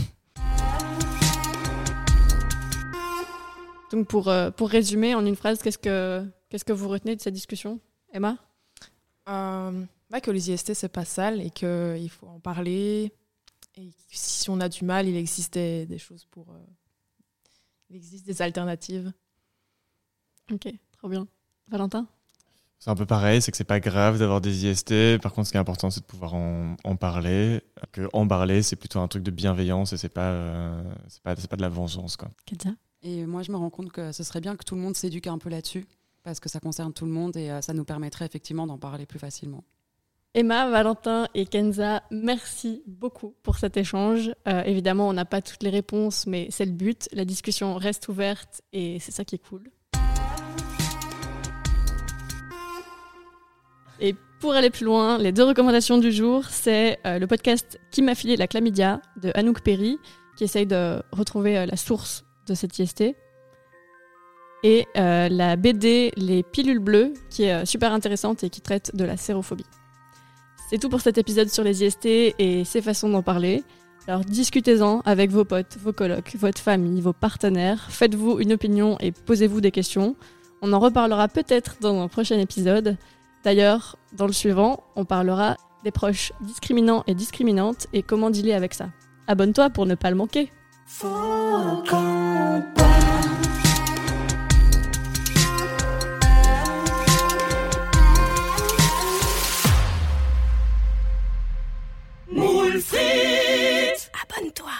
Donc, 3.91 4.07
pour, 4.07 4.27
euh, 4.29 4.49
pour 4.49 4.69
résumer 4.69 5.13
en 5.13 5.23
une 5.23 5.35
phrase, 5.35 5.61
qu'est-ce 5.61 5.77
que, 5.77 6.25
qu'est-ce 6.49 6.65
que 6.65 6.73
vous 6.73 6.87
retenez 6.89 7.15
de 7.15 7.21
cette 7.21 7.33
discussion 7.35 7.79
Emma? 8.11 8.37
Euh, 9.29 9.85
bah, 10.09 10.21
que 10.21 10.31
les 10.31 10.51
IST, 10.51 10.73
c'est 10.73 10.89
pas 10.89 11.05
sale 11.05 11.41
et 11.41 11.49
qu'il 11.49 12.09
faut 12.09 12.27
en 12.27 12.39
parler. 12.39 13.11
Et 13.75 13.87
que 13.87 13.93
si 14.09 14.49
on 14.49 14.59
a 14.59 14.69
du 14.69 14.85
mal, 14.85 15.07
il 15.07 15.15
existe 15.15 15.53
des, 15.53 15.85
des 15.85 15.97
choses 15.97 16.25
pour. 16.25 16.49
euh, 16.51 16.59
il 17.89 17.95
existe 17.95 18.25
des 18.25 18.41
alternatives. 18.41 19.11
Ok, 20.51 20.67
trop 20.97 21.07
bien. 21.09 21.27
Valentin? 21.69 22.07
C'est 22.79 22.89
un 22.89 22.95
peu 22.95 23.05
pareil, 23.05 23.41
c'est 23.41 23.49
que 23.49 23.55
c'est 23.55 23.63
pas 23.63 23.79
grave 23.79 24.19
d'avoir 24.19 24.41
des 24.41 24.65
IST. 24.65 25.17
Par 25.21 25.31
contre, 25.31 25.47
ce 25.47 25.51
qui 25.53 25.57
est 25.57 25.59
important, 25.61 25.89
c'est 25.89 26.01
de 26.01 26.05
pouvoir 26.05 26.33
en, 26.33 26.75
en 26.83 26.95
parler. 26.97 27.61
Que 27.93 28.09
en 28.11 28.27
parler, 28.27 28.61
c'est 28.61 28.75
plutôt 28.75 28.99
un 28.99 29.07
truc 29.07 29.23
de 29.23 29.31
bienveillance 29.31 29.93
et 29.93 29.97
c'est 29.97 30.09
pas, 30.09 30.31
euh, 30.31 30.83
c'est 31.07 31.23
pas, 31.23 31.33
c'est 31.37 31.47
pas 31.49 31.55
de 31.55 31.61
la 31.61 31.69
vengeance, 31.69 32.17
quoi. 32.17 32.29
Et 33.03 33.25
moi, 33.25 33.41
je 33.41 33.51
me 33.53 33.57
rends 33.57 33.69
compte 33.69 33.91
que 33.91 34.11
ce 34.11 34.23
serait 34.23 34.41
bien 34.41 34.57
que 34.57 34.65
tout 34.65 34.75
le 34.75 34.81
monde 34.81 34.95
s'éduque 34.95 35.27
un 35.27 35.37
peu 35.37 35.49
là-dessus, 35.49 35.85
parce 36.23 36.39
que 36.39 36.49
ça 36.49 36.59
concerne 36.59 36.93
tout 36.93 37.05
le 37.05 37.11
monde 37.11 37.35
et 37.37 37.51
euh, 37.51 37.61
ça 37.61 37.73
nous 37.73 37.83
permettrait 37.83 38.25
effectivement 38.25 38.65
d'en 38.65 38.77
parler 38.77 39.05
plus 39.05 39.19
facilement. 39.19 39.63
Emma, 40.35 40.67
Valentin 40.67 41.27
et 41.35 41.45
Kenza, 41.45 42.01
merci 42.09 42.81
beaucoup 42.87 43.35
pour 43.43 43.57
cet 43.57 43.77
échange. 43.77 44.31
Euh, 44.47 44.63
évidemment, 44.63 45.07
on 45.07 45.13
n'a 45.13 45.25
pas 45.25 45.43
toutes 45.43 45.61
les 45.61 45.69
réponses, 45.69 46.25
mais 46.25 46.47
c'est 46.49 46.65
le 46.65 46.71
but. 46.71 47.07
La 47.11 47.23
discussion 47.23 47.75
reste 47.75 48.07
ouverte 48.07 48.63
et 48.71 48.99
c'est 48.99 49.11
ça 49.11 49.25
qui 49.25 49.35
est 49.35 49.47
cool. 49.47 49.69
Et 53.99 54.15
pour 54.39 54.53
aller 54.53 54.71
plus 54.71 54.85
loin, 54.85 55.19
les 55.19 55.31
deux 55.31 55.43
recommandations 55.43 55.99
du 55.99 56.11
jour, 56.11 56.45
c'est 56.45 56.99
euh, 57.05 57.19
le 57.19 57.27
podcast 57.27 57.79
Qui 57.91 58.01
m'a 58.01 58.15
filé 58.15 58.35
la 58.35 58.47
chlamydia 58.47 59.01
de 59.21 59.31
Anouk 59.35 59.61
Perry, 59.61 59.99
qui 60.35 60.45
essaye 60.45 60.65
de 60.65 61.03
retrouver 61.11 61.63
la 61.67 61.77
source 61.77 62.25
de 62.47 62.55
cette 62.55 62.79
IST. 62.79 63.15
Et 64.63 64.87
euh, 64.97 65.27
la 65.29 65.55
BD 65.55 66.11
Les 66.15 66.41
pilules 66.41 66.79
bleues, 66.79 67.13
qui 67.29 67.43
est 67.43 67.53
euh, 67.53 67.65
super 67.65 67.91
intéressante 67.91 68.43
et 68.43 68.49
qui 68.49 68.61
traite 68.61 68.95
de 68.95 69.03
la 69.03 69.17
sérophobie. 69.17 69.65
C'est 70.69 70.77
tout 70.77 70.89
pour 70.89 71.01
cet 71.01 71.17
épisode 71.17 71.49
sur 71.49 71.63
les 71.63 71.83
IST 71.83 72.05
et 72.05 72.63
ses 72.65 72.81
façons 72.81 73.09
d'en 73.09 73.21
parler. 73.21 73.63
Alors 74.07 74.21
discutez-en 74.21 75.01
avec 75.05 75.31
vos 75.31 75.45
potes, 75.45 75.77
vos 75.81 75.93
colocs, 75.93 76.35
votre 76.35 76.61
famille, 76.61 76.99
vos 77.01 77.13
partenaires. 77.13 77.87
Faites-vous 77.89 78.39
une 78.39 78.53
opinion 78.53 78.97
et 78.99 79.11
posez-vous 79.11 79.61
des 79.61 79.71
questions. 79.71 80.15
On 80.61 80.73
en 80.73 80.79
reparlera 80.79 81.27
peut-être 81.27 81.75
dans 81.81 82.01
un 82.01 82.07
prochain 82.07 82.39
épisode. 82.39 82.97
D'ailleurs, 83.43 83.97
dans 84.13 84.27
le 84.27 84.33
suivant, 84.33 84.83
on 84.95 85.05
parlera 85.05 85.57
des 85.83 85.91
proches 85.91 86.31
discriminants 86.41 87.03
et 87.07 87.13
discriminantes 87.13 87.87
et 87.93 88.01
comment 88.01 88.29
dealer 88.29 88.53
avec 88.53 88.73
ça. 88.73 88.89
Abonne-toi 89.27 89.69
pour 89.69 89.85
ne 89.85 89.95
pas 89.95 90.09
le 90.09 90.15
manquer. 90.15 90.51
Faut. 90.85 91.07
Abonne-toi. 102.73 104.71